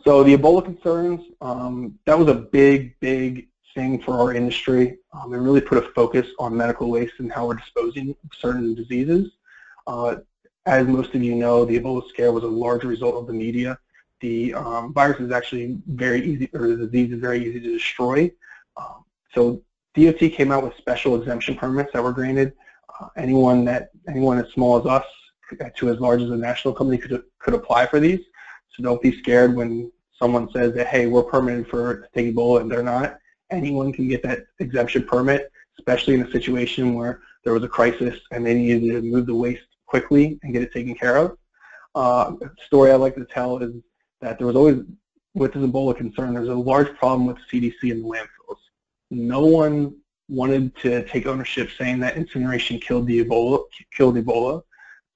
So 0.03 0.23
the 0.23 0.35
Ebola 0.37 0.63
concerns, 0.63 1.21
um, 1.41 1.97
that 2.05 2.17
was 2.17 2.27
a 2.29 2.35
big, 2.35 2.99
big 2.99 3.47
thing 3.75 4.01
for 4.01 4.19
our 4.19 4.33
industry 4.33 4.97
um, 5.17 5.33
and 5.33 5.43
really 5.43 5.61
put 5.61 5.77
a 5.77 5.89
focus 5.93 6.27
on 6.39 6.55
medical 6.55 6.89
waste 6.89 7.13
and 7.19 7.31
how 7.31 7.47
we're 7.47 7.55
disposing 7.55 8.09
of 8.09 8.39
certain 8.39 8.75
diseases. 8.75 9.31
Uh, 9.85 10.17
as 10.65 10.85
most 10.85 11.15
of 11.15 11.23
you 11.23 11.35
know, 11.35 11.65
the 11.65 11.79
Ebola 11.79 12.07
scare 12.09 12.31
was 12.31 12.43
a 12.43 12.47
large 12.47 12.83
result 12.83 13.15
of 13.15 13.27
the 13.27 13.33
media. 13.33 13.79
The 14.19 14.53
um, 14.53 14.93
virus 14.93 15.19
is 15.19 15.31
actually 15.31 15.79
very 15.87 16.21
easy, 16.23 16.49
or 16.53 16.75
the 16.75 16.87
disease 16.87 17.13
is 17.13 17.19
very 17.19 17.45
easy 17.45 17.59
to 17.61 17.73
destroy. 17.73 18.31
Um, 18.75 19.05
so 19.33 19.61
DOT 19.95 20.19
came 20.19 20.51
out 20.51 20.63
with 20.63 20.75
special 20.77 21.19
exemption 21.19 21.55
permits 21.55 21.93
that 21.93 22.03
were 22.03 22.11
granted. 22.11 22.53
Uh, 22.99 23.07
anyone 23.15 23.63
that 23.65 23.89
anyone 24.07 24.39
as 24.39 24.51
small 24.53 24.77
as 24.79 24.85
us 24.85 25.05
to 25.75 25.89
as 25.89 25.99
large 25.99 26.21
as 26.21 26.29
a 26.31 26.35
national 26.35 26.73
company 26.73 26.97
could 26.97 27.23
could 27.39 27.53
apply 27.53 27.85
for 27.85 27.99
these. 27.99 28.19
So 28.75 28.83
don't 28.83 29.01
be 29.01 29.17
scared 29.19 29.55
when 29.55 29.91
someone 30.19 30.49
says 30.51 30.73
that 30.73 30.87
hey 30.87 31.05
we're 31.05 31.23
permitted 31.23 31.67
for 31.67 32.09
take 32.13 32.35
Ebola 32.35 32.61
and 32.61 32.71
they're 32.71 32.83
not 32.83 33.19
anyone 33.51 33.93
can 33.93 34.07
get 34.07 34.23
that 34.23 34.45
exemption 34.59 35.03
permit, 35.03 35.51
especially 35.79 36.15
in 36.15 36.23
a 36.23 36.31
situation 36.31 36.93
where 36.93 37.21
there 37.43 37.53
was 37.53 37.63
a 37.63 37.67
crisis 37.67 38.19
and 38.31 38.45
they 38.45 38.53
needed 38.53 38.91
to 38.91 39.01
move 39.01 39.25
the 39.25 39.35
waste 39.35 39.63
quickly 39.85 40.39
and 40.43 40.53
get 40.53 40.61
it 40.61 40.73
taken 40.73 40.95
care 40.95 41.17
of. 41.17 41.37
Uh, 41.95 42.33
story 42.65 42.91
I 42.91 42.95
like 42.95 43.15
to 43.15 43.25
tell 43.25 43.57
is 43.59 43.73
that 44.21 44.37
there 44.37 44.47
was 44.47 44.55
always, 44.55 44.83
with 45.33 45.53
this 45.53 45.63
Ebola 45.63 45.95
concern, 45.95 46.33
there's 46.33 46.49
a 46.49 46.53
large 46.53 46.95
problem 46.97 47.25
with 47.25 47.37
CDC 47.51 47.91
and 47.91 48.03
the 48.03 48.07
landfills. 48.07 48.57
No 49.09 49.45
one 49.45 49.95
wanted 50.29 50.75
to 50.77 51.07
take 51.07 51.25
ownership 51.25 51.69
saying 51.77 51.99
that 51.99 52.17
incineration 52.17 52.79
killed 52.79 53.07
the 53.07 53.23
Ebola, 53.23 53.63
killed 53.95 54.15
Ebola. 54.15 54.61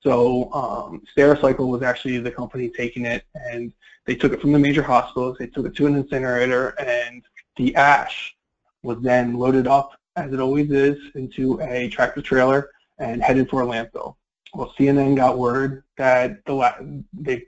So 0.02 0.52
um, 0.54 1.04
Stericycle 1.16 1.68
was 1.68 1.84
actually 1.84 2.18
the 2.20 2.32
company 2.32 2.70
taking 2.70 3.06
it, 3.06 3.24
and 3.36 3.72
they 4.06 4.16
took 4.16 4.34
it 4.34 4.42
from 4.42 4.52
the 4.52 4.60
major 4.60 4.82
hospitals. 4.82 5.38
They 5.38 5.48
took 5.48 5.66
it 5.66 5.76
to 5.76 5.88
an 5.88 5.96
incinerator, 5.96 6.70
and 6.80 7.24
the 7.58 7.76
ash 7.76 8.36
was 8.84 8.98
then 9.02 9.34
loaded 9.34 9.68
up, 9.68 9.94
as 10.16 10.34
it 10.34 10.40
always 10.40 10.72
is, 10.72 10.98
into 11.16 11.60
a 11.62 11.90
tractor 11.90 12.22
trailer 12.22 12.70
and 13.00 13.22
headed 13.22 13.50
for 13.50 13.64
a 13.64 13.66
landfill. 13.66 14.16
Well, 14.54 14.74
CNN 14.78 15.16
got 15.16 15.38
word 15.38 15.84
that 15.98 16.44
the 16.46 17.04
they 17.14 17.46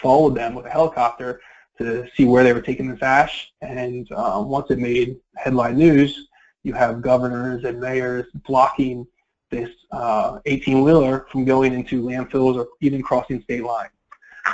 followed 0.00 0.34
them 0.34 0.54
with 0.54 0.66
a 0.66 0.70
helicopter 0.70 1.40
to 1.78 2.08
see 2.16 2.24
where 2.24 2.42
they 2.42 2.52
were 2.52 2.62
taking 2.62 2.90
this 2.90 3.02
ash, 3.02 3.52
and 3.60 4.10
uh, 4.12 4.42
once 4.44 4.70
it 4.70 4.78
made 4.78 5.18
headline 5.36 5.76
news, 5.76 6.28
you 6.64 6.72
have 6.72 7.02
governors 7.02 7.64
and 7.64 7.80
mayors 7.80 8.26
blocking 8.46 9.06
this 9.50 9.70
18-wheeler 9.92 11.26
uh, 11.26 11.30
from 11.30 11.44
going 11.44 11.72
into 11.72 12.02
landfills 12.02 12.56
or 12.56 12.68
even 12.80 13.02
crossing 13.02 13.40
state 13.42 13.64
lines. 13.64 13.92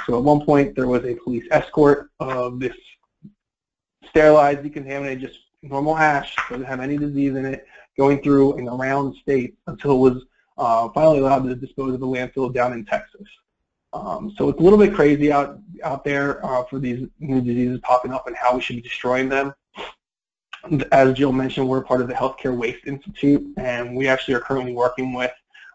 So 0.06 0.18
at 0.18 0.22
one 0.22 0.44
point, 0.44 0.74
there 0.76 0.86
was 0.86 1.04
a 1.04 1.14
police 1.14 1.46
escort 1.50 2.10
of 2.20 2.60
this 2.60 2.76
sterilized, 4.14 4.62
decontaminated, 4.62 5.20
just 5.20 5.40
normal 5.62 5.96
ash, 5.96 6.36
doesn't 6.48 6.64
have 6.64 6.78
any 6.78 6.96
disease 6.96 7.34
in 7.34 7.44
it, 7.44 7.66
going 7.98 8.22
through 8.22 8.56
and 8.58 8.68
around 8.68 9.10
the 9.10 9.18
state 9.18 9.56
until 9.66 9.92
it 9.92 10.10
was 10.10 10.22
uh, 10.56 10.88
finally 10.90 11.18
allowed 11.18 11.42
to 11.44 11.54
dispose 11.56 11.94
of 11.94 12.00
the 12.00 12.06
landfill 12.06 12.54
down 12.54 12.72
in 12.72 12.84
Texas. 12.84 13.26
Um, 13.92 14.32
so 14.36 14.48
it's 14.48 14.60
a 14.60 14.62
little 14.62 14.78
bit 14.78 14.94
crazy 14.94 15.32
out 15.32 15.58
out 15.82 16.04
there 16.04 16.44
uh, 16.44 16.64
for 16.64 16.78
these 16.78 17.08
new 17.18 17.40
diseases 17.40 17.80
popping 17.82 18.12
up 18.12 18.26
and 18.26 18.36
how 18.36 18.54
we 18.54 18.60
should 18.60 18.76
be 18.76 18.82
destroying 18.82 19.28
them. 19.28 19.52
As 20.92 21.12
Jill 21.14 21.32
mentioned, 21.32 21.68
we're 21.68 21.82
part 21.82 22.00
of 22.00 22.08
the 22.08 22.14
Healthcare 22.14 22.56
Waste 22.56 22.86
Institute, 22.86 23.44
and 23.56 23.96
we 23.96 24.08
actually 24.08 24.34
are 24.34 24.40
currently 24.40 24.72
working 24.72 25.12
with 25.12 25.32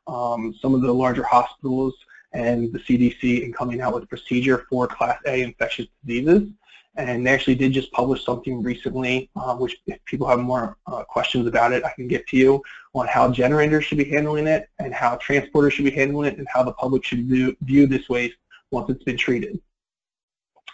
um, 0.08 0.56
some 0.62 0.74
of 0.74 0.82
the 0.82 0.94
larger 0.94 1.24
hospitals 1.24 1.94
and 2.34 2.72
the 2.74 2.80
CDC 2.80 3.44
in 3.44 3.54
coming 3.54 3.82
out 3.82 3.94
with 3.94 4.04
a 4.04 4.08
procedure 4.08 4.66
for 4.70 4.88
Class 4.88 5.20
A 5.26 5.42
infectious 5.42 5.88
diseases. 6.06 6.50
And 7.00 7.26
they 7.26 7.32
actually 7.32 7.56
did 7.56 7.72
just 7.72 7.90
publish 7.94 8.26
something 8.26 8.62
recently, 8.62 9.30
uh, 9.38 9.56
which 9.56 9.78
if 9.88 10.04
people 10.04 10.28
have 10.28 10.40
more 10.40 10.76
uh, 10.86 11.04
questions 11.06 11.48
about 11.48 11.72
it, 11.72 11.86
I 11.86 11.92
can 11.92 12.10
get 12.10 12.28
to 12.28 12.38
you 12.38 12.62
on 12.94 13.08
how 13.08 13.32
generators 13.32 13.86
should 13.86 14.00
be 14.00 14.04
handling 14.04 14.48
it 14.48 14.68
and 14.80 14.94
how 14.94 15.16
transporters 15.16 15.72
should 15.72 15.86
be 15.86 15.92
handling 15.92 16.34
it 16.34 16.38
and 16.40 16.48
how 16.54 16.62
the 16.62 16.74
public 16.74 17.06
should 17.06 17.26
view, 17.26 17.56
view 17.62 17.88
this 17.88 18.10
waste 18.10 18.36
once 18.72 18.90
it's 18.90 19.04
been 19.06 19.16
treated. 19.16 19.62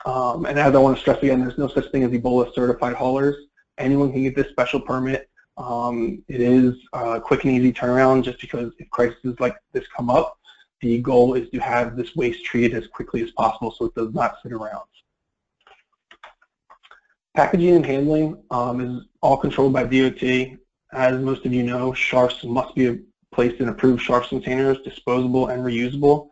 Um, 0.08 0.48
and 0.48 0.58
as 0.58 0.74
I 0.74 0.80
want 0.80 0.98
to 0.98 1.02
stress 1.02 1.22
again, 1.22 1.42
there's 1.42 1.60
no 1.60 1.68
such 1.68 1.92
thing 1.92 2.04
as 2.04 2.12
Ebola 2.12 2.52
certified 2.56 2.96
haulers. 2.96 3.36
Anyone 3.78 4.12
can 4.12 4.24
get 4.24 4.36
this 4.36 4.50
special 4.50 4.80
permit. 4.80 5.30
Um, 5.58 6.24
it 6.28 6.42
is 6.42 6.74
a 6.94 7.22
quick 7.22 7.44
and 7.44 7.54
easy 7.54 7.72
turnaround 7.72 8.24
just 8.24 8.42
because 8.42 8.74
if 8.80 8.90
crises 8.90 9.36
like 9.40 9.58
this 9.74 9.86
come 9.96 10.10
up, 10.10 10.40
the 10.82 10.98
goal 11.04 11.36
is 11.36 11.52
to 11.52 11.60
have 11.60 11.96
this 11.96 12.16
waste 12.16 12.44
treated 12.44 12.74
as 12.74 12.88
quickly 12.88 13.22
as 13.22 13.30
possible 13.32 13.70
so 13.72 13.86
it 13.86 13.94
does 13.94 14.12
not 14.12 14.38
sit 14.42 14.52
around. 14.52 14.86
Packaging 17.36 17.76
and 17.76 17.86
handling 17.86 18.42
um, 18.50 18.80
is 18.80 19.04
all 19.22 19.36
controlled 19.36 19.74
by 19.74 19.84
DOT. 19.84 20.58
As 20.94 21.20
most 21.22 21.46
of 21.46 21.54
you 21.54 21.64
know, 21.64 21.94
sharps 21.94 22.44
must 22.46 22.74
be 22.76 23.02
placed 23.34 23.60
in 23.60 23.68
approved 23.68 24.02
sharps 24.02 24.30
containers, 24.30 24.78
disposable 24.84 25.48
and 25.48 25.62
reusable. 25.62 26.30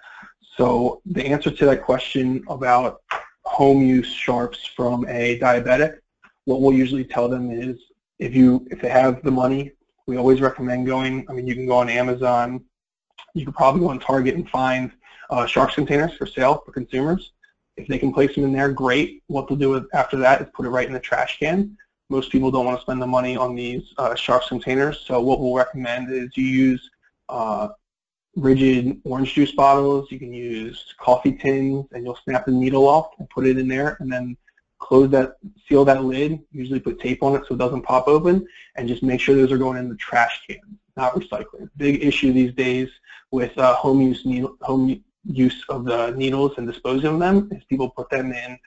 So 0.55 1.01
the 1.05 1.25
answer 1.25 1.51
to 1.51 1.65
that 1.65 1.83
question 1.83 2.41
about 2.47 3.01
home 3.43 3.81
use 3.81 4.07
sharps 4.07 4.65
from 4.65 5.05
a 5.09 5.37
diabetic, 5.39 5.97
what 6.45 6.61
we'll 6.61 6.73
usually 6.73 7.03
tell 7.03 7.27
them 7.27 7.51
is 7.51 7.77
if 8.19 8.33
you 8.33 8.65
if 8.71 8.81
they 8.81 8.89
have 8.89 9.21
the 9.23 9.31
money, 9.31 9.73
we 10.07 10.15
always 10.15 10.39
recommend 10.39 10.85
going. 10.85 11.25
I 11.29 11.33
mean, 11.33 11.47
you 11.47 11.55
can 11.55 11.65
go 11.65 11.75
on 11.75 11.89
Amazon. 11.89 12.63
You 13.33 13.45
could 13.45 13.55
probably 13.55 13.81
go 13.81 13.89
on 13.89 13.99
Target 13.99 14.35
and 14.35 14.49
find 14.49 14.91
uh, 15.29 15.45
sharps 15.45 15.75
containers 15.75 16.13
for 16.13 16.25
sale 16.25 16.63
for 16.65 16.71
consumers. 16.71 17.33
If 17.77 17.87
they 17.87 17.97
can 17.97 18.13
place 18.13 18.35
them 18.35 18.43
in 18.43 18.53
there, 18.53 18.71
great. 18.71 19.23
What 19.27 19.47
they'll 19.47 19.57
do 19.57 19.87
after 19.93 20.17
that 20.17 20.41
is 20.41 20.47
put 20.53 20.65
it 20.65 20.69
right 20.69 20.87
in 20.87 20.93
the 20.93 20.99
trash 20.99 21.39
can. 21.39 21.77
Most 22.09 22.31
people 22.31 22.51
don't 22.51 22.65
want 22.65 22.77
to 22.77 22.81
spend 22.81 23.01
the 23.01 23.07
money 23.07 23.35
on 23.35 23.55
these 23.55 23.93
uh, 23.97 24.13
sharps 24.13 24.49
containers, 24.49 25.03
so 25.07 25.19
what 25.21 25.39
we'll 25.39 25.55
recommend 25.55 26.11
is 26.11 26.35
you 26.37 26.45
use 26.45 26.91
uh, 27.29 27.69
rigid 28.35 29.01
orange 29.05 29.33
juice 29.33 29.53
bottles. 29.53 30.11
You 30.11 30.19
can 30.19 30.33
use 30.33 30.93
coffee 30.99 31.33
tins, 31.33 31.85
and 31.91 32.03
you'll 32.03 32.19
snap 32.23 32.45
the 32.45 32.51
needle 32.51 32.87
off 32.87 33.11
and 33.17 33.29
put 33.29 33.47
it 33.47 33.57
in 33.57 33.67
there, 33.67 33.97
and 33.99 34.11
then 34.11 34.37
close 34.79 35.09
that, 35.11 35.37
seal 35.67 35.85
that 35.85 36.03
lid. 36.03 36.39
Usually 36.51 36.79
put 36.79 36.99
tape 36.99 37.23
on 37.23 37.35
it 37.35 37.43
so 37.47 37.55
it 37.55 37.57
doesn't 37.57 37.81
pop 37.81 38.07
open, 38.07 38.45
and 38.75 38.87
just 38.87 39.01
make 39.01 39.19
sure 39.19 39.35
those 39.35 39.51
are 39.51 39.57
going 39.57 39.77
in 39.77 39.89
the 39.89 39.95
trash 39.95 40.43
can, 40.47 40.59
not 40.97 41.15
recycling. 41.15 41.69
Big 41.77 42.03
issue 42.03 42.33
these 42.33 42.53
days 42.53 42.89
with 43.31 43.57
uh, 43.57 43.73
home 43.73 44.01
use 44.01 44.25
needle, 44.25 44.57
home 44.61 45.03
use 45.25 45.63
of 45.69 45.85
the 45.85 46.11
needles 46.11 46.53
and 46.57 46.67
disposing 46.67 47.07
of 47.07 47.19
them 47.19 47.49
is 47.51 47.63
people 47.65 47.89
put 47.89 48.09
them 48.09 48.31
in 48.31 48.57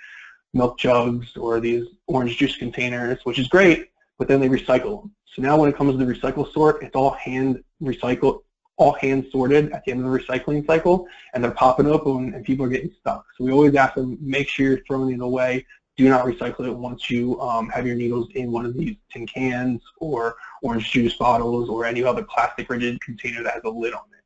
milk 0.54 0.78
jugs 0.78 1.36
or 1.36 1.60
these 1.60 1.86
orange 2.06 2.36
juice 2.36 2.56
containers, 2.56 3.18
which 3.24 3.38
is 3.38 3.48
great, 3.48 3.90
but 4.18 4.28
then 4.28 4.40
they 4.40 4.48
recycle 4.48 5.02
them. 5.02 5.14
So 5.34 5.42
now 5.42 5.58
when 5.58 5.68
it 5.68 5.76
comes 5.76 5.92
to 5.92 6.04
the 6.04 6.12
recycle 6.12 6.50
sort, 6.52 6.82
it's 6.82 6.96
all 6.96 7.10
hand 7.10 7.62
recycled 7.82 8.40
all 8.78 8.92
hand 8.92 9.26
sorted 9.30 9.72
at 9.72 9.84
the 9.84 9.90
end 9.90 10.04
of 10.04 10.10
the 10.10 10.18
recycling 10.18 10.66
cycle, 10.66 11.06
and 11.32 11.42
they're 11.42 11.50
popping 11.50 11.86
open 11.86 12.34
and 12.34 12.44
people 12.44 12.64
are 12.66 12.68
getting 12.68 12.92
stuck. 13.00 13.24
So 13.36 13.44
we 13.44 13.52
always 13.52 13.74
ask 13.74 13.94
them, 13.94 14.18
make 14.20 14.48
sure 14.48 14.66
you're 14.66 14.84
throwing 14.86 15.14
it 15.14 15.20
away. 15.20 15.66
Do 15.96 16.08
not 16.10 16.26
recycle 16.26 16.66
it 16.66 16.76
once 16.76 17.10
you 17.10 17.40
um, 17.40 17.70
have 17.70 17.86
your 17.86 17.96
needles 17.96 18.28
in 18.34 18.52
one 18.52 18.66
of 18.66 18.76
these 18.76 18.96
tin 19.10 19.26
cans 19.26 19.80
or 19.98 20.36
orange 20.62 20.90
juice 20.90 21.16
bottles 21.16 21.70
or 21.70 21.86
any 21.86 22.04
other 22.04 22.22
plastic 22.22 22.68
rigid 22.68 23.00
container 23.00 23.42
that 23.42 23.54
has 23.54 23.62
a 23.64 23.70
lid 23.70 23.94
on 23.94 24.04
it. 24.12 24.24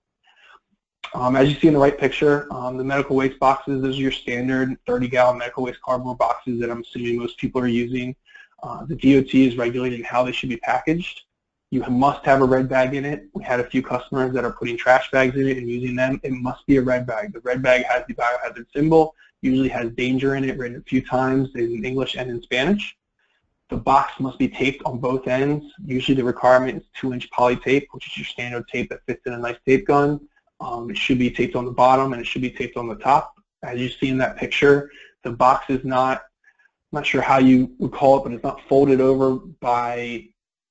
Um, 1.15 1.35
as 1.35 1.49
you 1.49 1.59
see 1.59 1.67
in 1.67 1.75
the 1.75 1.81
right 1.81 1.99
picture, 1.99 2.47
um, 2.53 2.77
the 2.77 2.85
medical 2.85 3.17
waste 3.17 3.39
boxes, 3.41 3.83
those 3.83 3.97
are 3.97 4.01
your 4.01 4.13
standard 4.13 4.77
30-gallon 4.87 5.39
medical 5.39 5.65
waste 5.65 5.81
cardboard 5.83 6.19
boxes 6.19 6.61
that 6.61 6.71
I'm 6.71 6.83
assuming 6.83 7.19
most 7.19 7.39
people 7.39 7.61
are 7.61 7.67
using. 7.67 8.15
Uh, 8.63 8.85
the 8.85 8.95
DOT 8.95 9.35
is 9.35 9.57
regulating 9.57 10.05
how 10.05 10.23
they 10.23 10.33
should 10.33 10.49
be 10.49 10.59
packaged. 10.59 11.23
You 11.71 11.83
must 11.83 12.25
have 12.27 12.43
a 12.43 12.45
red 12.45 12.69
bag 12.69 12.95
in 12.95 13.05
it. 13.05 13.29
We 13.33 13.43
had 13.43 13.61
a 13.61 13.69
few 13.69 13.83
customers 13.83 14.35
that 14.35 14.45
are 14.45 14.53
putting 14.53 14.77
trash 14.77 15.11
bags 15.11 15.37
in 15.37 15.49
it 15.49 15.57
and 15.57 15.69
using 15.69 15.97
them. 15.97 16.21
It 16.23 16.33
must 16.33 16.67
be 16.67 16.77
a 16.77 16.83
red 16.83 17.07
bag. 17.07 17.33
The 17.33 17.41
red 17.41 17.63
bag 17.63 17.85
has 17.85 18.05
the 18.07 18.15
biohazard 18.15 18.67
symbol, 18.75 19.15
usually 19.41 19.69
has 19.69 19.91
danger 19.93 20.35
in 20.35 20.45
it 20.45 20.59
written 20.59 20.79
a 20.79 20.83
few 20.83 21.05
times 21.05 21.51
in 21.55 21.85
English 21.85 22.17
and 22.17 22.31
in 22.31 22.43
Spanish. 22.43 22.97
The 23.69 23.77
box 23.77 24.19
must 24.19 24.39
be 24.39 24.49
taped 24.49 24.83
on 24.85 24.99
both 24.99 25.29
ends. 25.29 25.65
Usually 25.85 26.17
the 26.17 26.25
requirement 26.25 26.77
is 26.77 26.89
2-inch 27.01 27.31
poly 27.31 27.57
tape, 27.57 27.89
which 27.93 28.09
is 28.09 28.17
your 28.17 28.27
standard 28.27 28.67
tape 28.69 28.91
that 28.91 29.05
fits 29.07 29.23
in 29.27 29.33
a 29.33 29.39
nice 29.39 29.59
tape 29.65 29.87
gun. 29.87 30.21
Um, 30.61 30.91
it 30.91 30.97
should 30.97 31.19
be 31.19 31.31
taped 31.31 31.57
on 31.57 31.65
the 31.65 31.71
bottom 31.71 32.13
and 32.13 32.21
it 32.21 32.27
should 32.27 32.43
be 32.43 32.51
taped 32.51 32.77
on 32.77 32.89
the 32.89 32.97
top. 32.97 33.35
As 33.63 33.79
you 33.79 33.89
see 33.89 34.09
in 34.09 34.19
that 34.19 34.37
picture, 34.37 34.91
the 35.25 35.31
box 35.31 35.71
is 35.71 35.85
not, 35.85 36.23
I'm 36.93 36.99
not 36.99 37.07
sure 37.07 37.23
how 37.23 37.39
you 37.39 37.75
would 37.79 37.93
call 37.93 38.19
it, 38.19 38.25
but 38.25 38.33
it's 38.33 38.43
not 38.43 38.61
folded 38.69 39.01
over 39.01 39.37
by 39.61 40.27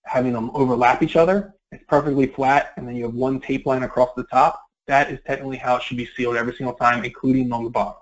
having 0.06 0.34
them 0.34 0.52
overlap 0.54 1.02
each 1.04 1.15
other. 1.15 1.54
It's 1.71 1.84
perfectly 1.88 2.28
flat, 2.28 2.73
and 2.78 2.88
then 2.88 2.95
you 2.95 3.04
have 3.04 3.13
one 3.13 3.39
tape 3.39 3.65
line 3.65 3.84
across 3.84 4.10
the 4.15 4.23
top. 4.25 4.62
That 4.88 5.12
is 5.12 5.19
technically 5.25 5.58
how 5.58 5.75
it 5.78 5.84
should 5.84 5.97
be 5.97 6.10
sealed 6.17 6.36
every 6.36 6.56
single 6.56 6.73
time, 6.73 7.04
including 7.06 7.52
on 7.52 7.63
the 7.63 7.69
bottom. 7.69 8.02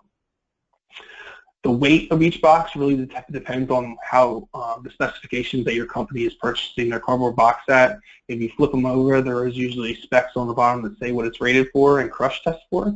The 1.68 1.74
weight 1.74 2.10
of 2.14 2.22
each 2.22 2.42
box 2.42 2.78
really 2.78 2.96
depends 3.30 3.70
on 3.72 3.98
how 4.02 4.48
uh, 4.54 4.80
the 4.80 4.90
specifications 4.90 5.66
that 5.66 5.74
your 5.74 5.86
company 5.86 6.24
is 6.24 6.34
purchasing 6.36 6.88
their 6.88 7.02
cardboard 7.02 7.36
box 7.36 7.64
at. 7.68 8.00
If 8.30 8.40
you 8.40 8.50
flip 8.56 8.72
them 8.72 8.86
over, 8.86 9.22
there 9.22 9.46
is 9.46 9.58
usually 9.58 9.94
specs 9.96 10.38
on 10.38 10.48
the 10.48 10.54
bottom 10.54 10.82
that 10.84 10.98
say 10.98 11.12
what 11.12 11.28
it's 11.28 11.42
rated 11.42 11.68
for 11.74 12.00
and 12.00 12.10
crush 12.10 12.42
test 12.42 12.62
for. 12.70 12.96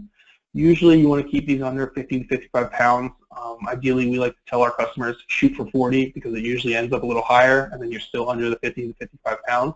Usually 0.53 1.01
you 1.01 1.10
want 1.10 1.21
to 1.21 1.29
keep 1.29 1.47
these 1.47 1.62
under 1.62 1.88
50 1.88 2.19
to 2.21 2.27
55 2.29 2.71
pounds. 2.71 3.12
Um, 3.38 3.57
ideally, 3.67 4.07
we 4.07 4.17
like 4.17 4.36
to 4.36 4.41
tell 4.47 4.62
our 4.62 4.71
customers 4.71 5.17
shoot 5.27 5.53
for 5.53 5.69
40 5.69 6.12
because 6.12 6.34
it 6.34 6.45
usually 6.45 6.73
ends 6.73 6.93
up 6.93 7.03
a 7.03 7.05
little 7.05 7.23
higher 7.23 7.69
and 7.73 7.81
then 7.81 7.91
you're 7.91 7.99
still 7.99 8.29
under 8.29 8.49
the 8.49 8.55
50 8.60 8.88
to 8.88 8.93
55 8.93 9.38
pounds. 9.49 9.75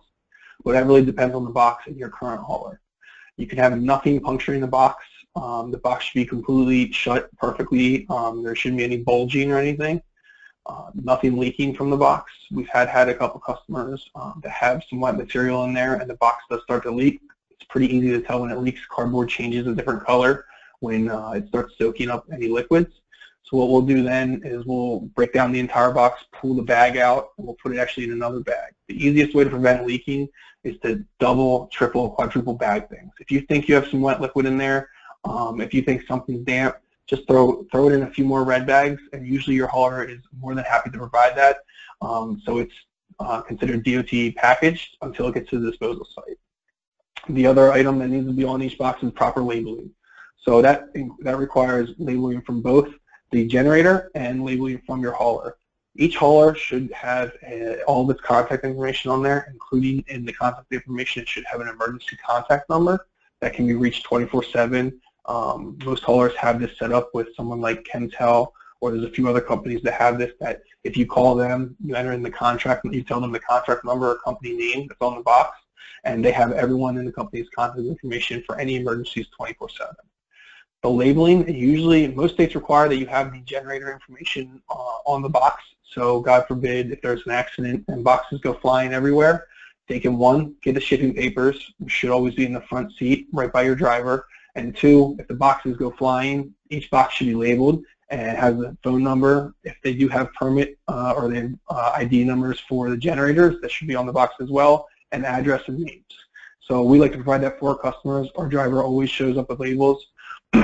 But 0.64 0.72
that 0.72 0.86
really 0.86 1.04
depends 1.04 1.34
on 1.34 1.44
the 1.44 1.50
box 1.50 1.86
and 1.86 1.98
your 1.98 2.08
current 2.08 2.40
hauler. 2.40 2.80
You 3.36 3.46
can 3.46 3.58
have 3.58 3.78
nothing 3.78 4.20
puncturing 4.20 4.62
the 4.62 4.66
box. 4.66 5.04
Um, 5.36 5.70
the 5.70 5.78
box 5.78 6.06
should 6.06 6.14
be 6.14 6.24
completely 6.24 6.90
shut 6.92 7.28
perfectly. 7.36 8.06
Um, 8.08 8.42
there 8.42 8.54
shouldn't 8.54 8.78
be 8.78 8.84
any 8.84 8.98
bulging 8.98 9.52
or 9.52 9.58
anything. 9.58 10.02
Uh, 10.64 10.90
nothing 10.94 11.36
leaking 11.36 11.74
from 11.76 11.90
the 11.90 11.96
box. 11.96 12.32
We've 12.50 12.68
had 12.68 12.88
had 12.88 13.08
a 13.08 13.14
couple 13.14 13.38
customers 13.40 14.10
um, 14.16 14.40
that 14.42 14.50
have 14.50 14.82
some 14.90 14.98
wet 14.98 15.16
material 15.16 15.64
in 15.64 15.74
there 15.74 15.96
and 15.96 16.10
the 16.10 16.16
box 16.16 16.44
does 16.50 16.62
start 16.62 16.82
to 16.84 16.90
leak. 16.90 17.20
It's 17.50 17.64
pretty 17.68 17.94
easy 17.94 18.10
to 18.10 18.20
tell 18.20 18.40
when 18.40 18.50
it 18.50 18.58
leaks. 18.58 18.80
Cardboard 18.90 19.28
changes 19.28 19.66
a 19.66 19.74
different 19.74 20.04
color 20.04 20.46
when 20.80 21.08
uh, 21.08 21.30
it 21.30 21.46
starts 21.48 21.74
soaking 21.78 22.10
up 22.10 22.26
any 22.32 22.48
liquids. 22.48 23.00
So 23.44 23.56
what 23.56 23.68
we'll 23.68 23.82
do 23.82 24.02
then 24.02 24.42
is 24.44 24.64
we'll 24.64 25.00
break 25.14 25.32
down 25.32 25.52
the 25.52 25.60
entire 25.60 25.92
box, 25.92 26.24
pull 26.32 26.54
the 26.54 26.62
bag 26.62 26.96
out, 26.96 27.28
and 27.38 27.46
we'll 27.46 27.56
put 27.62 27.72
it 27.72 27.78
actually 27.78 28.04
in 28.04 28.12
another 28.12 28.40
bag. 28.40 28.72
The 28.88 28.94
easiest 28.94 29.36
way 29.36 29.44
to 29.44 29.50
prevent 29.50 29.86
leaking 29.86 30.28
is 30.64 30.76
to 30.80 31.04
double, 31.20 31.68
triple, 31.72 32.10
quadruple 32.10 32.54
bag 32.54 32.88
things. 32.88 33.12
If 33.20 33.30
you 33.30 33.42
think 33.42 33.68
you 33.68 33.76
have 33.76 33.86
some 33.86 34.00
wet 34.00 34.20
liquid 34.20 34.46
in 34.46 34.58
there, 34.58 34.88
um, 35.26 35.60
if 35.60 35.74
you 35.74 35.82
think 35.82 36.06
something's 36.06 36.44
damp, 36.44 36.76
just 37.06 37.26
throw 37.28 37.64
throw 37.70 37.88
it 37.88 37.94
in 37.94 38.02
a 38.02 38.10
few 38.10 38.24
more 38.24 38.44
red 38.44 38.66
bags, 38.66 39.00
and 39.12 39.26
usually 39.26 39.54
your 39.54 39.68
hauler 39.68 40.04
is 40.04 40.18
more 40.40 40.54
than 40.54 40.64
happy 40.64 40.90
to 40.90 40.98
provide 40.98 41.36
that. 41.36 41.58
Um, 42.00 42.42
so 42.44 42.58
it's 42.58 42.74
uh, 43.20 43.40
considered 43.42 43.84
DOT 43.84 44.34
packaged 44.36 44.96
until 45.02 45.28
it 45.28 45.34
gets 45.34 45.50
to 45.50 45.58
the 45.58 45.70
disposal 45.70 46.06
site. 46.14 46.38
The 47.28 47.46
other 47.46 47.72
item 47.72 47.98
that 48.00 48.08
needs 48.08 48.26
to 48.26 48.32
be 48.32 48.44
on 48.44 48.62
each 48.62 48.78
box 48.78 49.02
is 49.02 49.10
proper 49.12 49.42
labeling. 49.42 49.90
So 50.42 50.62
that, 50.62 50.88
that 51.20 51.38
requires 51.38 51.90
labeling 51.98 52.40
from 52.42 52.62
both 52.62 52.88
the 53.32 53.46
generator 53.46 54.10
and 54.14 54.44
labeling 54.44 54.80
from 54.86 55.00
your 55.00 55.12
hauler. 55.12 55.56
Each 55.96 56.16
hauler 56.16 56.54
should 56.54 56.92
have 56.92 57.32
a, 57.42 57.82
all 57.84 58.04
of 58.04 58.10
its 58.10 58.20
contact 58.20 58.64
information 58.64 59.10
on 59.10 59.22
there, 59.22 59.48
including 59.50 60.04
in 60.08 60.24
the 60.24 60.32
contact 60.32 60.70
information, 60.72 61.22
it 61.22 61.28
should 61.28 61.44
have 61.50 61.60
an 61.60 61.68
emergency 61.68 62.16
contact 62.24 62.68
number 62.68 63.06
that 63.40 63.54
can 63.54 63.66
be 63.66 63.74
reached 63.74 64.06
24-7. 64.06 64.92
Um, 65.26 65.78
most 65.84 66.04
haulers 66.04 66.34
have 66.36 66.60
this 66.60 66.78
set 66.78 66.92
up 66.92 67.10
with 67.14 67.34
someone 67.34 67.60
like 67.60 67.84
Chemtel, 67.84 68.52
or 68.80 68.92
there's 68.92 69.04
a 69.04 69.10
few 69.10 69.28
other 69.28 69.40
companies 69.40 69.82
that 69.82 69.94
have 69.94 70.18
this 70.18 70.32
that 70.40 70.62
if 70.84 70.96
you 70.96 71.06
call 71.06 71.34
them, 71.34 71.76
you 71.84 71.94
enter 71.94 72.12
in 72.12 72.22
the 72.22 72.30
contract, 72.30 72.84
you 72.84 73.02
tell 73.02 73.20
them 73.20 73.32
the 73.32 73.40
contract 73.40 73.84
number 73.84 74.10
or 74.10 74.18
company 74.18 74.56
name 74.56 74.86
that's 74.86 75.00
on 75.00 75.16
the 75.16 75.22
box, 75.22 75.58
and 76.04 76.24
they 76.24 76.30
have 76.30 76.52
everyone 76.52 76.96
in 76.96 77.04
the 77.04 77.12
company's 77.12 77.48
contact 77.54 77.80
information 77.80 78.42
for 78.46 78.58
any 78.58 78.76
emergencies 78.76 79.26
24-7. 79.38 79.92
The 80.82 80.90
labeling, 80.90 81.52
usually 81.52 82.06
most 82.08 82.34
states 82.34 82.54
require 82.54 82.88
that 82.88 82.96
you 82.96 83.06
have 83.06 83.32
the 83.32 83.40
generator 83.40 83.92
information 83.92 84.62
uh, 84.70 84.98
on 85.06 85.22
the 85.22 85.28
box. 85.28 85.64
So 85.82 86.20
God 86.20 86.46
forbid 86.46 86.92
if 86.92 87.02
there's 87.02 87.26
an 87.26 87.32
accident 87.32 87.84
and 87.88 88.04
boxes 88.04 88.40
go 88.40 88.54
flying 88.54 88.92
everywhere, 88.92 89.46
take 89.88 90.02
can 90.02 90.18
one, 90.18 90.54
get 90.62 90.74
the 90.74 90.80
shipping 90.80 91.14
papers, 91.14 91.72
should 91.86 92.10
always 92.10 92.34
be 92.34 92.44
in 92.44 92.52
the 92.52 92.60
front 92.60 92.92
seat 92.92 93.26
right 93.32 93.52
by 93.52 93.62
your 93.62 93.74
driver. 93.74 94.26
And 94.56 94.74
two, 94.74 95.16
if 95.18 95.28
the 95.28 95.34
boxes 95.34 95.76
go 95.76 95.90
flying, 95.92 96.52
each 96.70 96.90
box 96.90 97.14
should 97.14 97.26
be 97.26 97.34
labeled 97.34 97.84
and 98.08 98.36
has 98.36 98.54
a 98.58 98.76
phone 98.82 99.04
number. 99.04 99.54
If 99.64 99.76
they 99.84 99.94
do 99.94 100.08
have 100.08 100.32
permit 100.32 100.78
uh, 100.88 101.12
or 101.16 101.28
they 101.28 101.40
have 101.42 101.54
uh, 101.68 101.92
ID 101.94 102.24
numbers 102.24 102.58
for 102.60 102.88
the 102.88 102.96
generators, 102.96 103.60
that 103.60 103.70
should 103.70 103.86
be 103.86 103.94
on 103.94 104.06
the 104.06 104.12
box 104.12 104.34
as 104.40 104.50
well, 104.50 104.88
and 105.12 105.26
address 105.26 105.62
and 105.68 105.78
names. 105.78 106.02
So 106.60 106.82
we 106.82 106.98
like 106.98 107.12
to 107.12 107.18
provide 107.18 107.42
that 107.42 107.60
for 107.60 107.70
our 107.70 107.78
customers. 107.78 108.28
Our 108.36 108.48
driver 108.48 108.82
always 108.82 109.10
shows 109.10 109.36
up 109.36 109.50
with 109.50 109.60
labels. 109.60 110.06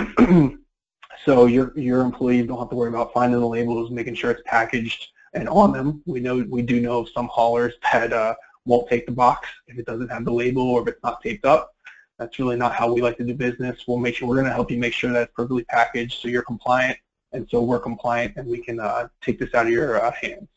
so 1.24 1.46
your, 1.46 1.78
your 1.78 2.00
employees 2.00 2.46
don't 2.46 2.58
have 2.58 2.70
to 2.70 2.76
worry 2.76 2.88
about 2.88 3.12
finding 3.12 3.40
the 3.40 3.46
labels, 3.46 3.90
making 3.90 4.14
sure 4.14 4.30
it's 4.30 4.42
packaged 4.46 5.08
and 5.34 5.48
on 5.48 5.72
them. 5.72 6.02
We 6.06 6.20
know 6.20 6.44
we 6.48 6.62
do 6.62 6.80
know 6.80 7.04
some 7.04 7.28
haulers 7.28 7.74
that 7.92 8.12
uh, 8.12 8.34
won't 8.64 8.88
take 8.88 9.06
the 9.06 9.12
box 9.12 9.48
if 9.66 9.78
it 9.78 9.84
doesn't 9.84 10.08
have 10.08 10.24
the 10.24 10.32
label 10.32 10.62
or 10.62 10.82
if 10.82 10.88
it's 10.88 11.02
not 11.02 11.22
taped 11.22 11.44
up. 11.44 11.74
That's 12.22 12.38
really 12.38 12.54
not 12.54 12.72
how 12.72 12.92
we 12.92 13.02
like 13.02 13.16
to 13.16 13.24
do 13.24 13.34
business. 13.34 13.82
We'll 13.88 13.98
make 13.98 14.14
sure 14.14 14.28
we're 14.28 14.36
going 14.36 14.46
to 14.46 14.52
help 14.52 14.70
you 14.70 14.78
make 14.78 14.92
sure 14.92 15.12
that 15.12 15.22
it's 15.22 15.32
perfectly 15.34 15.64
packaged 15.64 16.22
so 16.22 16.28
you're 16.28 16.44
compliant 16.44 16.96
and 17.32 17.48
so 17.50 17.60
we're 17.60 17.80
compliant 17.80 18.36
and 18.36 18.46
we 18.46 18.62
can 18.62 18.78
uh, 18.78 19.08
take 19.20 19.40
this 19.40 19.52
out 19.54 19.66
of 19.66 19.72
your 19.72 20.00
uh, 20.00 20.12
hands. 20.12 20.48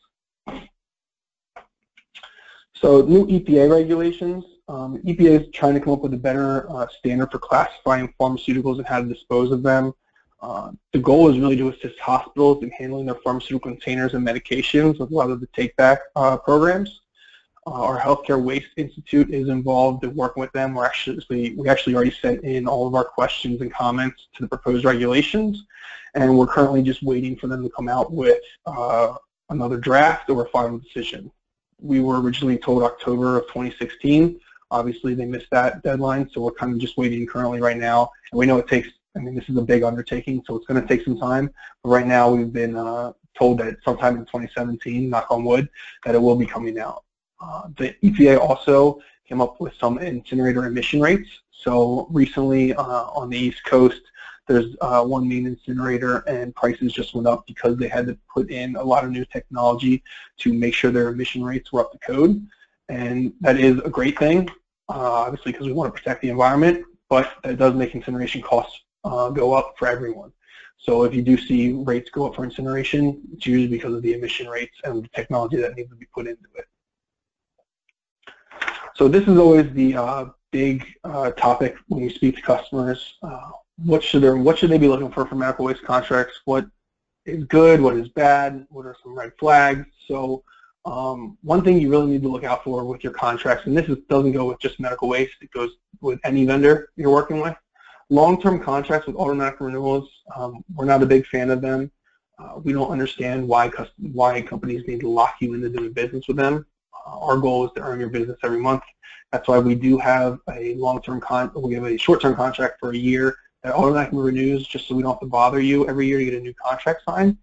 So 2.74 3.02
new 3.02 3.26
EPA 3.26 3.68
regulations. 3.68 4.44
Um, 4.68 4.98
EPA 4.98 5.40
is 5.40 5.48
trying 5.52 5.74
to 5.74 5.80
come 5.80 5.92
up 5.92 6.02
with 6.02 6.14
a 6.14 6.16
better 6.16 6.70
uh, 6.70 6.86
standard 6.98 7.32
for 7.32 7.40
classifying 7.40 8.14
pharmaceuticals 8.20 8.78
and 8.78 8.86
how 8.86 9.02
to 9.02 9.08
dispose 9.08 9.50
of 9.50 9.64
them. 9.64 9.92
Uh, 10.40 10.70
the 10.92 11.00
goal 11.00 11.28
is 11.28 11.36
really 11.36 11.56
to 11.56 11.70
assist 11.70 11.98
hospitals 11.98 12.62
in 12.62 12.70
handling 12.70 13.06
their 13.06 13.16
pharmaceutical 13.16 13.72
containers 13.72 14.14
and 14.14 14.24
medications 14.24 15.00
with 15.00 15.10
a 15.10 15.14
lot 15.14 15.30
of 15.30 15.40
the 15.40 15.48
take-back 15.48 15.98
uh, 16.14 16.36
programs. 16.36 17.00
Uh, 17.66 17.70
our 17.70 18.00
Healthcare 18.00 18.40
Waste 18.40 18.68
Institute 18.76 19.30
is 19.30 19.48
involved 19.48 20.04
in 20.04 20.14
working 20.14 20.40
with 20.40 20.52
them. 20.52 20.74
We're 20.74 20.86
actually, 20.86 21.54
we 21.56 21.68
actually 21.68 21.96
already 21.96 22.12
sent 22.12 22.44
in 22.44 22.68
all 22.68 22.86
of 22.86 22.94
our 22.94 23.04
questions 23.04 23.60
and 23.60 23.72
comments 23.72 24.28
to 24.36 24.42
the 24.42 24.48
proposed 24.48 24.84
regulations, 24.84 25.64
and 26.14 26.38
we're 26.38 26.46
currently 26.46 26.82
just 26.82 27.02
waiting 27.02 27.34
for 27.36 27.48
them 27.48 27.64
to 27.64 27.70
come 27.70 27.88
out 27.88 28.12
with 28.12 28.38
uh, 28.66 29.14
another 29.50 29.78
draft 29.78 30.30
or 30.30 30.44
a 30.44 30.48
final 30.50 30.78
decision. 30.78 31.30
We 31.80 32.00
were 32.00 32.20
originally 32.20 32.56
told 32.56 32.84
October 32.84 33.36
of 33.36 33.46
2016. 33.48 34.38
Obviously, 34.70 35.14
they 35.14 35.26
missed 35.26 35.50
that 35.50 35.82
deadline, 35.82 36.30
so 36.30 36.42
we're 36.42 36.52
kind 36.52 36.72
of 36.72 36.78
just 36.78 36.96
waiting 36.96 37.26
currently 37.26 37.60
right 37.60 37.76
now. 37.76 38.10
And 38.30 38.38
we 38.38 38.46
know 38.46 38.58
it 38.58 38.68
takes, 38.68 38.88
I 39.16 39.18
mean, 39.18 39.34
this 39.34 39.48
is 39.48 39.56
a 39.56 39.62
big 39.62 39.82
undertaking, 39.82 40.42
so 40.46 40.54
it's 40.54 40.66
going 40.66 40.80
to 40.80 40.86
take 40.86 41.04
some 41.04 41.18
time. 41.18 41.50
But 41.82 41.90
right 41.90 42.06
now, 42.06 42.30
we've 42.30 42.52
been 42.52 42.76
uh, 42.76 43.12
told 43.36 43.58
that 43.58 43.76
sometime 43.84 44.14
in 44.14 44.22
2017, 44.22 45.10
knock 45.10 45.26
on 45.30 45.44
wood, 45.44 45.68
that 46.04 46.14
it 46.14 46.22
will 46.22 46.36
be 46.36 46.46
coming 46.46 46.78
out. 46.78 47.02
Uh, 47.40 47.68
the 47.76 47.94
EPA 48.02 48.38
also 48.38 49.00
came 49.28 49.40
up 49.40 49.60
with 49.60 49.74
some 49.74 49.98
incinerator 49.98 50.66
emission 50.66 51.00
rates. 51.00 51.28
So 51.50 52.06
recently 52.10 52.74
uh, 52.74 52.82
on 52.82 53.28
the 53.28 53.38
East 53.38 53.64
Coast, 53.64 54.00
there's 54.46 54.76
uh, 54.80 55.02
one 55.04 55.28
main 55.28 55.46
incinerator 55.46 56.18
and 56.28 56.54
prices 56.54 56.92
just 56.92 57.14
went 57.14 57.26
up 57.26 57.46
because 57.46 57.76
they 57.76 57.88
had 57.88 58.06
to 58.06 58.16
put 58.32 58.50
in 58.50 58.76
a 58.76 58.82
lot 58.82 59.04
of 59.04 59.10
new 59.10 59.24
technology 59.24 60.02
to 60.38 60.52
make 60.52 60.74
sure 60.74 60.90
their 60.90 61.08
emission 61.08 61.42
rates 61.42 61.72
were 61.72 61.80
up 61.80 61.92
to 61.92 61.98
code. 61.98 62.46
And 62.88 63.32
that 63.40 63.58
is 63.58 63.80
a 63.80 63.90
great 63.90 64.16
thing, 64.18 64.48
uh, 64.88 65.12
obviously 65.12 65.52
because 65.52 65.66
we 65.66 65.72
want 65.72 65.92
to 65.92 66.00
protect 66.00 66.22
the 66.22 66.28
environment, 66.28 66.84
but 67.08 67.32
that 67.42 67.58
does 67.58 67.74
make 67.74 67.94
incineration 67.96 68.40
costs 68.40 68.80
uh, 69.04 69.30
go 69.30 69.52
up 69.52 69.74
for 69.76 69.88
everyone. 69.88 70.32
So 70.78 71.02
if 71.02 71.12
you 71.12 71.22
do 71.22 71.36
see 71.36 71.72
rates 71.72 72.10
go 72.10 72.26
up 72.26 72.36
for 72.36 72.44
incineration, 72.44 73.20
it's 73.32 73.46
usually 73.46 73.66
because 73.66 73.94
of 73.94 74.02
the 74.02 74.14
emission 74.14 74.46
rates 74.46 74.76
and 74.84 75.02
the 75.02 75.08
technology 75.08 75.56
that 75.56 75.74
needs 75.74 75.90
to 75.90 75.96
be 75.96 76.06
put 76.14 76.28
into 76.28 76.48
it. 76.54 76.66
So 78.96 79.08
this 79.08 79.28
is 79.28 79.36
always 79.36 79.70
the 79.74 79.94
uh, 79.94 80.26
big 80.52 80.86
uh, 81.04 81.30
topic 81.32 81.76
when 81.88 82.02
you 82.02 82.08
speak 82.08 82.36
to 82.36 82.42
customers. 82.42 83.14
Uh, 83.22 83.50
what 83.84 84.02
should 84.02 84.22
they 84.22 84.30
what 84.30 84.56
should 84.56 84.70
they 84.70 84.78
be 84.78 84.88
looking 84.88 85.10
for 85.10 85.26
for 85.26 85.34
medical 85.34 85.66
waste 85.66 85.82
contracts? 85.82 86.40
What 86.46 86.66
is 87.26 87.44
good? 87.44 87.82
What 87.82 87.94
is 87.96 88.08
bad? 88.08 88.66
What 88.70 88.86
are 88.86 88.96
some 89.02 89.14
red 89.14 89.32
flags? 89.38 89.84
So 90.08 90.42
um, 90.86 91.36
one 91.42 91.62
thing 91.62 91.78
you 91.78 91.90
really 91.90 92.10
need 92.10 92.22
to 92.22 92.28
look 92.28 92.44
out 92.44 92.64
for 92.64 92.86
with 92.86 93.04
your 93.04 93.12
contracts, 93.12 93.66
and 93.66 93.76
this 93.76 93.86
is, 93.86 93.98
doesn't 94.08 94.32
go 94.32 94.46
with 94.46 94.60
just 94.60 94.80
medical 94.80 95.08
waste, 95.08 95.34
it 95.42 95.50
goes 95.50 95.72
with 96.00 96.18
any 96.24 96.46
vendor 96.46 96.88
you're 96.96 97.10
working 97.10 97.40
with. 97.40 97.56
Long-term 98.08 98.62
contracts 98.62 99.08
with 99.08 99.16
automatic 99.16 99.60
renewals, 99.60 100.08
um, 100.36 100.64
we're 100.74 100.84
not 100.84 101.02
a 101.02 101.06
big 101.06 101.26
fan 101.26 101.50
of 101.50 101.60
them. 101.60 101.90
Uh, 102.38 102.60
we 102.62 102.72
don't 102.72 102.90
understand 102.90 103.46
why, 103.46 103.70
why 103.98 104.40
companies 104.40 104.86
need 104.86 105.00
to 105.00 105.08
lock 105.08 105.34
you 105.40 105.54
into 105.54 105.68
doing 105.68 105.92
business 105.92 106.28
with 106.28 106.36
them. 106.36 106.64
Our 107.06 107.38
goal 107.38 107.66
is 107.66 107.72
to 107.76 107.82
earn 107.82 108.00
your 108.00 108.08
business 108.08 108.38
every 108.42 108.58
month. 108.58 108.82
That's 109.32 109.48
why 109.48 109.58
we 109.58 109.74
do 109.74 109.98
have 109.98 110.38
a 110.50 110.74
long-term 110.74 111.20
con. 111.20 111.50
We 111.54 111.74
have 111.74 111.84
a 111.84 111.96
short-term 111.96 112.34
contract 112.36 112.78
for 112.80 112.90
a 112.90 112.96
year 112.96 113.36
that 113.62 113.74
automatically 113.74 114.22
renews, 114.22 114.66
just 114.66 114.88
so 114.88 114.94
we 114.94 115.02
don't 115.02 115.12
have 115.12 115.20
to 115.20 115.26
bother 115.26 115.60
you 115.60 115.88
every 115.88 116.06
year 116.06 116.18
to 116.18 116.24
get 116.24 116.34
a 116.34 116.40
new 116.40 116.54
contract 116.54 117.02
signed, 117.08 117.36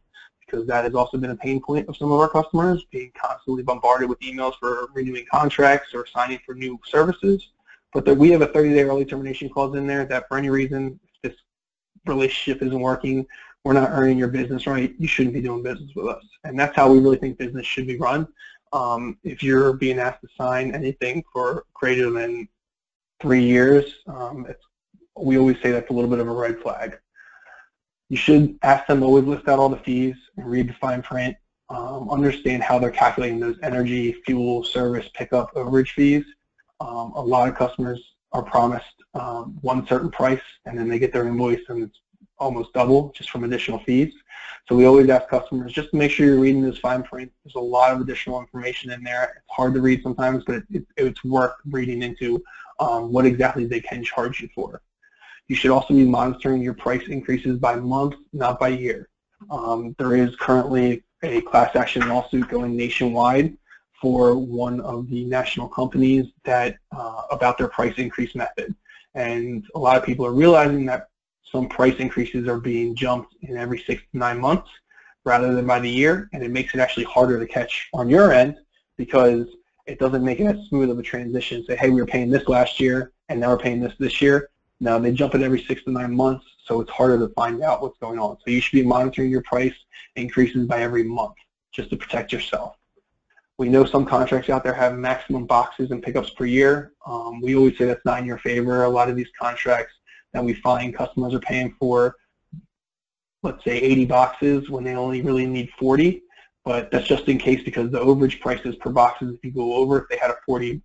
because 0.45 0.65
that 0.67 0.85
has 0.85 0.95
also 0.95 1.17
been 1.17 1.31
a 1.31 1.35
pain 1.35 1.61
point 1.61 1.87
of 1.89 1.97
some 1.97 2.11
of 2.11 2.19
our 2.19 2.29
customers, 2.29 2.85
being 2.91 3.11
constantly 3.15 3.63
bombarded 3.63 4.07
with 4.09 4.19
emails 4.19 4.53
for 4.59 4.87
renewing 4.93 5.25
contracts 5.31 5.93
or 5.93 6.05
signing 6.05 6.39
for 6.45 6.55
new 6.55 6.79
services. 6.85 7.49
But 7.93 8.05
that 8.05 8.15
we 8.15 8.31
have 8.31 8.41
a 8.41 8.47
30-day 8.47 8.83
early 8.83 9.05
termination 9.05 9.49
clause 9.49 9.75
in 9.75 9.85
there 9.85 10.05
that 10.05 10.27
for 10.27 10.37
any 10.37 10.49
reason, 10.49 10.99
if 11.23 11.31
this 11.31 11.39
relationship 12.05 12.63
isn't 12.63 12.79
working, 12.79 13.25
we're 13.63 13.73
not 13.73 13.91
earning 13.91 14.17
your 14.17 14.29
business 14.29 14.67
right, 14.67 14.93
you 14.97 15.07
shouldn't 15.07 15.33
be 15.33 15.41
doing 15.41 15.63
business 15.63 15.91
with 15.95 16.07
us. 16.07 16.23
And 16.43 16.59
that's 16.59 16.75
how 16.75 16.91
we 16.91 16.99
really 16.99 17.17
think 17.17 17.37
business 17.37 17.65
should 17.65 17.87
be 17.87 17.97
run. 17.97 18.27
Um, 18.73 19.17
if 19.23 19.43
you're 19.43 19.73
being 19.73 19.99
asked 19.99 20.21
to 20.21 20.27
sign 20.35 20.73
anything 20.73 21.23
for 21.31 21.65
greater 21.73 22.09
than 22.09 22.49
three 23.21 23.43
years, 23.43 23.85
um, 24.07 24.47
we 25.15 25.37
always 25.37 25.61
say 25.61 25.71
that's 25.71 25.89
a 25.91 25.93
little 25.93 26.09
bit 26.09 26.19
of 26.19 26.27
a 26.27 26.33
red 26.33 26.59
flag. 26.59 26.97
You 28.09 28.17
should 28.17 28.57
ask 28.63 28.87
them 28.87 28.99
to 28.99 29.05
always 29.05 29.25
list 29.25 29.47
out 29.47 29.59
all 29.59 29.69
the 29.69 29.77
fees 29.77 30.15
and 30.37 30.49
read 30.49 30.69
the 30.69 30.73
fine 30.73 31.03
print, 31.03 31.37
um, 31.69 32.09
understand 32.09 32.63
how 32.63 32.79
they're 32.79 32.91
calculating 32.91 33.39
those 33.39 33.57
energy, 33.61 34.13
fuel, 34.25 34.63
service, 34.63 35.07
pickup, 35.13 35.53
overage 35.53 35.91
fees. 35.91 36.25
Um, 36.79 37.13
a 37.15 37.21
lot 37.21 37.47
of 37.47 37.55
customers 37.55 38.01
are 38.31 38.43
promised 38.43 38.85
um, 39.13 39.57
one 39.61 39.85
certain 39.87 40.09
price 40.09 40.41
and 40.65 40.77
then 40.77 40.89
they 40.89 40.97
get 40.97 41.13
their 41.13 41.27
invoice 41.27 41.61
and 41.69 41.83
it's 41.83 41.99
almost 42.39 42.73
double 42.73 43.11
just 43.15 43.29
from 43.29 43.43
additional 43.43 43.79
fees. 43.79 44.13
So 44.69 44.75
we 44.75 44.85
always 44.85 45.09
ask 45.09 45.27
customers 45.27 45.73
just 45.73 45.91
to 45.91 45.97
make 45.97 46.11
sure 46.11 46.25
you're 46.25 46.39
reading 46.39 46.61
this 46.61 46.77
fine 46.77 47.03
print. 47.03 47.31
There's 47.43 47.55
a 47.55 47.59
lot 47.59 47.91
of 47.91 47.99
additional 47.99 48.39
information 48.39 48.91
in 48.91 49.03
there. 49.03 49.33
It's 49.37 49.45
hard 49.49 49.73
to 49.73 49.81
read 49.81 50.01
sometimes, 50.01 50.43
but 50.45 50.63
it, 50.71 50.85
it's 50.95 51.23
worth 51.23 51.55
reading 51.65 52.01
into 52.01 52.41
um, 52.79 53.11
what 53.11 53.25
exactly 53.25 53.65
they 53.65 53.81
can 53.81 54.03
charge 54.03 54.39
you 54.39 54.49
for. 54.55 54.81
You 55.49 55.55
should 55.57 55.71
also 55.71 55.93
be 55.93 56.05
monitoring 56.05 56.61
your 56.61 56.73
price 56.73 57.07
increases 57.09 57.59
by 57.59 57.75
month, 57.75 58.15
not 58.31 58.57
by 58.57 58.69
year. 58.69 59.09
Um, 59.51 59.95
there 59.99 60.15
is 60.15 60.35
currently 60.37 61.03
a 61.23 61.41
class 61.41 61.75
action 61.75 62.07
lawsuit 62.07 62.47
going 62.47 62.77
nationwide 62.77 63.57
for 64.01 64.37
one 64.37 64.79
of 64.81 65.09
the 65.09 65.25
national 65.25 65.67
companies 65.67 66.27
that 66.45 66.77
uh, 66.95 67.23
about 67.31 67.57
their 67.57 67.67
price 67.67 67.97
increase 67.97 68.33
method. 68.35 68.73
And 69.13 69.65
a 69.75 69.79
lot 69.79 69.97
of 69.97 70.05
people 70.05 70.25
are 70.25 70.33
realizing 70.33 70.85
that 70.85 71.09
some 71.53 71.69
price 71.69 71.95
increases 71.99 72.47
are 72.47 72.59
being 72.59 72.95
jumped 72.95 73.35
in 73.43 73.55
every 73.57 73.79
six 73.79 74.01
to 74.11 74.17
nine 74.17 74.39
months 74.39 74.69
rather 75.23 75.53
than 75.53 75.65
by 75.65 75.79
the 75.79 75.89
year, 75.89 76.29
and 76.33 76.43
it 76.43 76.51
makes 76.51 76.73
it 76.73 76.79
actually 76.79 77.05
harder 77.05 77.39
to 77.39 77.47
catch 77.47 77.89
on 77.93 78.09
your 78.09 78.33
end 78.33 78.57
because 78.97 79.45
it 79.85 79.99
doesn't 79.99 80.23
make 80.23 80.39
it 80.39 80.45
as 80.45 80.67
smooth 80.67 80.89
of 80.89 80.99
a 80.99 81.03
transition. 81.03 81.63
Say, 81.65 81.75
hey, 81.75 81.89
we 81.89 82.01
were 82.01 82.07
paying 82.07 82.29
this 82.29 82.47
last 82.47 82.79
year, 82.79 83.13
and 83.29 83.39
now 83.39 83.49
we're 83.49 83.57
paying 83.57 83.79
this 83.79 83.93
this 83.99 84.21
year. 84.21 84.49
Now 84.79 84.99
they 84.99 85.11
jump 85.11 85.35
it 85.35 85.41
every 85.41 85.61
six 85.61 85.83
to 85.83 85.91
nine 85.91 86.13
months, 86.13 86.45
so 86.65 86.81
it's 86.81 86.91
harder 86.91 87.17
to 87.19 87.33
find 87.35 87.61
out 87.61 87.81
what's 87.81 87.97
going 87.99 88.19
on. 88.19 88.35
So 88.37 88.51
you 88.51 88.59
should 88.59 88.75
be 88.75 88.83
monitoring 88.83 89.29
your 89.29 89.43
price 89.43 89.75
increases 90.15 90.65
by 90.65 90.81
every 90.81 91.03
month 91.03 91.35
just 91.71 91.89
to 91.91 91.97
protect 91.97 92.33
yourself. 92.33 92.75
We 93.59 93.69
know 93.69 93.85
some 93.85 94.05
contracts 94.05 94.49
out 94.49 94.63
there 94.63 94.73
have 94.73 94.97
maximum 94.97 95.45
boxes 95.45 95.91
and 95.91 96.01
pickups 96.01 96.31
per 96.31 96.45
year. 96.45 96.93
Um, 97.05 97.39
we 97.41 97.55
always 97.55 97.77
say 97.77 97.85
that's 97.85 98.03
not 98.03 98.19
in 98.19 98.25
your 98.25 98.39
favor. 98.39 98.83
A 98.83 98.89
lot 98.89 99.09
of 99.09 99.15
these 99.15 99.29
contracts 99.39 99.93
that 100.33 100.43
we 100.43 100.53
find 100.55 100.95
customers 100.95 101.33
are 101.33 101.39
paying 101.39 101.75
for, 101.79 102.15
let's 103.43 103.63
say 103.63 103.77
80 103.77 104.05
boxes 104.05 104.69
when 104.69 104.83
they 104.83 104.95
only 104.95 105.21
really 105.21 105.45
need 105.45 105.69
40, 105.79 106.23
but 106.65 106.91
that's 106.91 107.07
just 107.07 107.27
in 107.27 107.37
case 107.37 107.63
because 107.63 107.91
the 107.91 107.99
overage 107.99 108.39
prices 108.39 108.75
per 108.77 108.89
boxes 108.89 109.35
if 109.35 109.43
you 109.43 109.51
go 109.51 109.73
over, 109.75 110.01
if 110.01 110.09
they 110.09 110.17
had 110.17 110.31
a 110.31 110.37
40 110.45 110.81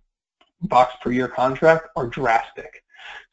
box 0.63 0.95
per 1.01 1.11
year 1.11 1.27
contract, 1.27 1.87
are 1.95 2.07
drastic. 2.07 2.83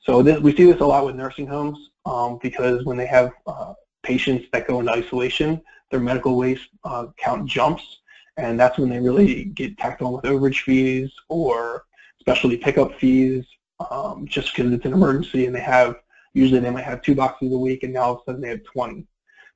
So 0.00 0.22
this, 0.22 0.40
we 0.40 0.56
see 0.56 0.64
this 0.64 0.80
a 0.80 0.86
lot 0.86 1.04
with 1.04 1.16
nursing 1.16 1.46
homes 1.46 1.90
um, 2.04 2.38
because 2.40 2.84
when 2.84 2.96
they 2.96 3.06
have 3.06 3.32
uh, 3.46 3.74
patients 4.02 4.46
that 4.52 4.68
go 4.68 4.80
into 4.80 4.92
isolation, 4.92 5.60
their 5.90 6.00
medical 6.00 6.36
waste 6.36 6.68
uh, 6.84 7.06
count 7.16 7.48
jumps, 7.48 8.00
and 8.36 8.58
that's 8.58 8.78
when 8.78 8.88
they 8.88 9.00
really 9.00 9.46
get 9.46 9.76
tacked 9.78 10.02
on 10.02 10.12
with 10.12 10.24
overage 10.24 10.62
fees 10.62 11.10
or 11.28 11.84
specialty 12.20 12.56
pickup 12.56 12.94
fees 12.98 13.44
um, 13.90 14.26
just 14.26 14.54
because 14.54 14.72
it's 14.72 14.84
an 14.84 14.92
emergency 14.92 15.46
and 15.46 15.54
they 15.54 15.60
have 15.60 15.96
Usually 16.36 16.60
they 16.60 16.70
might 16.70 16.84
have 16.84 17.00
two 17.00 17.14
boxes 17.14 17.50
a 17.52 17.58
week, 17.58 17.82
and 17.82 17.94
now 17.94 18.02
all 18.02 18.14
of 18.14 18.20
a 18.20 18.24
sudden 18.26 18.42
they 18.42 18.50
have 18.50 18.62
20. 18.64 19.06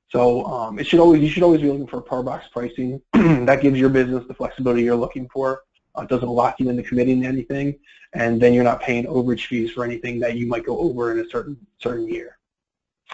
So 0.09 0.43
um, 0.45 0.79
it 0.79 0.87
should 0.87 0.99
always 0.99 1.21
you 1.21 1.29
should 1.29 1.43
always 1.43 1.61
be 1.61 1.69
looking 1.69 1.85
for 1.85 2.01
per 2.01 2.23
box 2.23 2.47
pricing. 2.51 2.99
that 3.13 3.61
gives 3.61 3.79
your 3.79 3.89
business 3.89 4.25
the 4.27 4.33
flexibility 4.33 4.81
you're 4.81 4.95
looking 4.95 5.29
for. 5.29 5.61
Uh, 5.95 6.01
it 6.01 6.09
doesn't 6.09 6.27
lock 6.27 6.59
you 6.59 6.69
into 6.69 6.81
committing 6.81 7.21
to 7.21 7.27
anything, 7.27 7.77
and 8.13 8.41
then 8.41 8.51
you're 8.51 8.63
not 8.63 8.81
paying 8.81 9.05
overage 9.05 9.45
fees 9.45 9.71
for 9.71 9.83
anything 9.85 10.19
that 10.19 10.35
you 10.35 10.47
might 10.47 10.65
go 10.65 10.79
over 10.79 11.11
in 11.11 11.19
a 11.23 11.29
certain 11.29 11.55
certain 11.79 12.07
year. 12.07 12.39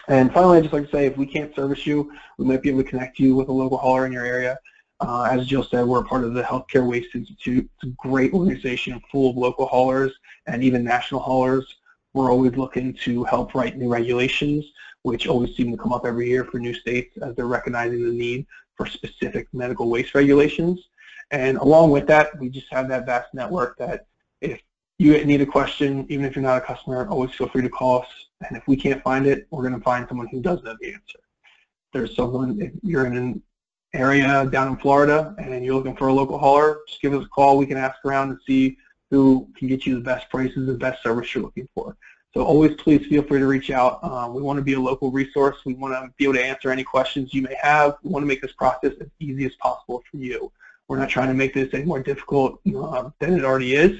And 0.07 0.33
finally, 0.33 0.57
I'd 0.57 0.63
just 0.63 0.73
like 0.73 0.85
to 0.85 0.91
say, 0.91 1.05
if 1.05 1.17
we 1.17 1.25
can't 1.25 1.53
service 1.53 1.85
you, 1.85 2.11
we 2.37 2.45
might 2.45 2.61
be 2.61 2.69
able 2.69 2.83
to 2.83 2.89
connect 2.89 3.19
you 3.19 3.35
with 3.35 3.49
a 3.49 3.51
local 3.51 3.77
hauler 3.77 4.05
in 4.05 4.13
your 4.13 4.25
area. 4.25 4.57
Uh, 4.99 5.27
as 5.29 5.45
Jill 5.45 5.63
said, 5.63 5.85
we're 5.85 6.03
part 6.03 6.23
of 6.23 6.33
the 6.33 6.41
Healthcare 6.41 6.87
Waste 6.87 7.13
Institute. 7.13 7.69
It's 7.75 7.91
a 7.91 8.07
great 8.07 8.33
organization 8.33 9.01
full 9.11 9.29
of 9.29 9.37
local 9.37 9.65
haulers 9.65 10.13
and 10.47 10.63
even 10.63 10.83
national 10.83 11.21
haulers. 11.21 11.75
We're 12.17 12.31
always 12.31 12.55
looking 12.55 12.95
to 13.05 13.23
help 13.25 13.53
write 13.53 13.77
new 13.77 13.93
regulations, 13.93 14.65
which 15.03 15.27
always 15.27 15.55
seem 15.55 15.69
to 15.69 15.77
come 15.77 15.93
up 15.93 16.03
every 16.03 16.27
year 16.27 16.45
for 16.45 16.57
new 16.57 16.73
states 16.73 17.15
as 17.21 17.35
they're 17.35 17.45
recognizing 17.45 18.03
the 18.03 18.11
need 18.11 18.47
for 18.75 18.87
specific 18.87 19.47
medical 19.53 19.87
waste 19.87 20.15
regulations. 20.15 20.79
And 21.29 21.59
along 21.59 21.91
with 21.91 22.07
that, 22.07 22.35
we 22.39 22.49
just 22.49 22.65
have 22.71 22.87
that 22.89 23.05
vast 23.05 23.35
network 23.35 23.77
that 23.77 24.07
if 24.41 24.59
you 24.97 25.23
need 25.25 25.41
a 25.41 25.45
question, 25.45 26.07
even 26.09 26.25
if 26.25 26.35
you're 26.35 26.41
not 26.41 26.57
a 26.57 26.61
customer, 26.61 27.07
always 27.07 27.35
feel 27.35 27.49
free 27.49 27.61
to 27.61 27.69
call 27.69 28.01
us. 28.01 28.07
And 28.47 28.57
if 28.57 28.67
we 28.67 28.75
can't 28.75 29.03
find 29.03 29.27
it, 29.27 29.45
we're 29.51 29.61
going 29.61 29.77
to 29.77 29.85
find 29.85 30.07
someone 30.07 30.27
who 30.31 30.41
does 30.41 30.63
know 30.63 30.75
the 30.81 30.87
answer. 30.87 31.19
There's 31.93 32.15
someone, 32.15 32.59
if 32.59 32.71
you're 32.81 33.05
in 33.05 33.15
an 33.15 33.43
area 33.93 34.43
down 34.51 34.69
in 34.69 34.77
Florida 34.77 35.35
and 35.37 35.63
you're 35.63 35.75
looking 35.75 35.95
for 35.95 36.07
a 36.07 36.13
local 36.13 36.39
hauler, 36.39 36.79
just 36.87 36.99
give 36.99 37.13
us 37.13 37.23
a 37.23 37.29
call. 37.29 37.59
We 37.59 37.67
can 37.67 37.77
ask 37.77 38.03
around 38.03 38.31
and 38.31 38.39
see 38.47 38.75
who 39.11 39.47
can 39.57 39.67
get 39.67 39.85
you 39.85 39.95
the 39.95 40.01
best 40.01 40.29
prices, 40.29 40.67
the 40.67 40.73
best 40.73 41.01
service 41.03 41.33
you're 41.33 41.43
looking 41.43 41.67
for. 41.73 41.95
So 42.33 42.43
always 42.43 42.75
please 42.75 43.05
feel 43.07 43.23
free 43.23 43.39
to 43.39 43.47
reach 43.47 43.71
out. 43.71 44.03
Um, 44.03 44.33
we 44.33 44.41
want 44.41 44.57
to 44.57 44.63
be 44.63 44.73
a 44.73 44.79
local 44.79 45.11
resource. 45.11 45.57
We 45.65 45.73
want 45.73 45.93
to 45.93 46.13
be 46.17 46.25
able 46.25 46.35
to 46.35 46.43
answer 46.43 46.69
any 46.69 46.83
questions 46.83 47.33
you 47.33 47.41
may 47.41 47.55
have. 47.61 47.95
We 48.03 48.11
want 48.11 48.23
to 48.23 48.27
make 48.27 48.41
this 48.41 48.51
process 48.51 48.93
as 49.01 49.07
easy 49.19 49.45
as 49.45 49.55
possible 49.55 50.03
for 50.11 50.17
you. 50.17 50.51
We're 50.87 50.97
not 50.97 51.09
trying 51.09 51.29
to 51.29 51.33
make 51.33 51.53
this 51.53 51.73
any 51.73 51.85
more 51.85 52.01
difficult 52.01 52.59
uh, 52.75 53.09
than 53.19 53.33
it 53.33 53.43
already 53.43 53.75
is. 53.75 53.97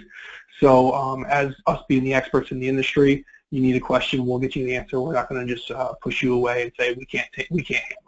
So 0.59 0.93
um, 0.93 1.25
as 1.25 1.53
us 1.65 1.83
being 1.87 2.03
the 2.03 2.13
experts 2.13 2.51
in 2.51 2.59
the 2.59 2.67
industry, 2.67 3.25
you 3.51 3.61
need 3.61 3.75
a 3.75 3.79
question, 3.79 4.25
we'll 4.25 4.39
get 4.39 4.55
you 4.55 4.65
the 4.65 4.75
answer. 4.75 4.99
We're 4.99 5.13
not 5.13 5.29
going 5.29 5.45
to 5.45 5.53
just 5.53 5.71
uh, 5.71 5.93
push 6.01 6.21
you 6.21 6.33
away 6.33 6.63
and 6.63 6.71
say 6.77 6.93
we 6.93 7.05
can't 7.05 7.27
take, 7.33 7.47
we 7.49 7.63
can't 7.63 7.83
handle. 7.83 8.06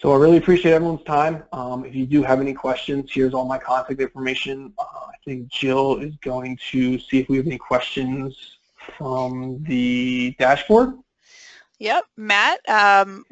So 0.00 0.12
I 0.12 0.16
really 0.16 0.38
appreciate 0.38 0.72
everyone's 0.72 1.04
time. 1.04 1.42
Um, 1.52 1.84
if 1.84 1.94
you 1.94 2.06
do 2.06 2.22
have 2.22 2.40
any 2.40 2.54
questions, 2.54 3.10
here's 3.12 3.34
all 3.34 3.44
my 3.44 3.58
contact 3.58 4.00
information. 4.00 4.72
Uh, 4.78 4.82
I 4.82 5.14
think 5.26 5.48
Jill 5.48 5.98
is 5.98 6.14
going 6.22 6.58
to 6.70 6.98
see 6.98 7.18
if 7.18 7.28
we 7.28 7.36
have 7.36 7.46
any 7.46 7.58
questions 7.58 8.34
from 8.96 9.62
the 9.64 10.34
dashboard. 10.38 10.94
Yep, 11.80 12.04
Matt, 12.16 12.66
um, 12.66 13.26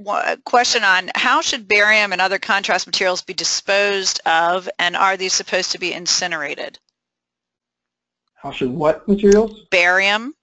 question 0.44 0.84
on 0.84 1.10
how 1.14 1.40
should 1.40 1.68
barium 1.68 2.12
and 2.12 2.20
other 2.20 2.38
contrast 2.38 2.86
materials 2.86 3.22
be 3.22 3.32
disposed 3.32 4.20
of 4.26 4.68
and 4.78 4.94
are 4.94 5.16
these 5.16 5.32
supposed 5.32 5.72
to 5.72 5.78
be 5.78 5.94
incinerated? 5.94 6.78
How 8.34 8.52
should 8.52 8.70
what 8.70 9.08
materials? 9.08 9.66
Barium 9.70 10.34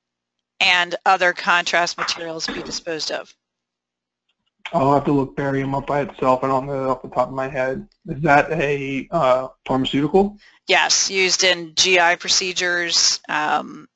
and 0.60 0.96
other 1.06 1.34
contrast 1.34 2.00
materials 2.00 2.48
be 2.48 2.64
disposed 2.64 3.12
of. 3.12 3.32
I'll 4.74 4.94
have 4.94 5.06
to 5.06 5.12
look 5.12 5.36
barium 5.36 5.76
up 5.76 5.88
by 5.88 6.02
itself. 6.02 6.44
I 6.44 6.48
don't 6.48 6.66
know 6.66 6.90
off 6.90 7.02
the 7.02 7.10
top 7.10 7.30
of 7.30 7.34
my 7.34 7.48
head. 7.48 7.88
Is 8.08 8.22
that 8.22 8.52
a 8.52 9.08
uh, 9.12 9.48
pharmaceutical? 9.66 10.38
Yes, 10.68 11.10
used 11.10 11.44
in 11.44 11.74
GI 11.76 12.16
procedures, 12.18 13.20
um, 13.30 13.88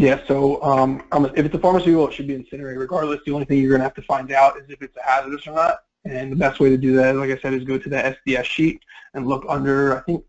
yeah, 0.00 0.20
so 0.26 0.62
um, 0.62 1.02
if 1.36 1.44
it's 1.44 1.54
a 1.54 1.58
pharmaceutical, 1.58 2.08
it 2.08 2.14
should 2.14 2.26
be 2.26 2.34
incinerated 2.34 2.78
regardless. 2.78 3.20
The 3.26 3.32
only 3.32 3.44
thing 3.44 3.58
you're 3.58 3.68
going 3.68 3.80
to 3.80 3.84
have 3.84 3.94
to 3.96 4.02
find 4.02 4.32
out 4.32 4.56
is 4.56 4.64
if 4.70 4.80
it's 4.80 4.96
a 4.96 5.02
hazardous 5.02 5.46
or 5.46 5.52
not. 5.52 5.80
And 6.06 6.32
the 6.32 6.36
best 6.36 6.58
way 6.58 6.70
to 6.70 6.78
do 6.78 6.94
that, 6.94 7.16
like 7.16 7.30
I 7.30 7.38
said, 7.38 7.52
is 7.52 7.64
go 7.64 7.76
to 7.76 7.88
the 7.88 8.16
SDS 8.26 8.44
sheet 8.44 8.80
and 9.12 9.26
look 9.26 9.44
under, 9.46 9.98
I 9.98 10.00
think, 10.00 10.24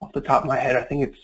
off 0.00 0.12
the 0.12 0.20
top 0.20 0.42
of 0.42 0.48
my 0.48 0.56
head, 0.56 0.76
I 0.76 0.82
think 0.82 1.08
it's 1.08 1.18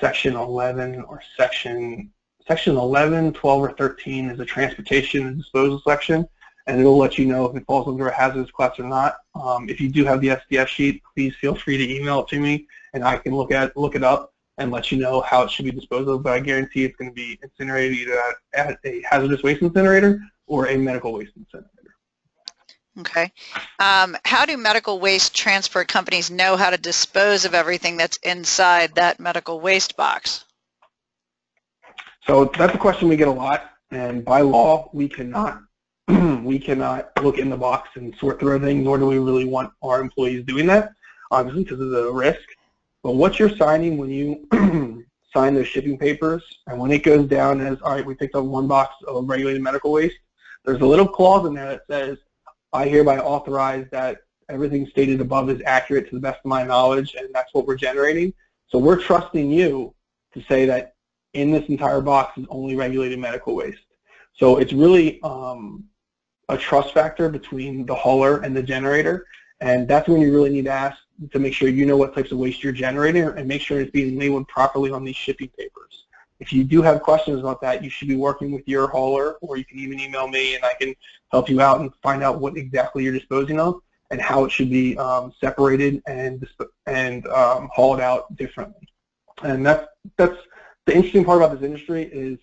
section 0.00 0.34
11 0.34 1.02
or 1.02 1.22
section 1.36 2.10
section 2.50 2.76
11, 2.76 3.32
12, 3.32 3.62
or 3.62 3.70
13 3.74 4.28
is 4.28 4.40
a 4.40 4.44
transportation 4.44 5.24
and 5.24 5.38
disposal 5.38 5.80
section, 5.86 6.26
and 6.66 6.80
it'll 6.80 6.98
let 6.98 7.16
you 7.16 7.24
know 7.24 7.46
if 7.46 7.56
it 7.56 7.64
falls 7.64 7.86
under 7.86 8.08
a 8.08 8.12
hazardous 8.12 8.50
class 8.50 8.76
or 8.76 8.88
not. 8.88 9.18
Um, 9.36 9.68
if 9.68 9.80
you 9.80 9.88
do 9.88 10.04
have 10.04 10.20
the 10.20 10.30
SDS 10.30 10.66
sheet, 10.66 11.00
please 11.14 11.32
feel 11.36 11.54
free 11.54 11.78
to 11.78 11.96
email 11.96 12.22
it 12.22 12.28
to 12.30 12.40
me, 12.40 12.66
and 12.92 13.04
I 13.04 13.18
can 13.18 13.36
look 13.36 13.52
at 13.52 13.76
look 13.76 13.94
it 13.94 14.02
up 14.02 14.34
and 14.58 14.72
let 14.72 14.90
you 14.90 14.98
know 14.98 15.20
how 15.20 15.44
it 15.44 15.50
should 15.52 15.64
be 15.64 15.70
disposed 15.70 16.08
of, 16.08 16.24
but 16.24 16.32
I 16.32 16.40
guarantee 16.40 16.82
it's 16.82 16.96
going 16.96 17.12
to 17.12 17.14
be 17.14 17.38
incinerated 17.40 17.96
either 17.96 18.18
at, 18.18 18.68
at 18.68 18.78
a 18.84 19.00
hazardous 19.08 19.44
waste 19.44 19.62
incinerator 19.62 20.20
or 20.48 20.66
a 20.66 20.76
medical 20.76 21.12
waste 21.12 21.32
incinerator. 21.36 21.70
Okay. 22.98 23.30
Um, 23.78 24.16
how 24.24 24.44
do 24.44 24.56
medical 24.56 24.98
waste 24.98 25.36
transport 25.36 25.86
companies 25.86 26.32
know 26.32 26.56
how 26.56 26.70
to 26.70 26.76
dispose 26.76 27.44
of 27.44 27.54
everything 27.54 27.96
that's 27.96 28.16
inside 28.24 28.96
that 28.96 29.20
medical 29.20 29.60
waste 29.60 29.96
box? 29.96 30.44
So 32.30 32.44
that's 32.44 32.72
a 32.72 32.78
question 32.78 33.08
we 33.08 33.16
get 33.16 33.26
a 33.26 33.32
lot, 33.32 33.72
and 33.90 34.24
by 34.24 34.42
law, 34.42 34.88
we 34.92 35.08
cannot 35.08 35.62
we 36.44 36.60
cannot 36.60 37.10
look 37.24 37.38
in 37.38 37.50
the 37.50 37.56
box 37.56 37.88
and 37.96 38.14
sort 38.20 38.38
through 38.38 38.54
everything, 38.54 38.84
nor 38.84 38.98
do 38.98 39.06
we 39.08 39.18
really 39.18 39.46
want 39.46 39.72
our 39.82 40.00
employees 40.00 40.44
doing 40.44 40.64
that, 40.66 40.92
obviously 41.32 41.64
because 41.64 41.80
of 41.80 41.90
the 41.90 42.08
risk. 42.12 42.38
But 43.02 43.16
what 43.16 43.40
you're 43.40 43.56
signing 43.56 43.98
when 43.98 44.10
you 44.10 44.46
sign 45.34 45.54
those 45.56 45.66
shipping 45.66 45.98
papers, 45.98 46.44
and 46.68 46.78
when 46.78 46.92
it 46.92 47.02
goes 47.02 47.26
down 47.26 47.60
as, 47.60 47.82
all 47.82 47.96
right, 47.96 48.06
we 48.06 48.14
picked 48.14 48.36
up 48.36 48.44
one 48.44 48.68
box 48.68 48.94
of 49.08 49.28
regulated 49.28 49.60
medical 49.60 49.90
waste, 49.90 50.18
there's 50.64 50.82
a 50.82 50.86
little 50.86 51.08
clause 51.08 51.48
in 51.48 51.54
there 51.54 51.66
that 51.66 51.82
says, 51.90 52.16
I 52.72 52.86
hereby 52.86 53.18
authorize 53.18 53.88
that 53.90 54.18
everything 54.48 54.86
stated 54.86 55.20
above 55.20 55.50
is 55.50 55.60
accurate 55.66 56.08
to 56.10 56.14
the 56.14 56.20
best 56.20 56.38
of 56.44 56.48
my 56.48 56.62
knowledge, 56.62 57.16
and 57.18 57.34
that's 57.34 57.52
what 57.54 57.66
we're 57.66 57.74
generating. 57.74 58.32
So 58.68 58.78
we're 58.78 59.00
trusting 59.00 59.50
you 59.50 59.92
to 60.34 60.40
say 60.42 60.64
that 60.66 60.94
in 61.34 61.50
this 61.50 61.68
entire 61.68 62.00
box 62.00 62.38
is 62.38 62.46
only 62.50 62.76
regulated 62.76 63.18
medical 63.18 63.54
waste. 63.54 63.80
So 64.34 64.58
it's 64.58 64.72
really 64.72 65.20
um, 65.22 65.84
a 66.48 66.56
trust 66.56 66.94
factor 66.94 67.28
between 67.28 67.86
the 67.86 67.94
hauler 67.94 68.38
and 68.38 68.56
the 68.56 68.62
generator, 68.62 69.26
and 69.60 69.86
that's 69.86 70.08
when 70.08 70.20
you 70.20 70.32
really 70.32 70.50
need 70.50 70.64
to 70.64 70.72
ask 70.72 70.98
to 71.32 71.38
make 71.38 71.52
sure 71.52 71.68
you 71.68 71.84
know 71.84 71.96
what 71.96 72.14
types 72.14 72.32
of 72.32 72.38
waste 72.38 72.64
you're 72.64 72.72
generating 72.72 73.24
and 73.24 73.46
make 73.46 73.60
sure 73.60 73.80
it's 73.80 73.90
being 73.90 74.18
labeled 74.18 74.48
properly 74.48 74.90
on 74.90 75.04
these 75.04 75.16
shipping 75.16 75.50
papers. 75.58 76.04
If 76.40 76.54
you 76.54 76.64
do 76.64 76.80
have 76.80 77.02
questions 77.02 77.40
about 77.40 77.60
that, 77.60 77.84
you 77.84 77.90
should 77.90 78.08
be 78.08 78.16
working 78.16 78.50
with 78.52 78.66
your 78.66 78.88
hauler 78.88 79.34
or 79.42 79.58
you 79.58 79.64
can 79.64 79.78
even 79.78 80.00
email 80.00 80.26
me 80.26 80.54
and 80.54 80.64
I 80.64 80.72
can 80.80 80.94
help 81.30 81.50
you 81.50 81.60
out 81.60 81.80
and 81.80 81.92
find 82.02 82.22
out 82.22 82.40
what 82.40 82.56
exactly 82.56 83.04
you're 83.04 83.12
disposing 83.12 83.60
of 83.60 83.82
and 84.10 84.20
how 84.20 84.44
it 84.44 84.50
should 84.50 84.70
be 84.70 84.96
um, 84.96 85.32
separated 85.38 86.02
and 86.06 86.48
and 86.86 87.26
um, 87.28 87.68
hauled 87.72 88.00
out 88.00 88.34
differently. 88.36 88.88
And 89.42 89.64
that's 89.64 89.86
that's 90.16 90.36
the 90.86 90.94
interesting 90.94 91.24
part 91.24 91.42
about 91.42 91.54
this 91.54 91.64
industry 91.64 92.04
is 92.12 92.38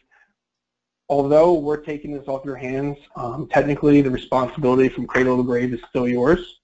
although 1.09 1.53
we're 1.53 1.77
taking 1.77 2.13
this 2.13 2.27
off 2.27 2.45
your 2.45 2.55
hands, 2.55 2.97
um, 3.15 3.47
technically 3.47 4.01
the 4.01 4.11
responsibility 4.11 4.89
from 4.89 5.07
cradle 5.07 5.37
to 5.37 5.43
grave 5.43 5.73
is 5.73 5.79
still 5.89 6.07
yours. 6.07 6.59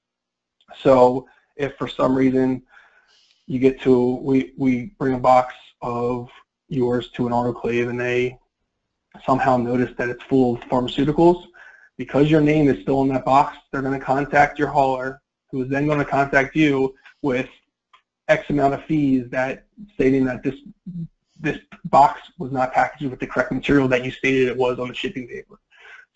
So 0.82 1.28
if 1.56 1.76
for 1.78 1.88
some 1.88 2.16
reason 2.16 2.64
you 3.48 3.60
get 3.60 3.82
to, 3.82 4.16
we, 4.18 4.54
we 4.58 4.94
bring 4.98 5.14
a 5.14 5.20
box 5.20 5.54
of 5.82 6.30
yours 6.68 7.10
to 7.10 7.28
an 7.28 7.34
autoclave 7.34 7.90
and 7.90 8.00
they 8.00 8.38
somehow 9.26 9.58
notice 9.58 9.92
that 9.98 10.10
it's 10.10 10.24
full 10.24 10.56
of 10.56 10.62
pharmaceuticals, 10.62 11.46
because 11.98 12.32
your 12.32 12.42
name 12.42 12.68
is 12.68 12.82
still 12.82 13.02
in 13.04 13.10
that 13.10 13.24
box, 13.24 13.58
they're 13.72 13.82
going 13.82 13.98
to 13.98 14.04
contact 14.04 14.58
your 14.58 14.68
hauler, 14.68 15.22
who 15.52 15.62
is 15.62 15.70
then 15.70 15.86
going 15.86 16.00
to 16.00 16.06
contact 16.06 16.56
you 16.56 16.96
with 17.22 17.48
X 18.28 18.50
amount 18.50 18.74
of 18.74 18.84
fees 18.86 19.30
that 19.30 19.66
stating 19.94 20.26
that 20.26 20.42
this 20.42 20.56
this 21.44 21.60
box 21.86 22.22
was 22.40 22.52
not 22.52 22.74
packaged 22.74 23.12
with 23.12 23.20
the 23.20 23.28
correct 23.28 23.52
material 23.52 23.88
that 23.90 24.04
you 24.04 24.12
stated 24.12 24.48
it 24.48 24.58
was 24.58 24.80
on 24.80 24.88
the 24.88 24.94
shipping 24.94 25.28
paper. 25.28 25.60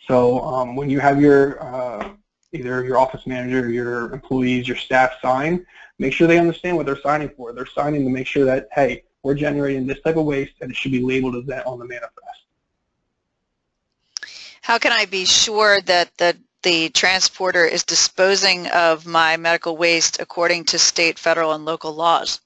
So 0.08 0.40
um, 0.40 0.76
when 0.76 0.90
you 0.90 1.00
have 1.00 1.22
your 1.22 1.62
uh, 1.62 2.14
either 2.54 2.84
your 2.84 2.98
office 2.98 3.28
manager, 3.28 3.70
your 3.70 4.14
employees, 4.14 4.68
your 4.68 4.78
staff 4.78 5.14
sign, 5.22 5.66
make 6.00 6.14
sure 6.14 6.28
they 6.28 6.40
understand 6.40 6.78
what 6.78 6.86
they're 6.86 7.02
signing 7.02 7.30
for. 7.36 7.54
They're 7.54 7.66
signing 7.66 8.04
to 8.06 8.10
make 8.10 8.28
sure 8.28 8.46
that, 8.46 8.70
hey, 8.74 9.04
we're 9.24 9.36
generating 9.36 9.86
this 9.86 10.00
type 10.02 10.16
of 10.16 10.26
waste 10.26 10.54
and 10.62 10.72
it 10.72 10.78
should 10.78 10.94
be 10.94 11.04
labeled 11.04 11.36
as 11.36 11.46
that 11.48 11.68
on 11.68 11.80
the 11.80 11.86
manifest. 11.86 12.24
How 14.62 14.78
can 14.78 14.92
I 14.92 15.06
be 15.06 15.26
sure 15.26 15.82
that 15.82 16.18
the, 16.18 16.38
the 16.64 16.90
transporter 16.90 17.66
is 17.66 17.84
disposing 17.84 18.68
of 18.68 19.06
my 19.06 19.38
medical 19.38 19.78
waste 19.78 20.22
according 20.22 20.66
to 20.66 20.80
state, 20.80 21.20
federal, 21.20 21.54
and 21.54 21.66
local 21.66 21.94
laws? 21.94 22.42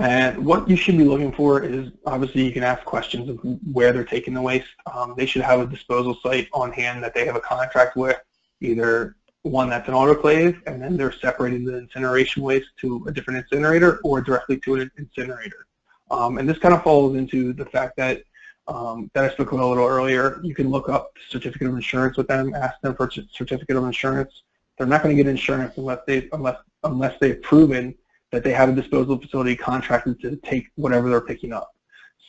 And 0.00 0.44
what 0.46 0.68
you 0.68 0.76
should 0.76 0.96
be 0.96 1.04
looking 1.04 1.30
for 1.30 1.62
is, 1.62 1.90
obviously 2.06 2.42
you 2.44 2.52
can 2.52 2.62
ask 2.62 2.84
questions 2.84 3.28
of 3.28 3.38
where 3.72 3.92
they're 3.92 4.04
taking 4.04 4.32
the 4.32 4.40
waste. 4.40 4.68
Um, 4.92 5.14
they 5.16 5.26
should 5.26 5.42
have 5.42 5.60
a 5.60 5.66
disposal 5.66 6.16
site 6.22 6.48
on 6.54 6.72
hand 6.72 7.02
that 7.02 7.14
they 7.14 7.26
have 7.26 7.36
a 7.36 7.40
contract 7.40 7.96
with, 7.96 8.16
either 8.60 9.16
one 9.42 9.68
that's 9.68 9.88
an 9.88 9.94
autoclave, 9.94 10.58
and 10.66 10.80
then 10.80 10.96
they're 10.96 11.12
separating 11.12 11.64
the 11.64 11.76
incineration 11.76 12.42
waste 12.42 12.68
to 12.80 13.04
a 13.08 13.12
different 13.12 13.44
incinerator 13.44 14.00
or 14.02 14.22
directly 14.22 14.58
to 14.60 14.76
an 14.76 14.90
incinerator. 14.96 15.66
Um, 16.10 16.38
and 16.38 16.48
this 16.48 16.58
kind 16.58 16.74
of 16.74 16.82
falls 16.82 17.16
into 17.16 17.52
the 17.52 17.66
fact 17.66 17.96
that 17.98 18.22
um, 18.68 19.10
that 19.14 19.24
I 19.24 19.32
spoke 19.34 19.52
about 19.52 19.64
a 19.64 19.66
little 19.66 19.86
earlier. 19.86 20.40
You 20.42 20.54
can 20.54 20.70
look 20.70 20.88
up 20.88 21.12
the 21.14 21.20
certificate 21.28 21.68
of 21.68 21.74
insurance 21.74 22.16
with 22.16 22.28
them, 22.28 22.54
ask 22.54 22.80
them 22.80 22.94
for 22.94 23.06
a 23.06 23.10
certificate 23.32 23.76
of 23.76 23.84
insurance. 23.84 24.42
They're 24.78 24.86
not 24.86 25.02
going 25.02 25.16
to 25.16 25.22
get 25.22 25.28
insurance 25.28 25.76
unless 25.76 26.00
they 26.06 26.28
unless 26.32 26.56
unless 26.84 27.18
they've 27.20 27.40
proven 27.42 27.94
that 28.32 28.44
they 28.44 28.52
have 28.52 28.68
a 28.68 28.72
disposal 28.72 29.18
facility 29.18 29.56
contracted 29.56 30.20
to 30.20 30.36
take 30.36 30.68
whatever 30.76 31.08
they're 31.08 31.20
picking 31.20 31.52
up. 31.52 31.74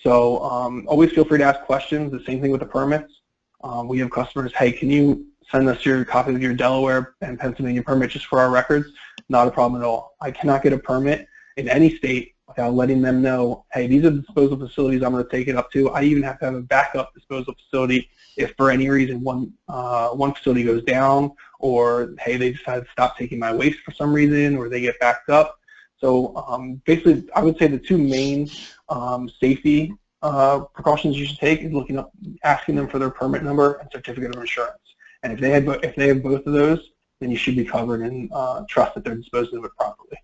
So 0.03 0.43
um, 0.43 0.85
always 0.87 1.11
feel 1.11 1.25
free 1.25 1.37
to 1.37 1.43
ask 1.43 1.61
questions. 1.61 2.11
The 2.11 2.23
same 2.25 2.41
thing 2.41 2.51
with 2.51 2.61
the 2.61 2.65
permits. 2.65 3.21
Um, 3.63 3.87
we 3.87 3.99
have 3.99 4.09
customers, 4.09 4.51
hey, 4.55 4.71
can 4.71 4.89
you 4.89 5.27
send 5.51 5.69
us 5.69 5.85
your 5.85 6.03
copy 6.03 6.33
of 6.33 6.41
your 6.41 6.53
Delaware 6.53 7.13
and 7.21 7.39
Pennsylvania 7.39 7.83
permit 7.83 8.09
just 8.09 8.25
for 8.25 8.39
our 8.39 8.49
records? 8.49 8.87
not 9.31 9.47
a 9.47 9.51
problem 9.51 9.81
at 9.81 9.85
all. 9.85 10.15
I 10.21 10.29
cannot 10.29 10.61
get 10.61 10.73
a 10.73 10.77
permit 10.77 11.27
in 11.57 11.69
any 11.69 11.95
state 11.95 12.35
without 12.47 12.73
letting 12.73 13.01
them 13.01 13.21
know, 13.21 13.65
hey, 13.71 13.87
these 13.87 14.03
are 14.03 14.09
the 14.09 14.19
disposal 14.19 14.59
facilities 14.59 15.01
I'm 15.01 15.13
going 15.13 15.23
to 15.23 15.29
take 15.29 15.47
it 15.47 15.55
up 15.55 15.71
to. 15.71 15.89
I 15.91 16.03
even 16.03 16.21
have 16.23 16.37
to 16.39 16.45
have 16.45 16.55
a 16.55 16.61
backup 16.61 17.13
disposal 17.13 17.55
facility 17.55 18.09
if 18.37 18.53
for 18.57 18.69
any 18.69 18.89
reason 18.89 19.21
one 19.21 19.53
uh, 19.67 20.09
one 20.09 20.33
facility 20.33 20.63
goes 20.63 20.83
down 20.83 21.31
or 21.59 22.13
hey, 22.19 22.37
they 22.37 22.51
decide 22.51 22.85
to 22.85 22.91
stop 22.91 23.17
taking 23.17 23.39
my 23.39 23.53
waste 23.53 23.79
for 23.79 23.91
some 23.91 24.13
reason 24.13 24.57
or 24.57 24.67
they 24.69 24.81
get 24.81 24.99
backed 24.99 25.29
up. 25.29 25.59
So 26.01 26.35
um, 26.35 26.81
basically, 26.85 27.29
I 27.35 27.41
would 27.41 27.57
say 27.57 27.67
the 27.67 27.77
two 27.77 27.97
main 27.97 28.49
um, 28.89 29.29
safety 29.39 29.93
uh, 30.23 30.61
precautions 30.73 31.17
you 31.17 31.25
should 31.25 31.37
take 31.37 31.61
is 31.61 31.71
looking 31.71 31.97
up, 31.97 32.11
asking 32.43 32.75
them 32.75 32.87
for 32.87 32.97
their 32.99 33.11
permit 33.11 33.43
number 33.43 33.75
and 33.75 33.89
certificate 33.91 34.35
of 34.35 34.41
insurance. 34.41 34.77
And 35.23 35.31
if 35.31 35.39
they 35.39 35.51
have 35.51 35.67
if 35.83 35.95
they 35.95 36.07
have 36.07 36.23
both 36.23 36.45
of 36.47 36.53
those, 36.53 36.89
then 37.19 37.29
you 37.29 37.37
should 37.37 37.55
be 37.55 37.63
covered 37.63 38.01
and 38.01 38.29
uh, 38.33 38.63
trust 38.67 38.95
that 38.95 39.03
they're 39.03 39.15
disposing 39.15 39.59
of 39.59 39.65
it 39.65 39.71
properly. 39.77 40.17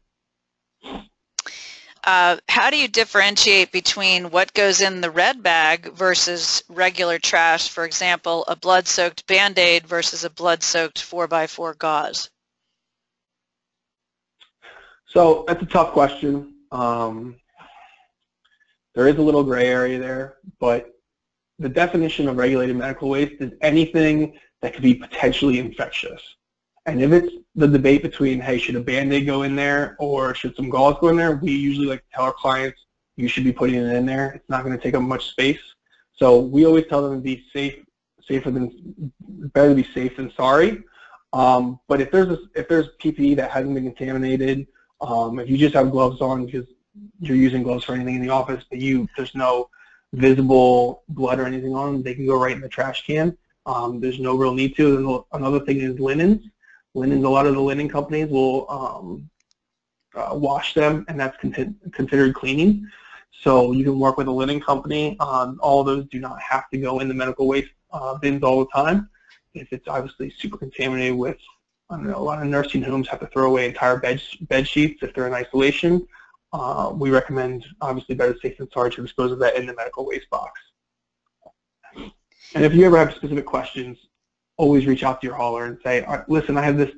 Uh, 2.04 2.38
how 2.48 2.70
do 2.70 2.78
you 2.78 2.88
differentiate 2.88 3.72
between 3.72 4.32
what 4.32 4.54
goes 4.54 4.80
in 4.82 5.02
the 5.02 5.12
red 5.12 5.44
bag 5.44 5.92
versus 5.94 6.64
regular 6.70 7.20
trash? 7.20 7.68
For 7.68 7.84
example, 7.84 8.46
a 8.48 8.56
blood-soaked 8.56 9.28
Band-Aid 9.28 9.86
versus 9.86 10.24
a 10.24 10.30
blood-soaked 10.30 11.00
4x4 11.00 11.78
gauze? 11.78 12.30
So 15.08 15.45
that's 15.47 15.62
a 15.64 15.66
tough 15.66 15.93
question. 15.93 16.53
Um, 16.72 17.38
there 18.93 19.08
is 19.08 19.18
a 19.18 19.22
little 19.22 19.43
gray 19.43 19.68
area 19.68 19.99
there, 19.99 20.38
but 20.60 20.93
the 21.60 21.70
definition 21.70 22.28
of 22.28 22.38
regulated 22.38 22.76
medical 22.76 23.10
waste 23.10 23.41
is 23.41 23.51
anything 23.62 24.38
that 24.62 24.74
could 24.74 24.84
be 24.84 24.93
potentially 24.93 25.60
infectious. 25.60 26.22
And 26.86 27.01
if 27.01 27.12
it's 27.12 27.34
the 27.55 27.68
debate 27.68 28.01
between, 28.01 28.39
hey, 28.39 28.58
should 28.58 28.76
a 28.76 28.80
Band-Aid 28.80 29.26
go 29.26 29.43
in 29.43 29.55
there 29.55 29.95
or 29.99 30.34
should 30.34 30.55
some 30.55 30.70
gauze 30.70 30.97
go 30.99 31.10
in 31.10 31.18
there, 31.18 31.36
we 31.38 31.51
usually 31.51 31.88
like 31.88 31.99
to 31.99 32.16
tell 32.16 32.26
our 32.26 32.34
clients, 32.34 32.80
you 33.18 33.28
should 33.28 33.43
be 33.43 33.51
putting 33.51 33.76
it 33.76 33.93
in 33.93 34.05
there. 34.05 34.32
It's 34.32 34.49
not 34.49 34.64
going 34.64 34.78
to 34.78 34.82
take 34.82 34.93
up 34.93 35.01
much 35.01 35.30
space. 35.32 35.60
So 36.14 36.39
we 36.39 36.66
always 36.66 36.86
tell 36.88 37.01
them 37.01 37.18
to 37.18 37.22
be 37.22 37.45
safe, 37.53 37.76
safer 38.28 38.51
than, 38.51 39.12
better 39.53 39.70
to 39.70 39.76
be 39.76 39.88
safe 39.93 40.18
than 40.18 40.32
sorry. 40.34 40.84
Um, 41.34 41.80
but 41.88 41.99
if 41.99 42.12
there's 42.12 42.30
a, 42.30 42.39
if 42.55 42.68
there's 42.68 42.88
PPE 43.01 43.36
that 43.38 43.51
hasn't 43.51 43.74
been 43.74 43.84
contaminated, 43.84 44.66
um, 45.02 45.39
if 45.39 45.50
you 45.50 45.58
just 45.58 45.76
have 45.76 45.91
gloves 45.91 46.22
on 46.22 46.45
because 46.45 46.68
you're 47.20 47.38
using 47.38 47.64
gloves 47.64 47.84
for 47.84 47.93
anything 47.93 48.16
in 48.16 48.22
the 48.22 48.30
office, 48.30 48.64
but 48.70 48.80
you 48.80 49.08
there's 49.16 49.36
no 49.36 49.70
visible 50.14 51.04
blood 51.10 51.39
or 51.39 51.45
anything 51.45 51.76
on 51.76 51.93
them, 51.93 52.04
they 52.04 52.16
can 52.16 52.26
go 52.26 52.39
right 52.39 52.56
in 52.56 52.62
the 52.62 52.70
trash 52.70 53.06
can. 53.06 53.38
Um, 53.66 54.00
there's 54.00 54.20
no 54.20 54.36
real 54.36 54.54
need 54.54 54.76
to. 54.78 54.98
And 54.98 55.41
another 55.41 55.60
thing 55.66 55.82
is 55.82 56.00
linens 56.00 56.43
linens, 56.98 57.24
a 57.24 57.30
lot 57.30 57.45
of 57.45 57.54
the 57.54 57.62
linen 57.62 57.88
companies 57.88 58.30
will 58.30 58.70
um, 58.70 59.30
uh, 60.16 60.36
wash 60.36 60.74
them, 60.74 61.06
and 61.08 61.20
that's 61.20 61.38
con 61.38 61.76
considered 61.93 62.34
cleaning. 62.34 62.88
So 63.41 63.72
you 63.72 63.84
can 63.84 64.00
work 64.00 64.18
with 64.18 64.28
a 64.28 64.32
linen 64.32 64.60
company. 64.60 65.18
Um, 65.20 65.60
all 65.62 65.84
those 65.84 66.08
do 66.08 66.20
not 66.20 66.41
have 66.41 66.70
to 66.72 66.78
go 66.78 67.00
in 67.00 67.08
the 67.08 67.14
medical 67.14 67.48
waste 67.48 67.70
uh, 67.91 68.18
bins 68.18 68.43
all 68.43 68.60
the 68.60 68.72
time. 68.74 69.10
If 69.54 69.72
it's 69.72 69.88
obviously 69.88 70.34
super 70.38 70.58
contaminated 70.58 71.18
with, 71.18 71.38
I 71.90 71.96
don't 71.96 72.08
know, 72.08 72.18
a 72.18 72.20
lot 72.20 72.42
of 72.42 72.48
nursing 72.48 72.82
homes 72.82 73.08
have 73.08 73.22
to 73.22 73.28
throw 73.28 73.48
away 73.48 73.66
entire 73.66 73.98
bed, 73.98 74.22
bed 74.42 74.68
sheets 74.68 75.04
if 75.04 75.14
they're 75.14 75.28
in 75.28 75.34
isolation. 75.34 76.06
Uh, 76.52 76.92
we 76.94 77.10
recommend, 77.10 77.66
obviously, 77.82 78.16
better 78.16 78.36
safe 78.42 78.58
than 78.58 78.70
sorry 78.72 78.92
to 78.92 79.02
dispose 79.02 79.32
of 79.32 79.40
that 79.40 79.56
in 79.56 79.66
the 79.66 79.74
medical 79.76 80.06
waste 80.06 80.30
box. 80.30 80.60
And 82.56 82.64
if 82.64 82.74
you 82.74 82.86
ever 82.86 82.98
have 82.98 83.14
specific 83.14 83.46
questions, 83.46 83.98
always 84.58 84.86
reach 84.86 85.04
out 85.04 85.22
to 85.22 85.28
your 85.28 85.36
hauler 85.36 85.66
and 85.66 85.78
say, 85.84 86.06
listen, 86.28 86.58
I 86.58 86.64
have 86.64 86.78
this, 86.78 86.92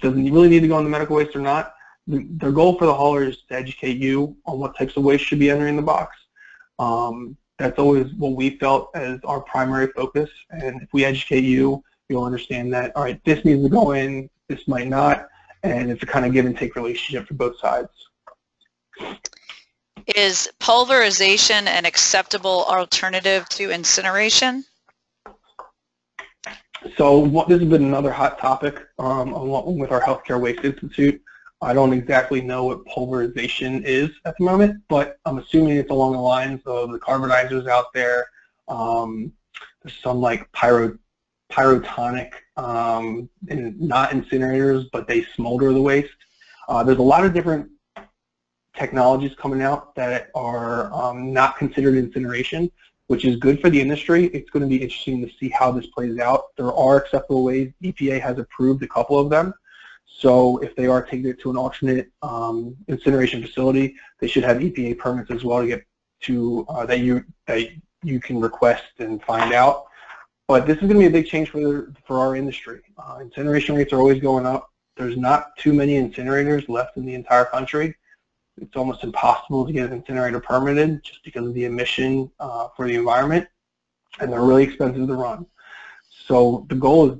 doesn't 0.00 0.32
really 0.32 0.48
need 0.48 0.60
to 0.60 0.68
go 0.68 0.78
in 0.78 0.84
the 0.84 0.90
medical 0.90 1.16
waste 1.16 1.36
or 1.36 1.40
not. 1.40 1.74
The, 2.06 2.52
goal 2.52 2.78
for 2.78 2.86
the 2.86 2.94
hauler 2.94 3.24
is 3.24 3.38
to 3.48 3.54
educate 3.54 3.96
you 3.96 4.36
on 4.46 4.58
what 4.58 4.76
types 4.76 4.96
of 4.96 5.02
waste 5.02 5.24
should 5.24 5.38
be 5.38 5.50
entering 5.50 5.76
the 5.76 5.82
box. 5.82 6.16
Um, 6.78 7.36
that's 7.58 7.78
always 7.78 8.12
what 8.14 8.32
we 8.32 8.58
felt 8.58 8.90
as 8.94 9.18
our 9.24 9.40
primary 9.40 9.88
focus. 9.88 10.30
And 10.50 10.82
if 10.82 10.88
we 10.92 11.04
educate 11.04 11.44
you, 11.44 11.82
you'll 12.08 12.24
understand 12.24 12.72
that, 12.72 12.94
all 12.96 13.02
right, 13.02 13.20
this 13.24 13.44
needs 13.44 13.62
to 13.62 13.68
go 13.68 13.92
in, 13.92 14.30
this 14.48 14.66
might 14.68 14.88
not, 14.88 15.28
and 15.62 15.90
it's 15.90 16.02
a 16.02 16.06
kind 16.06 16.24
of 16.24 16.32
give 16.32 16.46
and 16.46 16.56
take 16.56 16.76
relationship 16.76 17.26
for 17.26 17.34
both 17.34 17.58
sides. 17.58 17.88
Is 20.14 20.48
pulverization 20.60 21.66
an 21.66 21.84
acceptable 21.84 22.64
alternative 22.66 23.48
to 23.50 23.70
incineration? 23.70 24.64
So 26.96 27.18
what, 27.18 27.48
this 27.48 27.60
has 27.60 27.68
been 27.68 27.84
another 27.84 28.12
hot 28.12 28.38
topic 28.38 28.86
um, 28.98 29.32
along 29.32 29.78
with 29.78 29.90
our 29.90 30.00
Healthcare 30.00 30.40
Waste 30.40 30.64
Institute. 30.64 31.20
I 31.60 31.72
don't 31.72 31.92
exactly 31.92 32.40
know 32.40 32.64
what 32.64 32.84
pulverization 32.84 33.82
is 33.82 34.10
at 34.24 34.36
the 34.38 34.44
moment, 34.44 34.82
but 34.88 35.18
I'm 35.24 35.38
assuming 35.38 35.78
it's 35.78 35.90
along 35.90 36.12
the 36.12 36.20
lines 36.20 36.60
of 36.66 36.92
the 36.92 36.98
carbonizers 36.98 37.66
out 37.66 37.86
there. 37.92 38.26
Um, 38.68 39.32
there's 39.82 39.96
some 40.02 40.20
like 40.20 40.50
pyro, 40.52 40.96
pyrotonic, 41.50 42.32
um, 42.56 43.28
not 43.42 44.10
incinerators, 44.10 44.86
but 44.92 45.06
they 45.06 45.24
smolder 45.34 45.72
the 45.72 45.80
waste. 45.80 46.10
Uh, 46.68 46.82
there's 46.82 46.98
a 46.98 47.02
lot 47.02 47.24
of 47.24 47.32
different 47.32 47.70
technologies 48.76 49.32
coming 49.38 49.62
out 49.62 49.94
that 49.94 50.28
are 50.34 50.92
um, 50.92 51.32
not 51.32 51.56
considered 51.56 51.94
incineration 51.94 52.70
which 53.08 53.24
is 53.24 53.36
good 53.36 53.60
for 53.60 53.70
the 53.70 53.80
industry. 53.80 54.26
It's 54.26 54.50
going 54.50 54.62
to 54.62 54.68
be 54.68 54.82
interesting 54.82 55.26
to 55.26 55.32
see 55.38 55.48
how 55.48 55.70
this 55.70 55.86
plays 55.86 56.18
out. 56.18 56.56
There 56.56 56.72
are 56.72 56.96
acceptable 56.96 57.44
ways. 57.44 57.72
EPA 57.82 58.20
has 58.20 58.38
approved 58.38 58.82
a 58.82 58.88
couple 58.88 59.18
of 59.18 59.30
them. 59.30 59.54
So 60.06 60.58
if 60.58 60.74
they 60.76 60.86
are 60.86 61.02
taking 61.02 61.26
it 61.28 61.40
to 61.40 61.50
an 61.50 61.56
alternate 61.56 62.10
um, 62.22 62.76
incineration 62.88 63.42
facility, 63.42 63.94
they 64.20 64.26
should 64.26 64.44
have 64.44 64.58
EPA 64.58 64.98
permits 64.98 65.30
as 65.30 65.44
well 65.44 65.60
to 65.60 65.66
get 65.66 65.84
to 66.22 66.64
uh, 66.68 66.86
that 66.86 67.00
you 67.00 67.24
that 67.46 67.68
you 68.02 68.18
can 68.18 68.40
request 68.40 68.84
and 68.98 69.22
find 69.22 69.52
out. 69.52 69.85
But 70.48 70.66
this 70.66 70.76
is 70.76 70.82
going 70.82 70.94
to 70.94 70.98
be 71.00 71.06
a 71.06 71.10
big 71.10 71.26
change 71.26 71.50
for 71.50 71.92
for 72.06 72.18
our 72.18 72.36
industry. 72.36 72.80
Uh, 72.98 73.18
incineration 73.20 73.74
rates 73.74 73.92
are 73.92 73.98
always 73.98 74.20
going 74.20 74.46
up. 74.46 74.70
There's 74.96 75.16
not 75.16 75.56
too 75.56 75.72
many 75.72 75.94
incinerators 75.94 76.68
left 76.68 76.96
in 76.96 77.04
the 77.04 77.14
entire 77.14 77.44
country 77.44 77.96
it's 78.60 78.76
almost 78.76 79.04
impossible 79.04 79.66
to 79.66 79.72
get 79.72 79.86
an 79.86 79.92
incinerator 79.92 80.40
permitted 80.40 81.02
just 81.02 81.22
because 81.24 81.46
of 81.46 81.54
the 81.54 81.64
emission 81.64 82.30
uh, 82.40 82.68
for 82.76 82.86
the 82.86 82.94
environment, 82.94 83.46
and 84.20 84.32
they're 84.32 84.42
really 84.42 84.64
expensive 84.64 85.06
to 85.06 85.14
run. 85.14 85.46
So 86.26 86.66
the 86.68 86.74
goal 86.74 87.10
is 87.10 87.18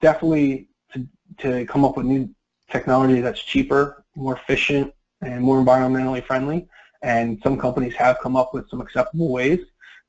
definitely 0.00 0.68
to, 0.92 1.06
to 1.38 1.66
come 1.66 1.84
up 1.84 1.96
with 1.96 2.06
new 2.06 2.28
technology 2.70 3.20
that's 3.20 3.42
cheaper, 3.42 4.04
more 4.16 4.36
efficient, 4.36 4.92
and 5.20 5.42
more 5.42 5.62
environmentally 5.62 6.24
friendly. 6.24 6.68
And 7.02 7.38
some 7.42 7.58
companies 7.58 7.94
have 7.94 8.18
come 8.20 8.36
up 8.36 8.54
with 8.54 8.68
some 8.70 8.80
acceptable 8.80 9.30
ways. 9.30 9.60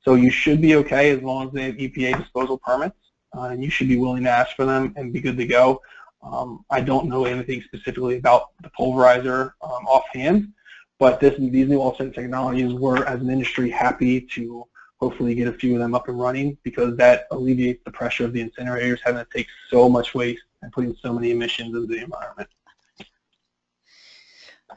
So 0.04 0.16
you 0.16 0.30
should 0.30 0.62
be 0.62 0.76
okay 0.76 1.12
as 1.12 1.22
long 1.22 1.48
as 1.48 1.54
they 1.54 1.64
have 1.64 1.76
EPA 1.76 2.18
disposal 2.18 2.58
permits, 2.58 2.96
uh, 3.38 3.44
and 3.44 3.64
you 3.64 3.70
should 3.70 3.88
be 3.88 3.98
willing 3.98 4.24
to 4.24 4.30
ask 4.30 4.56
for 4.56 4.66
them 4.66 4.94
and 4.96 5.14
be 5.14 5.22
good 5.22 5.38
to 5.38 5.46
go. 5.46 5.82
Um, 6.22 6.66
I 6.70 6.82
don't 6.82 7.08
know 7.08 7.26
anything 7.26 7.62
specifically 7.62 8.18
about 8.18 8.50
the 8.62 8.70
pulverizer 8.70 9.54
um, 9.62 9.86
offhand, 9.88 10.54
but 11.00 11.20
this, 11.20 11.36
these 11.38 11.68
new 11.68 11.80
alternate 11.80 12.14
technologies, 12.14 12.74
we're 12.74 13.06
as 13.06 13.22
an 13.22 13.30
industry 13.30 13.70
happy 13.70 14.22
to 14.22 14.66
hopefully 15.00 15.34
get 15.34 15.48
a 15.48 15.54
few 15.54 15.74
of 15.74 15.80
them 15.80 15.96
up 15.96 16.10
and 16.10 16.20
running 16.20 16.58
because 16.64 16.98
that 16.98 17.26
alleviates 17.32 17.82
the 17.86 17.92
pressure 17.92 18.26
of 18.26 18.34
the 18.34 18.44
incinerators 18.44 19.00
having 19.04 19.24
to 19.24 19.28
take 19.34 19.48
so 19.70 19.88
much 19.88 20.14
waste 20.14 20.44
and 20.62 20.72
putting 20.74 20.96
so 21.02 21.14
many 21.14 21.32
emissions 21.32 21.74
into 21.74 21.88
the 21.88 22.04
environment. 22.04 22.50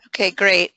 Okay, 0.08 0.30
great. 0.30 0.72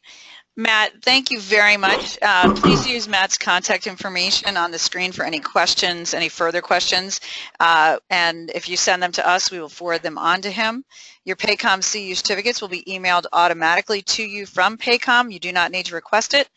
Matt, 0.58 1.03
thank 1.03 1.32
you 1.32 1.41
very 1.41 1.76
much. 1.76 2.18
Uh, 2.22 2.53
please 2.53 2.88
use 2.88 3.10
Matt's 3.10 3.38
contact 3.38 3.88
information 3.88 4.56
on 4.56 4.72
the 4.72 4.80
screen 4.80 5.12
for 5.12 5.26
any 5.26 5.39
questions, 5.39 6.14
any 6.14 6.30
further 6.30 6.62
questions. 6.62 7.20
Uh, 7.60 7.97
and 8.10 8.49
if 8.56 8.70
you 8.70 8.78
send 8.78 9.03
them 9.03 9.12
to 9.14 9.28
us, 9.28 9.51
we 9.51 9.60
will 9.60 9.68
forward 9.68 10.01
them 10.01 10.18
on 10.18 10.41
to 10.43 10.51
him. 10.51 10.86
Your 11.26 11.36
Paycom 11.36 11.82
CU 11.82 12.13
certificates 12.13 12.61
will 12.61 12.67
be 12.67 12.84
emailed 12.84 13.26
automatically 13.34 14.03
to 14.03 14.23
you 14.23 14.45
from 14.45 14.78
Paycom. 14.78 15.34
You 15.34 15.39
do 15.39 15.51
not 15.51 15.71
need 15.71 15.88
to 15.88 15.95
request 15.95 16.36
it. 16.36 16.47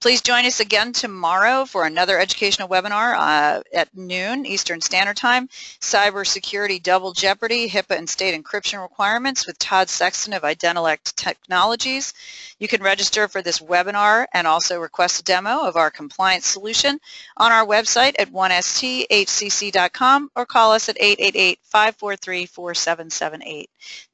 Please 0.00 0.20
join 0.20 0.44
us 0.44 0.60
again 0.60 0.92
tomorrow 0.92 1.64
for 1.64 1.86
another 1.86 2.18
educational 2.18 2.68
webinar 2.68 3.14
uh, 3.14 3.62
at 3.72 3.96
noon 3.96 4.44
Eastern 4.44 4.80
Standard 4.80 5.16
Time, 5.16 5.48
Cybersecurity 5.80 6.82
Double 6.82 7.12
Jeopardy, 7.12 7.68
HIPAA 7.68 7.98
and 7.98 8.08
State 8.08 8.40
Encryption 8.40 8.82
Requirements 8.82 9.46
with 9.46 9.58
Todd 9.58 9.88
Sexton 9.88 10.34
of 10.34 10.42
Identilect 10.42 11.14
Technologies. 11.14 12.12
You 12.58 12.68
can 12.68 12.82
register 12.82 13.28
for 13.28 13.42
this 13.42 13.60
webinar 13.60 14.26
and 14.34 14.46
also 14.46 14.80
request 14.80 15.20
a 15.20 15.24
demo 15.24 15.62
of 15.62 15.76
our 15.76 15.90
compliance 15.90 16.46
solution 16.46 16.98
on 17.36 17.52
our 17.52 17.64
website 17.64 18.14
at 18.18 18.32
1sthcc.com 18.32 20.30
or 20.36 20.46
call 20.46 20.72
us 20.72 20.88
at 20.88 20.98
888-543-4778. 20.98 23.66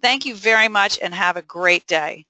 Thank 0.03 0.27
you 0.27 0.35
very 0.35 0.69
much 0.69 0.99
and 1.01 1.15
have 1.15 1.37
a 1.37 1.43
great 1.43 1.87
day. 1.87 2.27